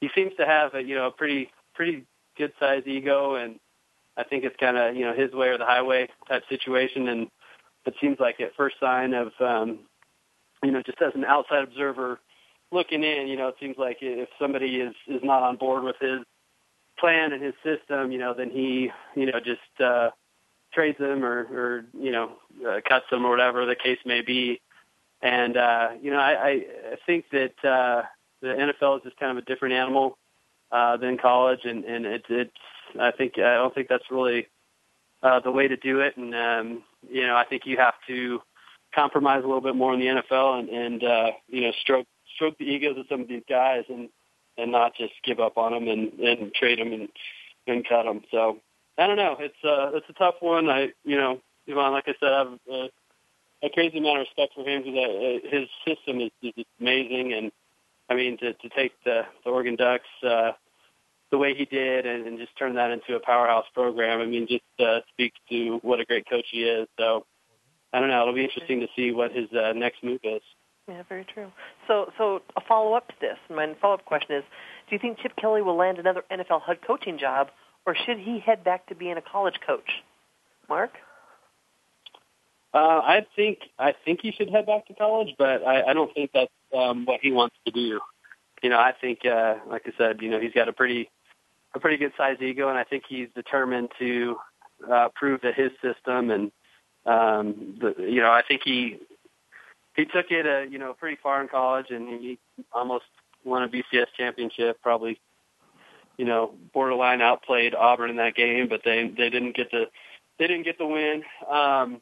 he 0.00 0.10
seems 0.14 0.32
to 0.36 0.46
have 0.46 0.74
a 0.74 0.82
you 0.82 0.94
know 0.94 1.06
a 1.06 1.10
pretty 1.10 1.50
pretty 1.74 2.04
good 2.36 2.52
sized 2.60 2.86
ego, 2.86 3.34
and 3.34 3.58
I 4.16 4.24
think 4.24 4.44
it's 4.44 4.56
kind 4.60 4.76
of 4.76 4.94
you 4.94 5.06
know 5.06 5.14
his 5.14 5.32
way 5.32 5.48
or 5.48 5.58
the 5.58 5.64
highway 5.64 6.08
type 6.28 6.44
situation. 6.48 7.08
And 7.08 7.28
it 7.86 7.94
seems 8.00 8.18
like 8.20 8.40
at 8.40 8.54
first 8.56 8.76
sign 8.80 9.14
of 9.14 9.32
um, 9.40 9.80
you 10.62 10.70
know 10.70 10.82
just 10.82 11.00
as 11.02 11.12
an 11.14 11.24
outside 11.24 11.62
observer 11.62 12.20
looking 12.72 13.04
in, 13.04 13.28
you 13.28 13.36
know 13.36 13.48
it 13.48 13.56
seems 13.60 13.76
like 13.78 13.98
if 14.00 14.28
somebody 14.40 14.80
is 14.80 14.94
is 15.06 15.20
not 15.22 15.42
on 15.42 15.56
board 15.56 15.82
with 15.84 15.96
his 16.00 16.20
plan 16.98 17.32
and 17.32 17.42
his 17.42 17.54
system, 17.62 18.10
you 18.12 18.18
know, 18.18 18.34
then 18.34 18.50
he, 18.50 18.90
you 19.14 19.26
know, 19.26 19.38
just 19.44 19.60
uh, 19.80 20.10
trades 20.72 20.98
them 20.98 21.24
or, 21.24 21.40
or 21.52 21.84
you 21.98 22.12
know, 22.12 22.32
uh, 22.66 22.80
cuts 22.86 23.06
them 23.10 23.24
or 23.24 23.30
whatever 23.30 23.66
the 23.66 23.76
case 23.76 23.98
may 24.04 24.22
be. 24.22 24.60
And 25.22 25.56
uh, 25.56 25.90
you 26.00 26.10
know, 26.10 26.18
I, 26.18 26.30
I 26.42 26.96
think 27.06 27.26
that 27.32 27.54
uh, 27.64 28.02
the 28.42 28.48
NFL 28.48 28.98
is 28.98 29.04
just 29.04 29.18
kind 29.18 29.36
of 29.36 29.42
a 29.42 29.46
different 29.46 29.74
animal 29.74 30.18
uh, 30.70 30.98
than 30.98 31.16
college, 31.16 31.60
and 31.64 31.84
and 31.84 32.04
it, 32.04 32.24
it's. 32.28 32.50
I 33.00 33.10
think 33.10 33.38
I 33.38 33.54
don't 33.54 33.74
think 33.74 33.88
that's 33.88 34.10
really 34.10 34.46
uh, 35.22 35.40
the 35.40 35.50
way 35.50 35.68
to 35.68 35.76
do 35.76 36.00
it. 36.00 36.16
And 36.16 36.34
um, 36.34 36.82
you 37.10 37.26
know, 37.26 37.36
I 37.36 37.44
think 37.44 37.62
you 37.66 37.76
have 37.78 37.94
to 38.08 38.40
compromise 38.94 39.42
a 39.44 39.46
little 39.46 39.60
bit 39.60 39.76
more 39.76 39.92
in 39.94 40.00
the 40.00 40.06
NFL 40.06 40.60
and, 40.60 40.68
and 40.68 41.04
uh, 41.04 41.30
you 41.48 41.62
know, 41.62 41.72
stroke 41.80 42.06
stroke 42.34 42.58
the 42.58 42.64
egos 42.64 42.98
of 42.98 43.06
some 43.08 43.20
of 43.20 43.28
these 43.28 43.42
guys 43.48 43.84
and 43.88 44.08
and 44.58 44.72
not 44.72 44.94
just 44.96 45.12
give 45.24 45.38
up 45.38 45.58
on 45.58 45.72
them 45.72 45.88
and, 45.88 46.18
and 46.18 46.54
trade 46.54 46.78
them 46.78 46.92
and, 46.92 47.08
and 47.66 47.86
cut 47.86 48.04
them. 48.04 48.22
So 48.30 48.58
I 48.98 49.06
don't 49.06 49.16
know. 49.16 49.36
It's 49.38 49.64
uh, 49.64 49.96
it's 49.96 50.08
a 50.08 50.14
tough 50.14 50.36
one. 50.40 50.70
I 50.70 50.92
you 51.04 51.16
know, 51.16 51.40
Yvonne, 51.66 51.92
like 51.92 52.08
I 52.08 52.14
said, 52.20 52.32
I 52.32 52.38
have 52.38 52.58
uh, 52.70 52.88
a 53.62 53.70
crazy 53.70 53.98
amount 53.98 54.20
of 54.20 54.26
respect 54.26 54.54
for 54.54 54.66
him 54.66 54.82
because 54.82 54.98
uh, 54.98 55.48
his 55.48 55.68
system 55.86 56.20
is, 56.20 56.30
is 56.42 56.64
amazing. 56.80 57.32
And 57.32 57.52
I 58.08 58.14
mean, 58.14 58.38
to 58.38 58.54
to 58.54 58.68
take 58.70 58.92
the, 59.04 59.22
the 59.44 59.50
Oregon 59.50 59.76
Ducks 59.76 60.04
uh, 60.26 60.52
the 61.36 61.40
way 61.40 61.54
he 61.54 61.66
did 61.66 62.06
and, 62.06 62.26
and 62.26 62.38
just 62.38 62.56
turn 62.56 62.74
that 62.76 62.90
into 62.90 63.14
a 63.14 63.20
powerhouse 63.20 63.66
program. 63.74 64.20
I 64.20 64.26
mean, 64.26 64.46
just 64.48 64.64
uh, 64.80 65.00
speaks 65.12 65.38
to 65.50 65.78
what 65.82 66.00
a 66.00 66.04
great 66.06 66.28
coach 66.28 66.46
he 66.50 66.62
is. 66.62 66.88
So 66.98 67.26
I 67.92 68.00
don't 68.00 68.08
know. 68.08 68.22
It'll 68.22 68.34
be 68.34 68.44
interesting 68.44 68.80
to 68.80 68.88
see 68.96 69.12
what 69.12 69.32
his 69.32 69.52
uh, 69.52 69.72
next 69.74 70.02
move 70.02 70.20
is. 70.22 70.40
Yeah, 70.88 71.02
very 71.08 71.24
true. 71.24 71.52
So, 71.86 72.10
so 72.16 72.40
a 72.56 72.60
follow 72.66 72.94
up 72.94 73.08
to 73.08 73.14
this. 73.20 73.36
My 73.50 73.74
follow 73.82 73.94
up 73.94 74.04
question 74.06 74.36
is: 74.36 74.44
Do 74.88 74.94
you 74.94 74.98
think 74.98 75.18
Chip 75.18 75.36
Kelly 75.36 75.60
will 75.60 75.76
land 75.76 75.98
another 75.98 76.24
NFL 76.30 76.62
head 76.62 76.78
coaching 76.86 77.18
job, 77.18 77.50
or 77.84 77.94
should 77.94 78.18
he 78.18 78.38
head 78.38 78.64
back 78.64 78.86
to 78.86 78.94
being 78.94 79.16
a 79.16 79.22
college 79.22 79.56
coach? 79.66 80.02
Mark. 80.68 80.92
Uh, 82.72 82.78
I 82.78 83.26
think 83.34 83.58
I 83.78 83.94
think 84.04 84.20
he 84.22 84.32
should 84.32 84.48
head 84.48 84.66
back 84.66 84.86
to 84.86 84.94
college, 84.94 85.34
but 85.36 85.66
I, 85.66 85.90
I 85.90 85.92
don't 85.92 86.12
think 86.14 86.30
that's 86.32 86.52
um, 86.74 87.04
what 87.04 87.20
he 87.20 87.32
wants 87.32 87.56
to 87.66 87.72
do. 87.72 88.00
You 88.62 88.70
know, 88.70 88.78
I 88.78 88.92
think, 88.98 89.20
uh, 89.26 89.56
like 89.68 89.82
I 89.86 89.92
said, 89.98 90.22
you 90.22 90.30
know, 90.30 90.40
he's 90.40 90.52
got 90.52 90.68
a 90.68 90.72
pretty 90.72 91.10
a 91.74 91.80
pretty 91.80 91.96
good 91.96 92.12
sized 92.16 92.42
ego, 92.42 92.68
and 92.68 92.78
I 92.78 92.84
think 92.84 93.04
he's 93.08 93.28
determined 93.34 93.90
to 93.98 94.36
uh, 94.90 95.08
prove 95.14 95.40
that 95.42 95.54
his 95.54 95.70
system 95.82 96.30
and 96.30 96.52
um, 97.06 97.78
the, 97.80 97.94
you 97.98 98.20
know, 98.20 98.30
I 98.30 98.42
think 98.46 98.62
he 98.64 98.98
he 99.94 100.04
took 100.04 100.26
it, 100.30 100.46
uh, 100.46 100.68
you 100.70 100.78
know, 100.78 100.92
pretty 100.92 101.16
far 101.22 101.40
in 101.40 101.48
college, 101.48 101.86
and 101.90 102.08
he 102.08 102.38
almost 102.72 103.04
won 103.44 103.62
a 103.62 103.68
BCS 103.68 104.06
championship. 104.16 104.82
Probably, 104.82 105.20
you 106.16 106.24
know, 106.24 106.54
borderline 106.74 107.22
outplayed 107.22 107.74
Auburn 107.74 108.10
in 108.10 108.16
that 108.16 108.34
game, 108.34 108.68
but 108.68 108.82
they 108.84 109.08
they 109.16 109.30
didn't 109.30 109.56
get 109.56 109.70
the 109.70 109.84
they 110.38 110.46
didn't 110.48 110.64
get 110.64 110.78
the 110.78 110.86
win. 110.86 111.22
Um, 111.48 112.00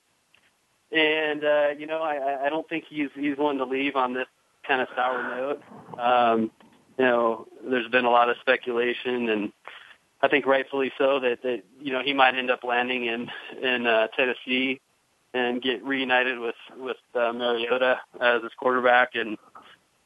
and 0.91 1.45
uh, 1.45 1.69
you 1.79 1.87
know, 1.87 2.03
I, 2.03 2.47
I 2.47 2.49
don't 2.49 2.69
think 2.69 2.85
he's 2.89 3.11
he's 3.15 3.37
one 3.37 3.59
to 3.59 3.65
leave 3.65 3.97
on 3.97 4.15
this 4.15 4.27
kind 4.67 4.81
of 4.81 4.89
sour 4.97 5.23
note. 5.37 5.62
Um, 5.99 6.51
you 6.99 7.05
know, 7.05 7.47
there's 7.68 7.88
been 7.88 8.05
a 8.05 8.11
lot 8.11 8.28
of 8.28 8.36
speculation, 8.40 9.28
and 9.28 9.53
I 10.22 10.28
think 10.28 10.47
rightfully 10.47 10.92
so 10.97 11.20
that 11.20 11.42
that 11.42 11.62
you 11.80 11.92
know 11.92 12.03
he 12.03 12.12
might 12.12 12.34
end 12.34 12.51
up 12.51 12.64
landing 12.64 13.07
in 13.07 13.30
in 13.61 13.86
uh, 13.86 14.09
Tennessee 14.16 14.80
and 15.32 15.61
get 15.61 15.84
reunited 15.84 16.38
with 16.38 16.55
with 16.76 16.97
uh, 17.14 17.32
Mariota 17.32 18.01
as 18.20 18.42
his 18.42 18.53
quarterback, 18.57 19.11
and 19.14 19.36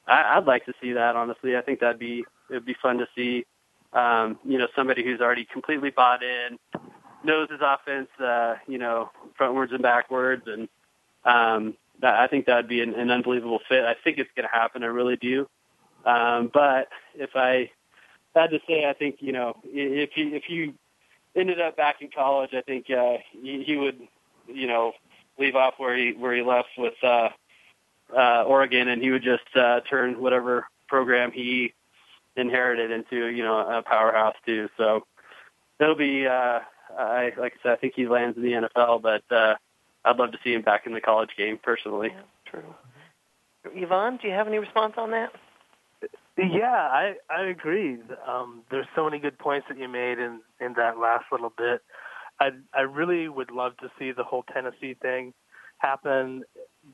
I, 0.06 0.36
I'd 0.36 0.46
like 0.46 0.64
to 0.66 0.72
see 0.80 0.92
that. 0.94 1.16
Honestly, 1.16 1.56
I 1.56 1.60
think 1.60 1.80
that'd 1.80 1.98
be 1.98 2.24
it'd 2.50 2.64
be 2.64 2.76
fun 2.80 2.98
to 2.98 3.06
see. 3.14 3.44
Um, 3.92 4.38
you 4.44 4.58
know, 4.58 4.68
somebody 4.76 5.02
who's 5.02 5.20
already 5.20 5.46
completely 5.50 5.90
bought 5.90 6.22
in, 6.22 6.58
knows 7.24 7.48
his 7.50 7.60
offense, 7.62 8.08
uh, 8.20 8.56
you 8.66 8.78
know, 8.78 9.10
frontwards 9.38 9.72
and 9.72 9.82
backwards, 9.82 10.42
and 10.46 10.68
um, 11.24 11.74
that, 12.00 12.14
I 12.14 12.26
think 12.26 12.46
that'd 12.46 12.68
be 12.68 12.82
an, 12.82 12.94
an 12.94 13.10
unbelievable 13.10 13.60
fit. 13.68 13.84
I 13.84 13.94
think 14.02 14.18
it's 14.18 14.30
going 14.36 14.48
to 14.48 14.54
happen. 14.54 14.82
I 14.82 14.86
really 14.86 15.16
do. 15.16 15.48
Um, 16.08 16.50
but 16.52 16.88
if 17.14 17.30
I 17.36 17.70
had 18.34 18.50
to 18.50 18.60
say, 18.66 18.86
I 18.88 18.94
think 18.94 19.16
you 19.20 19.32
know, 19.32 19.56
if 19.64 20.10
he 20.14 20.22
if 20.22 20.44
you 20.48 20.74
ended 21.36 21.60
up 21.60 21.76
back 21.76 22.00
in 22.00 22.08
college, 22.08 22.50
I 22.54 22.62
think 22.62 22.90
uh, 22.90 23.18
he, 23.32 23.62
he 23.64 23.76
would, 23.76 24.00
you 24.46 24.66
know, 24.66 24.92
leave 25.38 25.54
off 25.54 25.74
where 25.76 25.96
he 25.96 26.12
where 26.12 26.34
he 26.34 26.42
left 26.42 26.70
with 26.78 26.94
uh, 27.02 27.28
uh, 28.16 28.44
Oregon, 28.44 28.88
and 28.88 29.02
he 29.02 29.10
would 29.10 29.22
just 29.22 29.54
uh, 29.54 29.80
turn 29.80 30.20
whatever 30.20 30.66
program 30.88 31.30
he 31.30 31.74
inherited 32.36 32.90
into, 32.90 33.26
you 33.26 33.42
know, 33.42 33.58
a 33.58 33.82
powerhouse 33.82 34.36
too. 34.46 34.68
So 34.78 35.04
it'll 35.78 35.94
be, 35.94 36.26
uh, 36.26 36.60
I 36.96 37.32
like 37.36 37.54
I 37.60 37.62
said, 37.62 37.72
I 37.72 37.76
think 37.76 37.94
he 37.94 38.06
lands 38.06 38.38
in 38.38 38.42
the 38.44 38.52
NFL, 38.52 39.02
but 39.02 39.24
uh, 39.30 39.56
I'd 40.04 40.16
love 40.16 40.32
to 40.32 40.38
see 40.42 40.54
him 40.54 40.62
back 40.62 40.86
in 40.86 40.94
the 40.94 41.00
college 41.02 41.30
game 41.36 41.58
personally. 41.62 42.14
True. 42.46 42.74
Yvonne, 43.74 44.18
do 44.22 44.28
you 44.28 44.34
have 44.34 44.46
any 44.46 44.58
response 44.58 44.94
on 44.96 45.10
that? 45.10 45.32
Yeah, 46.38 46.66
I 46.66 47.14
I 47.30 47.46
agree. 47.46 47.98
Um, 48.26 48.62
there's 48.70 48.86
so 48.94 49.04
many 49.04 49.18
good 49.18 49.38
points 49.38 49.66
that 49.68 49.78
you 49.78 49.88
made 49.88 50.18
in 50.18 50.40
in 50.60 50.74
that 50.74 50.98
last 50.98 51.26
little 51.32 51.52
bit. 51.56 51.82
I 52.40 52.50
I 52.74 52.82
really 52.82 53.28
would 53.28 53.50
love 53.50 53.76
to 53.78 53.90
see 53.98 54.12
the 54.12 54.24
whole 54.24 54.44
Tennessee 54.44 54.94
thing 55.02 55.34
happen, 55.78 56.44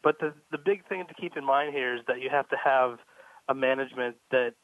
but 0.03 0.18
the 0.18 0.32
the 0.51 0.59
big 0.59 0.88
thing 0.88 1.05
to 1.09 1.14
keep 1.14 1.36
in 1.36 1.45
mind 1.45 1.74
here 1.74 1.95
is 1.95 2.01
that 2.09 2.20
you 2.22 2.30
have 2.30 2.49
to 2.49 2.57
have 2.64 2.99
a 3.49 3.55
management 3.55 4.16
that 4.30 4.55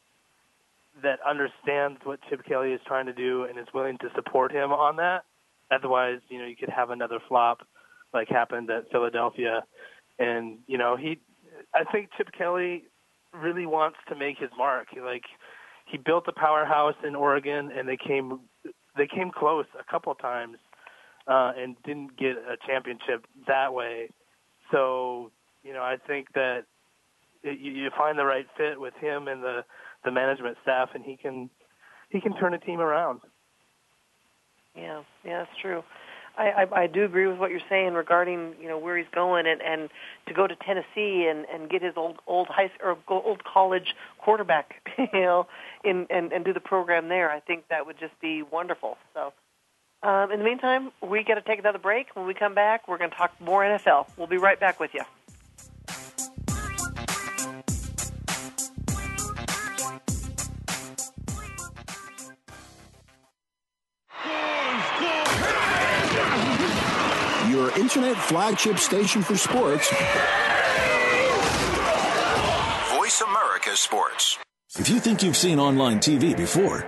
that 1.03 1.19
understands 1.29 1.99
what 2.03 2.19
Chip 2.29 2.43
Kelly 2.45 2.73
is 2.73 2.81
trying 2.87 3.05
to 3.05 3.13
do 3.13 3.43
and 3.43 3.59
is 3.59 3.67
willing 3.73 3.97
to 3.99 4.09
support 4.15 4.51
him 4.51 4.71
on 4.71 4.97
that. 4.97 5.23
Otherwise, 5.71 6.19
you 6.29 6.39
know, 6.39 6.45
you 6.45 6.55
could 6.55 6.69
have 6.69 6.89
another 6.89 7.19
flop 7.27 7.59
like 8.13 8.27
happened 8.29 8.69
at 8.71 8.91
Philadelphia. 8.91 9.63
And, 10.19 10.59
you 10.67 10.77
know, 10.77 10.97
he 10.97 11.19
I 11.73 11.85
think 11.91 12.09
Chip 12.17 12.29
Kelly 12.37 12.85
really 13.33 13.65
wants 13.65 13.97
to 14.09 14.15
make 14.15 14.37
his 14.37 14.49
mark. 14.57 14.87
He, 14.91 15.01
like 15.01 15.23
he 15.85 15.97
built 15.97 16.25
a 16.27 16.31
powerhouse 16.31 16.95
in 17.05 17.15
Oregon 17.15 17.71
and 17.75 17.87
they 17.87 17.97
came 17.97 18.39
they 18.97 19.07
came 19.07 19.31
close 19.31 19.65
a 19.79 19.89
couple 19.89 20.13
times 20.15 20.57
uh 21.27 21.51
and 21.57 21.75
didn't 21.85 22.17
get 22.17 22.31
a 22.31 22.57
championship 22.67 23.25
that 23.47 23.73
way. 23.73 24.09
So, 24.71 25.31
you 25.63 25.73
know, 25.73 25.81
I 25.81 25.97
think 26.07 26.27
that 26.33 26.63
it, 27.43 27.59
you, 27.59 27.71
you 27.71 27.89
find 27.97 28.17
the 28.17 28.25
right 28.25 28.45
fit 28.57 28.79
with 28.79 28.93
him 28.95 29.27
and 29.27 29.43
the 29.43 29.63
the 30.03 30.11
management 30.11 30.57
staff 30.61 30.89
and 30.93 31.03
he 31.03 31.17
can 31.17 31.49
he 32.09 32.19
can 32.19 32.35
turn 32.37 32.53
a 32.53 32.59
team 32.59 32.79
around. 32.79 33.21
Yeah, 34.75 35.01
yeah, 35.25 35.39
that's 35.39 35.59
true. 35.61 35.83
I, 36.41 36.63
I 36.63 36.81
I 36.83 36.87
do 36.87 37.03
agree 37.03 37.27
with 37.27 37.37
what 37.37 37.51
you're 37.51 37.67
saying 37.69 37.93
regarding 37.93 38.55
you 38.59 38.67
know 38.67 38.77
where 38.77 38.97
he's 38.97 39.07
going 39.13 39.45
and 39.45 39.61
and 39.61 39.89
to 40.27 40.33
go 40.33 40.47
to 40.47 40.55
Tennessee 40.55 41.27
and 41.29 41.45
and 41.45 41.69
get 41.69 41.81
his 41.81 41.93
old 41.95 42.17
old 42.27 42.47
high 42.47 42.71
or 42.83 42.97
old 43.07 43.43
college 43.43 43.95
quarterback 44.17 44.75
you 44.97 45.07
know 45.13 45.47
in 45.83 46.07
and 46.09 46.31
and 46.31 46.43
do 46.43 46.53
the 46.53 46.59
program 46.59 47.09
there. 47.09 47.29
I 47.29 47.39
think 47.39 47.67
that 47.69 47.85
would 47.85 47.99
just 47.99 48.19
be 48.19 48.41
wonderful. 48.41 48.97
So. 49.13 49.33
Um, 50.03 50.31
in 50.31 50.39
the 50.39 50.45
meantime, 50.45 50.91
we 50.99 51.23
got 51.23 51.35
to 51.35 51.43
take 51.43 51.59
another 51.59 51.77
break. 51.77 52.15
When 52.15 52.25
we 52.25 52.33
come 52.33 52.55
back, 52.55 52.87
we're 52.87 52.97
going 52.97 53.11
to 53.11 53.15
talk 53.15 53.39
more 53.39 53.61
NFL. 53.61 54.07
We'll 54.17 54.25
be 54.25 54.37
right 54.37 54.59
back 54.59 54.79
with 54.79 54.95
you. 54.95 55.03
Internet 67.95 68.17
flagship 68.23 68.77
station 68.77 69.21
for 69.21 69.35
sports. 69.35 69.89
Voice 72.95 73.21
America 73.21 73.75
Sports. 73.75 74.37
If 74.79 74.87
you 74.87 75.01
think 75.01 75.21
you've 75.21 75.35
seen 75.35 75.59
online 75.59 75.99
TV 75.99 76.35
before, 76.37 76.87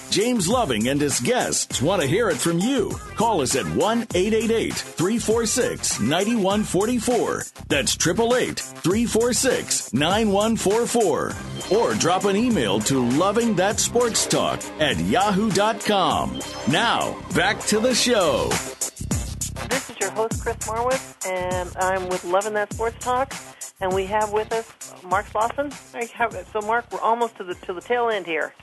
James 0.11 0.49
Loving 0.49 0.89
and 0.89 0.99
his 0.99 1.21
guests 1.21 1.81
want 1.81 2.01
to 2.01 2.07
hear 2.07 2.29
it 2.29 2.35
from 2.35 2.59
you. 2.59 2.91
Call 3.15 3.39
us 3.39 3.55
at 3.55 3.65
1 3.65 3.77
888 4.13 4.73
346 4.73 6.01
9144. 6.01 7.43
That's 7.69 7.95
888 7.95 8.59
346 8.59 9.93
9144. 9.93 11.33
Or 11.71 11.93
drop 11.93 12.25
an 12.25 12.35
email 12.35 12.81
to 12.81 13.09
Loving 13.11 13.55
That 13.55 13.79
Sports 13.79 14.27
Talk 14.27 14.61
at 14.81 14.99
yahoo.com. 14.99 16.41
Now, 16.69 17.17
back 17.33 17.61
to 17.67 17.79
the 17.79 17.95
show. 17.95 18.49
This 19.69 19.89
is 19.89 19.95
your 19.97 20.11
host, 20.11 20.41
Chris 20.41 20.57
Marwitz, 20.57 21.25
and 21.25 21.71
I'm 21.77 22.09
with 22.09 22.25
Loving 22.25 22.53
That 22.55 22.73
Sports 22.73 22.97
Talk. 22.99 23.33
And 23.79 23.95
we 23.95 24.05
have 24.07 24.33
with 24.33 24.51
us 24.51 24.69
Mark 25.03 25.25
Slauson. 25.27 25.71
So, 26.51 26.67
Mark, 26.67 26.91
we're 26.91 26.99
almost 26.99 27.37
to 27.37 27.45
the 27.45 27.55
to 27.55 27.73
the 27.73 27.81
tail 27.81 28.09
end 28.09 28.25
here. 28.25 28.53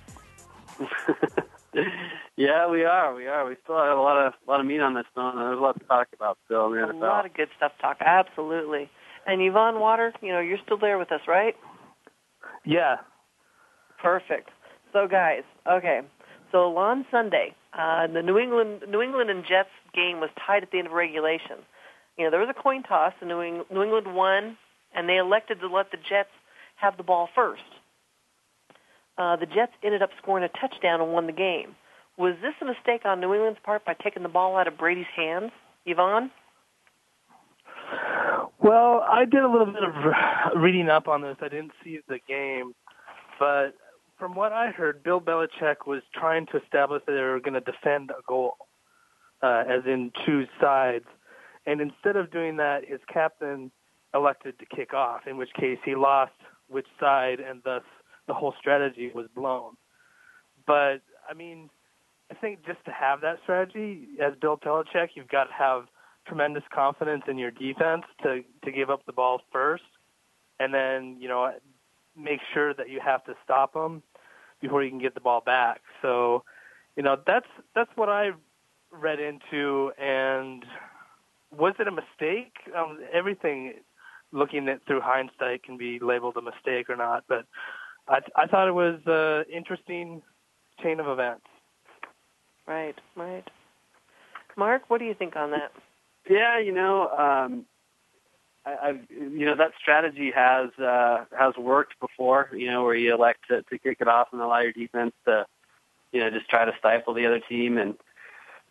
yeah, 2.36 2.68
we 2.68 2.84
are. 2.84 3.14
We 3.14 3.26
are. 3.26 3.46
We 3.46 3.56
still 3.62 3.78
have 3.78 3.96
a 3.96 4.00
lot 4.00 4.26
of 4.26 4.32
a 4.46 4.50
lot 4.50 4.60
of 4.60 4.66
meat 4.66 4.80
on 4.80 4.94
this 4.94 5.06
bone. 5.14 5.36
There's 5.36 5.58
a 5.58 5.60
lot 5.60 5.78
to 5.78 5.84
talk 5.86 6.08
about 6.14 6.38
still 6.44 6.72
in 6.72 6.80
the 6.80 6.92
A 6.92 6.96
lot 6.96 7.26
of 7.26 7.34
good 7.34 7.48
stuff 7.56 7.72
to 7.76 7.82
talk. 7.82 7.98
Absolutely. 8.00 8.90
And 9.26 9.42
Yvonne 9.42 9.80
Water, 9.80 10.12
you 10.22 10.32
know, 10.32 10.40
you're 10.40 10.58
still 10.64 10.78
there 10.78 10.98
with 10.98 11.12
us, 11.12 11.20
right? 11.26 11.54
Yeah. 12.64 12.96
Perfect. 14.00 14.50
So, 14.92 15.06
guys, 15.06 15.42
okay. 15.70 16.00
So 16.50 16.76
on 16.78 17.04
Sunday, 17.10 17.54
uh, 17.78 18.06
the 18.06 18.22
New 18.22 18.38
England 18.38 18.84
New 18.88 19.02
England 19.02 19.30
and 19.30 19.44
Jets 19.44 19.68
game 19.94 20.20
was 20.20 20.30
tied 20.46 20.62
at 20.62 20.70
the 20.70 20.78
end 20.78 20.86
of 20.86 20.92
regulation. 20.94 21.58
You 22.16 22.24
know, 22.24 22.30
there 22.30 22.40
was 22.40 22.48
a 22.48 22.60
coin 22.60 22.82
toss, 22.82 23.12
and 23.20 23.28
New, 23.28 23.40
Eng- 23.40 23.64
New 23.70 23.82
England 23.82 24.14
won, 24.14 24.56
and 24.94 25.08
they 25.08 25.18
elected 25.18 25.60
to 25.60 25.68
let 25.68 25.90
the 25.90 25.98
Jets 25.98 26.30
have 26.76 26.96
the 26.96 27.02
ball 27.02 27.28
first. 27.34 27.62
Uh, 29.18 29.34
the 29.36 29.46
Jets 29.46 29.72
ended 29.82 30.00
up 30.00 30.10
scoring 30.22 30.44
a 30.44 30.60
touchdown 30.60 31.00
and 31.00 31.12
won 31.12 31.26
the 31.26 31.32
game. 31.32 31.74
Was 32.16 32.34
this 32.40 32.54
a 32.62 32.64
mistake 32.64 33.04
on 33.04 33.20
New 33.20 33.34
England's 33.34 33.58
part 33.64 33.84
by 33.84 33.94
taking 33.94 34.22
the 34.22 34.28
ball 34.28 34.56
out 34.56 34.68
of 34.68 34.78
Brady's 34.78 35.06
hands, 35.14 35.50
Yvonne? 35.84 36.30
Well, 38.60 39.04
I 39.08 39.24
did 39.24 39.42
a 39.42 39.48
little 39.48 39.66
bit 39.66 39.82
of 39.82 39.92
reading 40.56 40.88
up 40.88 41.08
on 41.08 41.22
this. 41.22 41.36
I 41.40 41.48
didn't 41.48 41.72
see 41.82 41.98
the 42.08 42.18
game, 42.28 42.74
but 43.38 43.74
from 44.18 44.34
what 44.34 44.52
I 44.52 44.70
heard, 44.70 45.02
Bill 45.02 45.20
Belichick 45.20 45.86
was 45.86 46.02
trying 46.12 46.46
to 46.46 46.60
establish 46.62 47.02
that 47.06 47.12
they 47.12 47.20
were 47.20 47.40
going 47.40 47.54
to 47.54 47.60
defend 47.60 48.10
a 48.10 48.22
goal, 48.26 48.56
uh, 49.42 49.64
as 49.68 49.84
in 49.86 50.12
choose 50.26 50.48
sides. 50.60 51.06
And 51.66 51.80
instead 51.80 52.16
of 52.16 52.30
doing 52.32 52.56
that, 52.56 52.80
his 52.86 53.00
captain 53.12 53.70
elected 54.14 54.58
to 54.58 54.66
kick 54.66 54.94
off, 54.94 55.22
in 55.26 55.36
which 55.36 55.50
case 55.58 55.78
he 55.84 55.94
lost 55.94 56.32
which 56.68 56.86
side, 56.98 57.38
and 57.40 57.62
thus 57.64 57.82
the 58.28 58.34
whole 58.34 58.54
strategy 58.60 59.10
was 59.12 59.26
blown. 59.34 59.76
But, 60.66 60.98
I 61.28 61.34
mean, 61.34 61.70
I 62.30 62.34
think 62.34 62.64
just 62.66 62.84
to 62.84 62.92
have 62.92 63.22
that 63.22 63.38
strategy, 63.42 64.06
as 64.22 64.34
Bill 64.40 64.56
Belichick, 64.56 65.08
you've 65.14 65.28
got 65.28 65.44
to 65.44 65.52
have 65.52 65.86
tremendous 66.26 66.62
confidence 66.72 67.22
in 67.26 67.38
your 67.38 67.50
defense 67.50 68.02
to 68.22 68.42
to 68.64 68.70
give 68.70 68.90
up 68.90 69.04
the 69.06 69.12
ball 69.12 69.40
first, 69.50 69.84
and 70.60 70.72
then 70.74 71.16
you 71.18 71.28
know 71.28 71.50
make 72.16 72.40
sure 72.52 72.74
that 72.74 72.90
you 72.90 73.00
have 73.02 73.24
to 73.24 73.34
stop 73.44 73.72
them 73.72 74.02
before 74.60 74.82
you 74.82 74.90
can 74.90 74.98
get 74.98 75.14
the 75.14 75.20
ball 75.20 75.40
back. 75.40 75.80
So, 76.02 76.44
you 76.96 77.02
know 77.02 77.16
that's 77.26 77.46
that's 77.74 77.90
what 77.94 78.10
I 78.10 78.32
read 78.90 79.20
into. 79.20 79.92
And 79.98 80.64
was 81.56 81.74
it 81.78 81.88
a 81.88 81.92
mistake? 81.92 82.52
Um, 82.76 82.98
everything, 83.12 83.74
looking 84.32 84.68
at 84.68 84.84
through 84.86 85.00
hindsight, 85.00 85.62
can 85.62 85.78
be 85.78 85.98
labeled 85.98 86.36
a 86.36 86.42
mistake 86.42 86.90
or 86.90 86.96
not. 86.96 87.24
But 87.26 87.46
I 88.08 88.20
I 88.36 88.46
thought 88.46 88.68
it 88.68 88.74
was 88.74 89.00
an 89.06 89.44
interesting 89.52 90.22
chain 90.82 91.00
of 91.00 91.08
events. 91.08 91.46
Right, 92.66 92.94
right. 93.16 93.44
Mark, 94.56 94.82
what 94.88 94.98
do 94.98 95.04
you 95.04 95.14
think 95.14 95.36
on 95.36 95.50
that? 95.52 95.72
Yeah, 96.28 96.58
you 96.58 96.72
know, 96.72 97.08
um, 97.08 97.64
I, 98.66 98.88
I've 98.88 99.00
you 99.10 99.46
know 99.46 99.56
that 99.56 99.72
strategy 99.80 100.30
has 100.34 100.70
uh, 100.78 101.24
has 101.36 101.56
worked 101.56 101.98
before. 102.00 102.50
You 102.52 102.70
know, 102.70 102.84
where 102.84 102.94
you 102.94 103.14
elect 103.14 103.40
to, 103.48 103.62
to 103.62 103.78
kick 103.78 103.98
it 104.00 104.08
off 104.08 104.28
and 104.32 104.40
allow 104.40 104.60
your 104.60 104.72
defense 104.72 105.12
to, 105.26 105.46
you 106.12 106.20
know, 106.20 106.30
just 106.30 106.48
try 106.48 106.64
to 106.64 106.72
stifle 106.78 107.14
the 107.14 107.26
other 107.26 107.40
team 107.40 107.78
and 107.78 107.94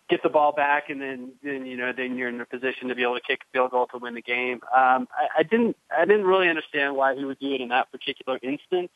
get 0.10 0.24
the 0.24 0.30
ball 0.30 0.52
back, 0.52 0.90
and 0.90 1.02
then 1.02 1.32
then 1.44 1.66
you 1.66 1.78
know 1.78 1.92
then 1.96 2.18
you're 2.18 2.30
in 2.30 2.40
a 2.40 2.46
position 2.46 2.88
to 2.90 2.96
be 2.96 3.04
able 3.04 3.16
to 3.16 3.22
kick 3.22 3.42
a 3.42 3.52
field 3.52 3.72
goal 3.72 3.88
to 3.88 3.98
win 3.98 4.14
the 4.14 4.22
game. 4.22 4.60
Um, 4.76 5.08
I, 5.12 5.40
I 5.40 5.44
didn't 5.44 5.76
I 5.96 6.06
didn't 6.06 6.26
really 6.26 6.50
understand 6.50 6.96
why 6.96 7.16
he 7.16 7.26
would 7.26 7.40
do 7.40 7.54
it 7.54 7.62
in 7.62 7.70
that 7.70 7.92
particular 7.92 8.40
instance. 8.44 8.90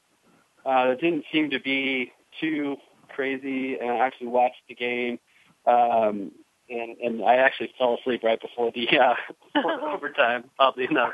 Uh, 0.66 0.92
it 0.92 1.02
didn't 1.02 1.26
seem 1.32 1.50
to 1.50 1.60
be 1.60 2.12
too 2.40 2.78
crazy, 3.10 3.78
and 3.78 3.92
I 3.92 3.98
actually 3.98 4.28
watched 4.28 4.62
the 4.68 4.76
game. 4.76 5.20
Um, 5.66 6.32
and 6.70 6.98
and 6.98 7.24
I 7.24 7.36
actually 7.36 7.74
fell 7.78 7.98
asleep 8.00 8.24
right 8.24 8.40
before 8.40 8.72
the 8.74 8.88
uh, 8.98 9.16
before 9.54 9.78
the 9.78 9.86
overtime. 9.96 10.46
Oddly 10.60 10.86
enough, 10.90 11.12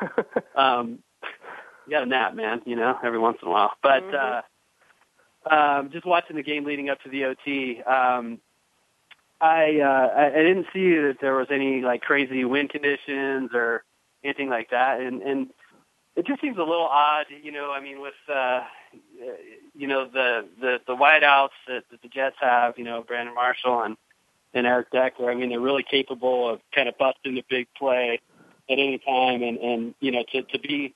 um, 0.56 1.00
you 1.86 1.92
got 1.92 2.04
a 2.04 2.06
nap, 2.06 2.36
man. 2.36 2.62
You 2.66 2.76
know, 2.76 2.98
every 3.04 3.20
once 3.20 3.38
in 3.42 3.48
a 3.48 3.52
while. 3.52 3.74
But 3.82 4.04
uh, 4.14 4.42
um, 5.50 5.90
just 5.92 6.06
watching 6.06 6.36
the 6.36 6.44
game 6.44 6.66
leading 6.66 6.90
up 6.90 7.02
to 7.02 7.10
the 7.10 7.26
OT, 7.26 7.82
um, 7.84 8.40
I, 9.42 9.80
uh, 9.80 10.14
I 10.16 10.26
I 10.28 10.44
didn't 10.44 10.68
see 10.74 10.96
that 10.96 11.18
there 11.22 11.36
was 11.36 11.48
any 11.52 11.82
like 11.82 12.02
crazy 12.02 12.46
wind 12.46 12.70
conditions 12.70 13.52
or 13.54 13.84
anything 14.24 14.50
like 14.50 14.70
that, 14.72 15.00
and 15.00 15.22
and 15.22 15.48
it 16.16 16.26
just 16.26 16.42
seems 16.42 16.58
a 16.58 16.64
little 16.64 16.88
odd. 16.88 17.26
You 17.44 17.52
know, 17.52 17.72
I 17.72 17.82
mean, 17.82 18.02
with 18.02 18.14
uh, 18.34 18.62
you 19.76 19.88
know 19.88 20.08
the 20.12 20.48
the 20.60 20.80
the 20.88 20.96
wideouts 20.96 21.50
that, 21.68 21.84
that 21.92 22.02
the 22.02 22.08
Jets 22.08 22.36
have, 22.40 22.78
you 22.78 22.84
know, 22.84 23.04
Brandon 23.04 23.36
Marshall 23.36 23.84
and 23.84 23.98
and 24.54 24.66
Eric 24.66 24.92
Decker. 24.92 25.30
I 25.30 25.36
mean, 25.36 25.50
they're 25.50 25.60
really 25.60 25.86
capable 25.90 26.50
of 26.50 26.60
kind 26.74 26.90
of 26.90 26.98
busting 26.98 27.36
the 27.36 27.44
big 27.50 27.68
play 27.78 28.20
at 28.70 28.80
any 28.80 29.00
time, 29.00 29.44
and 29.44 29.58
and 29.58 29.96
you 30.00 30.12
know 30.12 30.24
to 30.32 30.42
to 30.44 30.60
be 30.60 30.96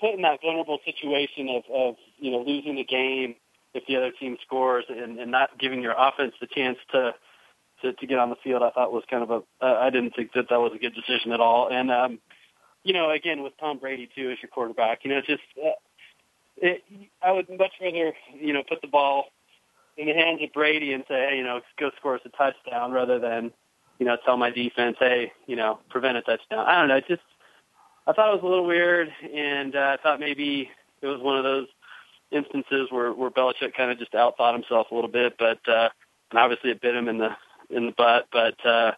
put 0.00 0.14
in 0.14 0.22
that 0.22 0.40
vulnerable 0.42 0.78
situation 0.84 1.48
of 1.48 1.62
of 1.72 1.96
you 2.18 2.30
know 2.30 2.42
losing 2.42 2.76
the 2.76 2.84
game 2.84 3.36
if 3.74 3.86
the 3.86 3.96
other 3.96 4.10
team 4.10 4.36
scores 4.44 4.84
and, 4.88 5.18
and 5.18 5.30
not 5.30 5.58
giving 5.58 5.82
your 5.82 5.94
offense 5.96 6.34
the 6.40 6.46
chance 6.46 6.78
to 6.92 7.14
to, 7.82 7.92
to 7.92 8.06
get 8.08 8.18
on 8.18 8.28
the 8.28 8.36
field, 8.42 8.62
I 8.64 8.70
thought 8.70 8.92
was 8.92 9.04
kind 9.08 9.22
of 9.22 9.30
a 9.30 9.64
uh, 9.64 9.78
I 9.80 9.90
didn't 9.90 10.16
think 10.16 10.32
that 10.32 10.48
that 10.50 10.58
was 10.58 10.72
a 10.74 10.78
good 10.78 10.94
decision 10.94 11.32
at 11.32 11.40
all. 11.40 11.68
And 11.70 11.90
um, 11.90 12.18
you 12.82 12.92
know, 12.92 13.10
again 13.10 13.42
with 13.42 13.52
Tom 13.58 13.78
Brady 13.78 14.08
too 14.14 14.30
as 14.30 14.38
your 14.42 14.50
quarterback, 14.50 15.04
you 15.04 15.10
know, 15.10 15.20
just 15.20 15.42
uh, 15.64 15.70
it, 16.60 16.84
I 17.22 17.32
would 17.32 17.48
much 17.48 17.72
rather 17.80 18.12
you 18.34 18.52
know 18.52 18.62
put 18.68 18.80
the 18.82 18.88
ball 18.88 19.26
in 19.96 20.06
the 20.06 20.14
hands 20.14 20.40
of 20.42 20.52
Brady 20.52 20.92
and 20.92 21.04
say, 21.08 21.28
hey, 21.28 21.36
you 21.36 21.42
know, 21.42 21.60
go 21.78 21.90
score 21.98 22.14
us 22.14 22.20
a 22.24 22.28
touchdown 22.30 22.92
rather 22.92 23.18
than, 23.18 23.50
you 23.98 24.06
know, 24.06 24.16
tell 24.24 24.36
my 24.36 24.48
defense, 24.48 24.96
hey, 25.00 25.32
you 25.46 25.56
know, 25.56 25.80
prevent 25.90 26.16
a 26.16 26.22
touchdown. 26.22 26.64
I 26.66 26.78
don't 26.78 26.88
know. 26.88 26.96
It 26.96 27.08
just, 27.08 27.22
I 28.06 28.12
thought 28.12 28.30
it 28.30 28.40
was 28.40 28.44
a 28.44 28.46
little 28.46 28.66
weird, 28.66 29.08
and 29.34 29.74
uh, 29.74 29.96
I 29.98 30.02
thought 30.02 30.20
maybe 30.20 30.70
it 31.02 31.06
was 31.06 31.20
one 31.20 31.36
of 31.36 31.44
those 31.44 31.66
instances 32.30 32.88
where 32.90 33.12
where 33.12 33.30
Belichick 33.30 33.74
kind 33.74 33.90
of 33.90 33.98
just 33.98 34.12
outthought 34.12 34.54
himself 34.54 34.88
a 34.90 34.94
little 34.94 35.10
bit, 35.10 35.34
but 35.38 35.58
uh, 35.68 35.88
and 36.30 36.38
obviously 36.38 36.70
it 36.70 36.80
bit 36.80 36.94
him 36.94 37.08
in 37.08 37.18
the 37.18 37.30
in 37.70 37.86
the 37.86 37.92
butt. 37.92 38.26
But 38.32 38.64
uh, 38.64 38.92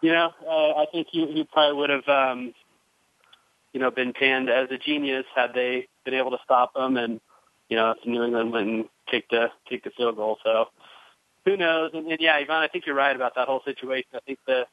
you 0.00 0.12
know, 0.12 0.32
uh, 0.46 0.80
I 0.80 0.86
think 0.90 1.08
he, 1.10 1.26
he 1.26 1.44
probably 1.44 1.78
would 1.78 1.90
have, 1.90 2.08
um, 2.08 2.54
you 3.72 3.80
know, 3.80 3.90
been 3.90 4.12
panned 4.12 4.48
as 4.48 4.68
a 4.70 4.78
genius 4.78 5.26
had 5.34 5.52
they 5.54 5.88
been 6.04 6.14
able 6.14 6.30
to 6.30 6.38
stop 6.44 6.76
him 6.76 6.96
and 6.96 7.20
you 7.68 7.76
know, 7.76 7.94
New 8.04 8.24
England 8.24 8.52
went 8.52 8.68
and 8.68 8.84
kicked 9.10 9.32
a 9.32 9.52
kicked 9.68 9.86
a 9.86 9.90
field 9.90 10.16
goal. 10.16 10.38
So 10.42 10.66
who 11.44 11.56
knows? 11.56 11.90
And, 11.94 12.10
and 12.10 12.20
yeah, 12.20 12.36
Yvonne, 12.38 12.62
I 12.62 12.68
think 12.68 12.86
you're 12.86 12.94
right 12.94 13.14
about 13.14 13.34
that 13.36 13.46
whole 13.46 13.62
situation. 13.64 14.08
I 14.14 14.20
think 14.20 14.38
the 14.46 14.66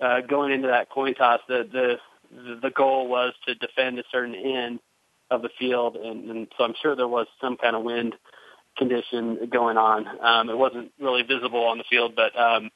uh, 0.00 0.20
going 0.22 0.52
into 0.52 0.68
that 0.68 0.90
coin 0.90 1.14
toss, 1.14 1.40
the 1.48 1.68
the 1.70 2.58
the 2.60 2.70
goal 2.70 3.08
was 3.08 3.34
to 3.46 3.54
defend 3.54 3.98
a 3.98 4.04
certain 4.10 4.34
end 4.34 4.80
of 5.30 5.42
the 5.42 5.50
field, 5.58 5.96
and, 5.96 6.30
and 6.30 6.48
so 6.56 6.64
I'm 6.64 6.74
sure 6.82 6.96
there 6.96 7.08
was 7.08 7.26
some 7.40 7.56
kind 7.56 7.76
of 7.76 7.82
wind 7.82 8.14
condition 8.76 9.48
going 9.50 9.76
on. 9.76 10.06
Um, 10.20 10.50
it 10.50 10.56
wasn't 10.56 10.92
really 10.98 11.22
visible 11.22 11.64
on 11.64 11.78
the 11.78 11.84
field, 11.88 12.14
but 12.16 12.38
um, 12.38 12.70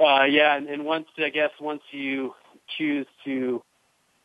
uh, 0.00 0.24
yeah, 0.24 0.56
and, 0.56 0.68
and 0.68 0.84
once 0.84 1.06
I 1.18 1.28
guess 1.28 1.50
once 1.60 1.82
you 1.90 2.34
choose 2.76 3.06
to 3.24 3.62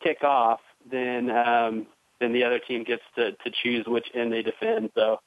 kick 0.04 0.22
off, 0.22 0.60
then 0.90 1.30
um, 1.30 1.86
then 2.20 2.32
the 2.32 2.44
other 2.44 2.60
team 2.60 2.84
gets 2.84 3.02
to, 3.16 3.32
to 3.32 3.50
choose 3.62 3.84
which 3.86 4.06
end 4.14 4.32
they 4.32 4.42
defend. 4.42 4.90
So 4.94 5.18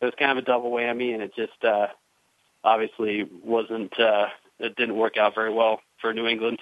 it 0.00 0.04
was 0.04 0.14
kind 0.18 0.30
of 0.32 0.38
a 0.38 0.46
double 0.46 0.70
whammy, 0.70 1.12
and 1.12 1.22
it 1.22 1.34
just 1.34 1.64
uh, 1.64 1.88
obviously 2.62 3.28
wasn't. 3.44 3.98
Uh, 3.98 4.26
it 4.60 4.76
didn't 4.76 4.96
work 4.96 5.16
out 5.16 5.34
very 5.34 5.52
well 5.52 5.80
for 6.00 6.12
New 6.12 6.26
England. 6.26 6.58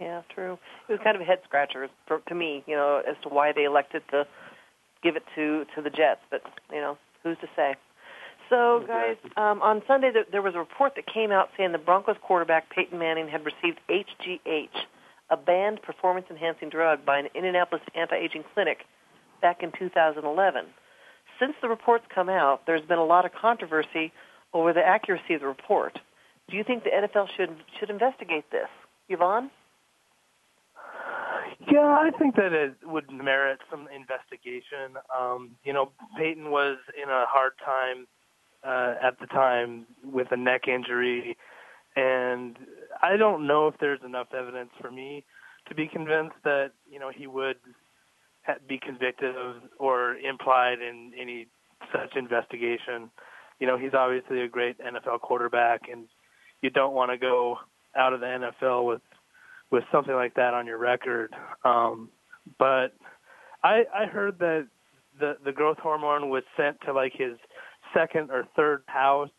Yeah, 0.00 0.22
true. 0.34 0.58
It 0.88 0.92
was 0.92 1.00
kind 1.02 1.16
of 1.16 1.22
a 1.22 1.24
head 1.24 1.40
scratcher 1.44 1.88
for, 2.06 2.20
to 2.28 2.34
me, 2.34 2.62
you 2.66 2.76
know, 2.76 3.02
as 3.08 3.16
to 3.22 3.28
why 3.28 3.52
they 3.52 3.64
elected 3.64 4.02
to 4.10 4.26
give 5.02 5.16
it 5.16 5.22
to 5.34 5.64
to 5.74 5.82
the 5.82 5.90
Jets. 5.90 6.20
But 6.30 6.42
you 6.72 6.80
know, 6.80 6.98
who's 7.22 7.38
to 7.38 7.48
say? 7.56 7.74
So, 8.48 8.84
guys, 8.86 9.16
um, 9.36 9.60
on 9.60 9.82
Sunday 9.88 10.12
there, 10.12 10.24
there 10.30 10.42
was 10.42 10.54
a 10.54 10.58
report 10.58 10.92
that 10.94 11.06
came 11.12 11.32
out 11.32 11.48
saying 11.56 11.72
the 11.72 11.78
Broncos 11.78 12.16
quarterback 12.22 12.70
Peyton 12.70 12.98
Manning 12.98 13.28
had 13.28 13.44
received 13.44 13.80
HGH, 13.90 14.68
a 15.30 15.36
banned 15.36 15.82
performance-enhancing 15.82 16.68
drug, 16.68 17.04
by 17.04 17.18
an 17.18 17.28
Indianapolis 17.34 17.82
anti-aging 17.94 18.44
clinic 18.54 18.78
back 19.42 19.62
in 19.62 19.72
2011. 19.78 20.64
Since 21.40 21.54
the 21.60 21.68
report's 21.68 22.04
come 22.14 22.28
out, 22.28 22.62
there's 22.66 22.86
been 22.86 22.98
a 22.98 23.04
lot 23.04 23.24
of 23.24 23.32
controversy 23.32 24.12
over 24.54 24.72
the 24.72 24.86
accuracy 24.86 25.34
of 25.34 25.40
the 25.40 25.46
report. 25.46 25.98
Do 26.48 26.56
you 26.56 26.64
think 26.64 26.84
the 26.84 26.90
NFL 26.90 27.26
should 27.36 27.50
should 27.78 27.90
investigate 27.90 28.50
this, 28.50 28.68
Yvonne? 29.08 29.50
Yeah, 31.70 31.80
I 31.80 32.10
think 32.16 32.36
that 32.36 32.52
it 32.52 32.76
would 32.84 33.10
merit 33.10 33.58
some 33.70 33.88
investigation. 33.94 34.96
Um, 35.18 35.56
you 35.64 35.72
know, 35.72 35.90
Peyton 36.16 36.50
was 36.50 36.78
in 37.02 37.08
a 37.08 37.24
hard 37.26 37.52
time 37.64 38.06
uh, 38.64 38.94
at 39.02 39.18
the 39.18 39.26
time 39.26 39.86
with 40.04 40.28
a 40.30 40.36
neck 40.36 40.68
injury, 40.68 41.36
and 41.96 42.56
I 43.02 43.16
don't 43.16 43.46
know 43.46 43.68
if 43.68 43.74
there's 43.80 44.00
enough 44.04 44.28
evidence 44.36 44.70
for 44.80 44.90
me 44.90 45.24
to 45.68 45.74
be 45.74 45.88
convinced 45.88 46.36
that 46.44 46.70
you 46.90 46.98
know 46.98 47.10
he 47.14 47.26
would 47.26 47.56
be 48.68 48.78
convicted 48.78 49.36
of 49.36 49.56
or 49.78 50.16
implied 50.16 50.80
in 50.80 51.12
any 51.20 51.48
such 51.92 52.16
investigation. 52.16 53.10
You 53.58 53.66
know, 53.66 53.78
he's 53.78 53.94
obviously 53.94 54.42
a 54.42 54.48
great 54.48 54.76
NFL 54.78 55.20
quarterback, 55.20 55.82
and 55.90 56.06
you 56.62 56.70
don't 56.70 56.94
want 56.94 57.10
to 57.10 57.18
go 57.18 57.58
out 57.96 58.12
of 58.12 58.20
the 58.20 58.26
NFL 58.26 58.86
with 58.86 59.02
with 59.70 59.84
something 59.90 60.14
like 60.14 60.34
that 60.34 60.54
on 60.54 60.66
your 60.66 60.78
record. 60.78 61.34
Um, 61.64 62.10
but 62.58 62.94
I, 63.64 63.84
I 63.94 64.06
heard 64.06 64.38
that 64.38 64.68
the 65.18 65.36
the 65.44 65.52
growth 65.52 65.78
hormone 65.78 66.28
was 66.30 66.44
sent 66.56 66.80
to 66.86 66.92
like 66.92 67.12
his 67.14 67.36
second 67.94 68.30
or 68.30 68.46
third 68.54 68.82
house, 68.86 69.30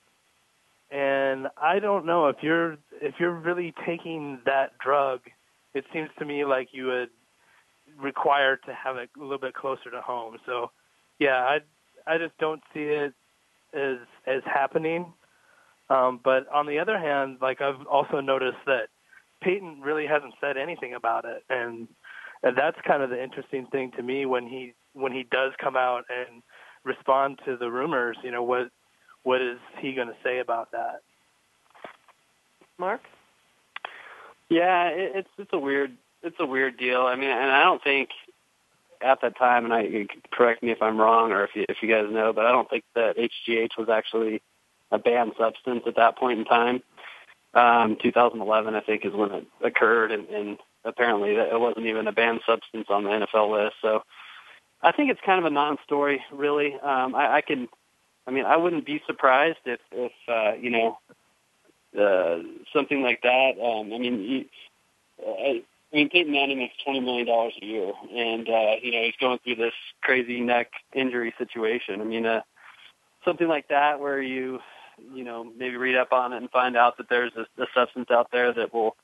and 0.92 1.48
I 1.62 1.80
don't 1.80 2.06
know 2.06 2.28
if 2.28 2.38
you're 2.42 2.78
if 3.02 3.16
you're 3.20 3.34
really 3.34 3.74
taking 3.86 4.40
that 4.46 4.78
drug. 4.80 5.22
It 5.74 5.86
seems 5.94 6.10
to 6.20 6.26
me 6.26 6.46
like 6.46 6.70
you 6.72 6.88
would 6.88 7.10
require 8.00 8.58
to 8.58 8.74
have 8.74 8.98
it 8.98 9.10
a 9.18 9.22
little 9.22 9.38
bit 9.38 9.54
closer 9.54 9.92
to 9.92 10.02
home. 10.02 10.38
So, 10.46 10.72
yeah, 11.20 11.44
I 11.44 11.60
I 12.06 12.18
just 12.18 12.38
don't 12.38 12.62
see 12.74 12.84
it 12.84 13.14
as 13.74 13.98
as 14.26 14.42
happening. 14.46 15.14
Um, 15.90 16.20
but 16.24 16.48
on 16.54 16.66
the 16.66 16.80
other 16.80 16.98
hand, 16.98 17.38
like 17.42 17.62
I've 17.62 17.86
also 17.88 18.20
noticed 18.20 18.58
that 18.66 18.88
Peyton 19.42 19.82
really 19.82 20.08
hasn't 20.08 20.34
said 20.42 20.58
anything 20.58 20.94
about 20.94 21.26
it, 21.26 21.44
and 21.50 21.88
and 22.44 22.58
that's 22.58 22.78
kind 22.86 23.04
of 23.04 23.10
the 23.10 23.22
interesting 23.22 23.68
thing 23.68 23.92
to 23.98 24.04
me 24.04 24.26
when 24.26 24.48
he 24.48 24.74
when 24.94 25.12
he 25.12 25.24
does 25.32 25.52
come 25.62 25.76
out 25.76 26.04
and 26.10 26.42
respond 26.84 27.40
to 27.46 27.58
the 27.58 27.70
rumors. 27.70 28.18
You 28.24 28.32
know 28.32 28.44
what 28.44 28.70
what 29.28 29.42
is 29.42 29.58
he 29.80 29.92
going 29.92 30.08
to 30.08 30.16
say 30.24 30.40
about 30.40 30.72
that? 30.72 31.02
Mark. 32.80 33.02
Yeah, 34.50 34.88
it, 34.88 35.12
it's 35.16 35.30
it's 35.38 35.52
a 35.52 35.60
weird 35.60 35.92
it's 36.24 36.38
a 36.40 36.46
weird 36.46 36.78
deal. 36.78 37.02
I 37.02 37.18
mean, 37.18 37.30
and 37.30 37.52
I 37.52 37.64
don't 37.66 37.84
think 37.84 38.08
at 39.02 39.20
that 39.22 39.38
time, 39.38 39.66
and 39.66 39.74
I 39.74 40.08
correct 40.32 40.64
me 40.64 40.72
if 40.72 40.82
I'm 40.82 40.98
wrong 40.98 41.34
or 41.34 41.44
if 41.44 41.50
you, 41.56 41.66
if 41.68 41.78
you 41.82 41.90
guys 41.90 42.06
know, 42.10 42.32
but 42.32 42.46
I 42.46 42.54
don't 42.54 42.70
think 42.70 42.86
that 42.96 43.18
HGH 43.18 43.78
was 43.78 43.90
actually 43.90 44.42
a 44.92 44.98
banned 44.98 45.34
substance 45.38 45.84
at 45.86 45.98
that 45.98 46.18
point 46.18 46.40
in 46.40 46.46
time. 46.46 46.82
Um, 47.54 47.98
2011, 48.02 48.76
I 48.76 48.80
think, 48.80 49.06
is 49.06 49.14
when 49.14 49.32
it 49.32 49.48
occurred, 49.62 50.14
and, 50.14 50.30
and 50.30 50.58
apparently 50.86 51.32
it 51.32 51.60
wasn't 51.60 51.88
even 51.88 52.08
a 52.08 52.14
banned 52.14 52.42
substance 52.46 52.88
on 52.90 53.04
the 53.04 53.10
NFL 53.10 53.52
list. 53.52 53.76
So 53.82 54.04
I 54.82 54.94
think 54.94 55.12
it's 55.12 55.20
kind 55.26 55.40
of 55.40 55.46
a 55.46 55.54
non-story, 55.54 56.24
really. 56.32 56.76
Um, 56.76 57.14
I, 57.14 57.36
I 57.36 57.42
can, 57.42 57.68
I 58.28 58.32
mean, 58.32 58.46
I 58.46 58.58
wouldn't 58.58 58.86
be 58.86 59.02
surprised 59.08 59.60
if, 59.66 59.80
if 59.92 60.12
uh, 60.28 60.54
you 60.60 60.70
know, 60.70 61.00
uh, 61.98 62.44
something 62.74 63.02
like 63.02 63.22
that. 63.24 63.54
Um, 63.60 63.94
I 63.94 63.98
mean, 63.98 64.22
you, 64.22 64.46
uh, 65.26 65.32
I 65.32 65.64
mean, 65.94 66.10
Peyton 66.10 66.34
Manning 66.34 66.60
makes 66.60 66.76
twenty 66.84 67.00
million 67.00 67.26
dollars 67.26 67.54
a 67.62 67.66
year, 67.66 67.94
and 68.14 68.48
uh, 68.48 68.76
you 68.82 68.92
know 68.92 69.02
he's 69.04 69.16
going 69.20 69.40
through 69.44 69.56
this 69.56 69.74
crazy 70.02 70.42
neck 70.42 70.72
injury 70.94 71.34
situation. 71.38 72.02
I 72.02 72.04
mean, 72.04 72.26
uh, 72.26 72.42
something 73.24 73.48
like 73.48 73.70
that 73.70 74.00
where 74.00 74.22
you 74.22 74.60
you 75.14 75.24
know, 75.24 75.44
maybe 75.58 75.78
read 75.78 75.96
up 75.96 76.12
on 76.12 76.34
it 76.34 76.38
and 76.38 76.50
find 76.50 76.76
out 76.76 76.98
that 76.98 77.10
there's 77.10 77.32
a, 77.36 77.62
a 77.62 77.68
substance 77.74 78.10
out 78.12 78.30
there 78.32 78.54
that 78.54 78.74
will 78.74 78.96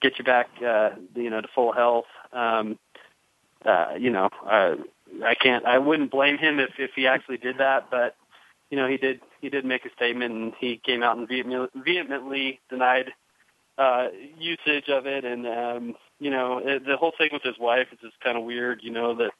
get 0.00 0.18
you 0.18 0.24
back, 0.24 0.48
uh, 0.64 0.90
you 1.14 1.30
know, 1.30 1.40
to 1.40 1.48
full 1.54 1.72
health. 1.72 2.06
Um, 2.32 2.78
uh, 3.64 3.94
you 3.98 4.10
know, 4.10 4.30
uh, 4.46 4.76
I 5.24 5.34
can't, 5.34 5.64
I 5.64 5.78
wouldn't 5.78 6.10
blame 6.10 6.38
him 6.38 6.60
if, 6.60 6.70
if 6.78 6.92
he 6.94 7.06
actually 7.06 7.38
did 7.38 7.58
that, 7.58 7.90
but, 7.90 8.14
you 8.70 8.76
know, 8.76 8.88
he 8.88 8.96
did, 8.96 9.20
he 9.40 9.48
did 9.48 9.64
make 9.64 9.84
a 9.84 9.90
statement 9.90 10.34
and 10.34 10.52
he 10.60 10.80
came 10.84 11.02
out 11.02 11.16
and 11.16 11.28
vehemently, 11.28 11.68
vehemently 11.74 12.60
denied, 12.68 13.12
uh, 13.78 14.08
usage 14.38 14.88
of 14.88 15.06
it. 15.06 15.24
And, 15.24 15.46
um, 15.46 15.94
you 16.18 16.30
know, 16.30 16.58
it, 16.58 16.84
the 16.84 16.96
whole 16.96 17.12
thing 17.16 17.30
with 17.32 17.42
his 17.42 17.58
wife 17.58 17.86
is 17.92 17.98
just 18.00 18.20
kind 18.20 18.36
of 18.36 18.44
weird, 18.44 18.80
you 18.82 18.90
know, 18.90 19.14
that 19.16 19.30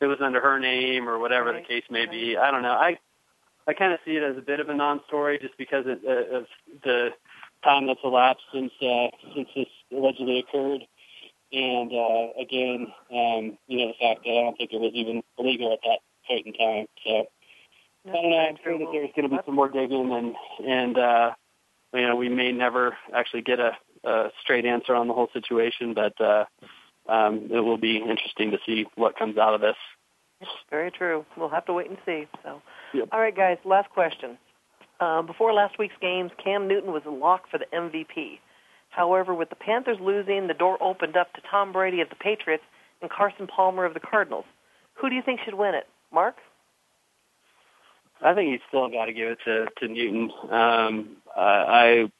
it 0.00 0.06
was 0.06 0.18
under 0.20 0.40
her 0.40 0.58
name 0.58 1.08
or 1.08 1.18
whatever 1.18 1.52
right. 1.52 1.62
the 1.62 1.68
case 1.68 1.84
may 1.90 2.06
be. 2.06 2.36
I 2.36 2.50
don't 2.50 2.62
know. 2.62 2.72
I, 2.72 2.98
I 3.66 3.74
kind 3.74 3.92
of 3.92 4.00
see 4.04 4.16
it 4.16 4.22
as 4.22 4.36
a 4.36 4.42
bit 4.42 4.60
of 4.60 4.68
a 4.68 4.74
non-story 4.74 5.38
just 5.40 5.56
because 5.58 5.84
it, 5.86 6.00
uh, 6.06 6.38
of 6.38 6.46
the 6.82 7.10
time 7.62 7.86
that's 7.86 8.00
elapsed 8.02 8.44
since 8.52 8.72
uh, 8.80 9.08
since 9.34 9.48
this 9.54 9.66
allegedly 9.92 10.38
occurred. 10.40 10.82
And 11.52 11.92
uh, 11.92 12.40
again, 12.40 12.86
um, 13.12 13.58
you 13.66 13.78
know, 13.78 13.88
the 13.88 13.98
fact 14.00 14.24
that 14.24 14.30
I 14.30 14.42
don't 14.42 14.56
think 14.56 14.72
it 14.72 14.80
was 14.80 14.92
even 14.94 15.22
illegal 15.38 15.72
at 15.72 15.80
that 15.84 15.98
point 16.26 16.46
in 16.46 16.52
time. 16.54 16.86
So 17.04 17.26
I 18.06 18.12
don't 18.12 18.30
know. 18.30 18.36
I'm 18.36 18.56
sure 18.64 18.78
that 18.78 18.88
there's 18.92 19.10
going 19.14 19.28
to 19.28 19.36
be 19.36 19.42
some 19.44 19.54
more 19.54 19.68
digging, 19.68 20.12
and 20.12 20.34
and 20.66 20.98
uh, 20.98 21.30
you 21.92 22.06
know, 22.06 22.16
we 22.16 22.28
may 22.28 22.52
never 22.52 22.96
actually 23.14 23.42
get 23.42 23.58
a, 23.60 23.72
a 24.04 24.30
straight 24.42 24.64
answer 24.64 24.94
on 24.94 25.08
the 25.08 25.14
whole 25.14 25.28
situation, 25.32 25.94
but 25.94 26.18
uh, 26.20 26.44
um, 27.08 27.48
it 27.50 27.60
will 27.60 27.78
be 27.78 27.96
interesting 27.96 28.52
to 28.52 28.58
see 28.64 28.86
what 28.94 29.18
comes 29.18 29.36
out 29.36 29.54
of 29.54 29.60
this. 29.60 29.76
Very 30.70 30.90
true. 30.90 31.26
We'll 31.36 31.50
have 31.50 31.66
to 31.66 31.72
wait 31.72 31.88
and 31.88 31.98
see. 32.06 32.26
So, 32.42 32.62
yep. 32.94 33.08
all 33.12 33.20
right, 33.20 33.36
guys. 33.36 33.58
Last 33.64 33.90
question. 33.90 34.38
Uh, 34.98 35.22
before 35.22 35.52
last 35.52 35.78
week's 35.78 35.94
games, 36.00 36.30
Cam 36.42 36.68
Newton 36.68 36.92
was 36.92 37.02
a 37.06 37.10
lock 37.10 37.44
for 37.50 37.58
the 37.58 37.66
MVP. 37.74 38.38
However, 38.90 39.34
with 39.34 39.50
the 39.50 39.56
Panthers 39.56 39.98
losing, 40.00 40.46
the 40.46 40.54
door 40.54 40.82
opened 40.82 41.16
up 41.16 41.32
to 41.34 41.40
Tom 41.50 41.72
Brady 41.72 42.00
of 42.00 42.08
the 42.08 42.16
Patriots 42.16 42.64
and 43.00 43.10
Carson 43.10 43.46
Palmer 43.46 43.84
of 43.84 43.94
the 43.94 44.00
Cardinals. 44.00 44.44
Who 44.94 45.08
do 45.08 45.14
you 45.14 45.22
think 45.22 45.40
should 45.44 45.54
win 45.54 45.74
it? 45.74 45.86
Mark? 46.12 46.36
I 48.22 48.34
think 48.34 48.52
he's 48.52 48.60
still 48.68 48.88
got 48.88 49.06
to 49.06 49.12
give 49.12 49.28
it 49.30 49.38
to 49.44 49.66
to 49.78 49.88
Newton. 49.88 50.30
Um, 50.50 51.16
uh, 51.36 51.40
I 51.40 52.10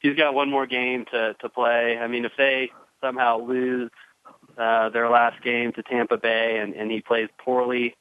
he's 0.00 0.16
got 0.16 0.34
one 0.34 0.50
more 0.50 0.66
game 0.66 1.04
to 1.12 1.34
to 1.40 1.48
play. 1.48 1.98
I 1.98 2.06
mean, 2.06 2.24
if 2.24 2.32
they 2.36 2.70
somehow 3.00 3.38
lose 3.38 3.90
uh, 4.58 4.90
their 4.90 5.08
last 5.08 5.42
game 5.42 5.72
to 5.72 5.82
Tampa 5.82 6.16
Bay 6.16 6.58
and, 6.58 6.74
and 6.74 6.90
he 6.90 7.00
plays 7.00 7.28
poorly, 7.38 7.96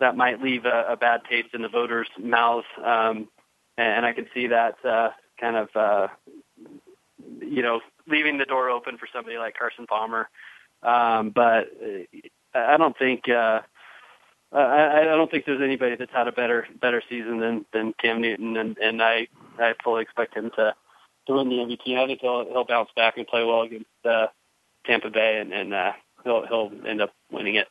that 0.00 0.16
might 0.16 0.42
leave 0.42 0.64
a, 0.64 0.86
a 0.90 0.96
bad 0.96 1.22
taste 1.28 1.48
in 1.54 1.62
the 1.62 1.68
voters' 1.68 2.08
mouths. 2.18 2.66
Um, 2.78 3.28
and, 3.76 3.88
and 3.98 4.06
I 4.06 4.12
can 4.12 4.26
see 4.32 4.46
that 4.48 4.76
uh, 4.84 5.10
kind 5.40 5.56
of, 5.56 5.68
uh, 5.74 6.08
you 7.40 7.62
know, 7.62 7.80
leaving 8.06 8.38
the 8.38 8.44
door 8.44 8.70
open 8.70 8.98
for 8.98 9.08
somebody 9.12 9.38
like 9.38 9.56
Carson 9.58 9.86
Palmer. 9.86 10.28
Um, 10.82 11.30
but 11.30 11.68
I 12.54 12.76
don't 12.76 12.96
think 12.96 13.28
uh, 13.28 13.60
I, 14.52 15.00
I 15.00 15.04
don't 15.04 15.30
think 15.30 15.44
there's 15.44 15.62
anybody 15.62 15.96
that's 15.96 16.12
had 16.12 16.28
a 16.28 16.32
better 16.32 16.66
better 16.80 17.02
season 17.08 17.40
than 17.40 17.66
than 17.72 17.94
Cam 18.00 18.20
Newton, 18.20 18.56
and 18.56 18.78
and 18.78 19.02
I 19.02 19.28
I 19.58 19.74
fully 19.82 20.02
expect 20.02 20.36
him 20.36 20.50
to 20.56 20.74
to 21.26 21.32
win 21.34 21.48
the 21.48 21.56
MVP. 21.56 21.98
I 21.98 22.06
think 22.06 22.20
he'll 22.20 22.46
he'll 22.46 22.64
bounce 22.64 22.90
back 22.96 23.16
and 23.16 23.26
play 23.26 23.44
well 23.44 23.62
against 23.62 23.86
uh, 24.04 24.28
Tampa 24.86 25.10
Bay, 25.10 25.38
and, 25.40 25.52
and 25.52 25.74
uh, 25.74 25.92
he'll 26.24 26.46
he'll 26.46 26.70
end 26.86 27.02
up 27.02 27.12
winning 27.30 27.56
it. 27.56 27.68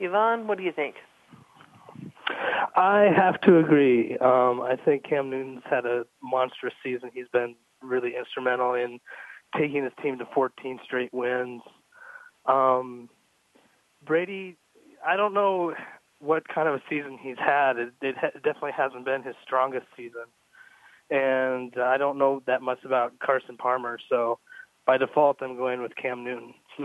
Yvonne, 0.00 0.46
what 0.46 0.58
do 0.58 0.64
you 0.64 0.72
think? 0.72 0.96
I 2.74 3.12
have 3.14 3.40
to 3.42 3.58
agree. 3.58 4.16
Um, 4.18 4.62
I 4.62 4.76
think 4.82 5.04
Cam 5.04 5.30
Newton's 5.30 5.62
had 5.68 5.84
a 5.84 6.04
monstrous 6.22 6.74
season. 6.82 7.10
He's 7.12 7.28
been 7.32 7.54
really 7.82 8.14
instrumental 8.16 8.74
in 8.74 8.98
taking 9.56 9.84
his 9.84 9.92
team 10.02 10.18
to 10.18 10.26
14 10.34 10.80
straight 10.84 11.12
wins. 11.12 11.62
Um, 12.46 13.08
Brady, 14.04 14.56
I 15.06 15.16
don't 15.16 15.34
know 15.34 15.74
what 16.20 16.46
kind 16.48 16.68
of 16.68 16.74
a 16.74 16.82
season 16.88 17.18
he's 17.20 17.38
had. 17.38 17.76
It, 17.76 17.92
it 18.00 18.16
ha- 18.16 18.38
definitely 18.44 18.72
hasn't 18.76 19.04
been 19.04 19.22
his 19.22 19.34
strongest 19.44 19.86
season, 19.96 20.26
and 21.10 21.74
I 21.78 21.96
don't 21.98 22.18
know 22.18 22.42
that 22.46 22.62
much 22.62 22.84
about 22.84 23.18
Carson 23.18 23.56
Palmer. 23.56 23.98
So, 24.08 24.38
by 24.86 24.98
default, 24.98 25.38
I'm 25.42 25.56
going 25.56 25.82
with 25.82 25.96
Cam 25.96 26.24
Newton. 26.24 26.54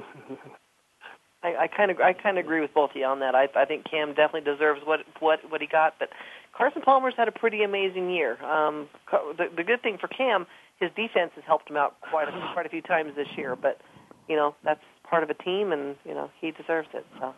I 1.43 1.67
kind 1.67 1.91
of 1.91 1.99
I 2.01 2.13
kind 2.13 2.37
of 2.37 2.43
agree 2.43 2.61
with 2.61 2.73
both 2.73 2.91
of 2.91 2.95
you 2.97 3.05
on 3.05 3.19
that. 3.19 3.35
I 3.35 3.47
I 3.55 3.65
think 3.65 3.89
Cam 3.89 4.09
definitely 4.09 4.51
deserves 4.51 4.81
what 4.83 5.01
what 5.19 5.39
what 5.49 5.61
he 5.61 5.67
got, 5.67 5.93
but 5.99 6.09
Carson 6.57 6.81
Palmer's 6.81 7.13
had 7.15 7.27
a 7.27 7.31
pretty 7.31 7.63
amazing 7.63 8.09
year. 8.09 8.43
Um, 8.43 8.89
the 9.11 9.45
the 9.55 9.63
good 9.63 9.81
thing 9.81 9.97
for 9.99 10.07
Cam, 10.07 10.47
his 10.79 10.89
defense 10.95 11.31
has 11.35 11.43
helped 11.45 11.69
him 11.69 11.77
out 11.77 11.95
quite 12.01 12.27
a, 12.27 12.51
quite 12.53 12.65
a 12.65 12.69
few 12.69 12.81
times 12.81 13.15
this 13.15 13.27
year. 13.37 13.55
But 13.55 13.79
you 14.27 14.35
know 14.35 14.55
that's 14.63 14.81
part 15.07 15.23
of 15.23 15.29
a 15.29 15.35
team, 15.35 15.71
and 15.71 15.95
you 16.03 16.13
know 16.13 16.29
he 16.41 16.51
deserves 16.51 16.89
it. 16.93 17.05
So. 17.19 17.33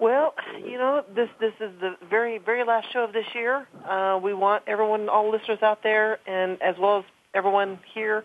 Well, 0.00 0.34
you 0.64 0.78
know 0.78 1.02
this 1.14 1.28
this 1.40 1.54
is 1.60 1.72
the 1.80 1.96
very 2.08 2.38
very 2.38 2.64
last 2.64 2.92
show 2.92 3.02
of 3.02 3.12
this 3.12 3.26
year. 3.34 3.66
Uh, 3.84 4.20
we 4.22 4.32
want 4.32 4.62
everyone, 4.68 5.08
all 5.08 5.30
listeners 5.30 5.58
out 5.62 5.82
there, 5.82 6.18
and 6.26 6.60
as 6.62 6.76
well 6.78 6.98
as 6.98 7.04
everyone 7.34 7.80
here, 7.94 8.24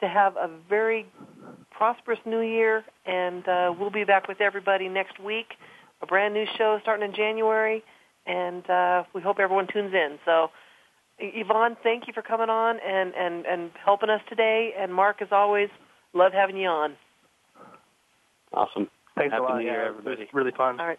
to 0.00 0.08
have 0.08 0.36
a 0.36 0.50
very 0.68 1.06
prosperous 1.70 2.18
new 2.24 2.40
year, 2.40 2.84
and 3.06 3.46
uh, 3.48 3.72
we'll 3.78 3.90
be 3.90 4.04
back 4.04 4.26
with 4.28 4.40
everybody 4.40 4.88
next 4.88 5.20
week. 5.20 5.54
A 6.02 6.06
brand 6.06 6.34
new 6.34 6.46
show 6.58 6.78
starting 6.82 7.08
in 7.08 7.14
January, 7.14 7.82
and 8.26 8.68
uh, 8.68 9.04
we 9.14 9.22
hope 9.22 9.38
everyone 9.38 9.66
tunes 9.72 9.94
in. 9.94 10.18
So, 10.24 10.50
Yvonne, 11.18 11.76
thank 11.82 12.06
you 12.06 12.12
for 12.12 12.22
coming 12.22 12.50
on 12.50 12.78
and, 12.80 13.14
and, 13.14 13.46
and 13.46 13.70
helping 13.84 14.10
us 14.10 14.20
today. 14.28 14.74
And 14.78 14.92
Mark, 14.92 15.22
as 15.22 15.28
always, 15.30 15.68
love 16.12 16.32
having 16.32 16.56
you 16.56 16.68
on. 16.68 16.96
Awesome. 18.52 18.88
Thanks 19.16 19.32
Happy 19.32 19.44
a 19.44 19.48
lot. 19.48 19.58
New 19.58 19.64
Year, 19.64 19.82
yeah, 19.82 19.88
everybody. 19.88 20.22
It 20.22 20.28
was 20.32 20.34
really 20.34 20.50
fun. 20.56 20.80
All 20.80 20.86
right. 20.86 20.98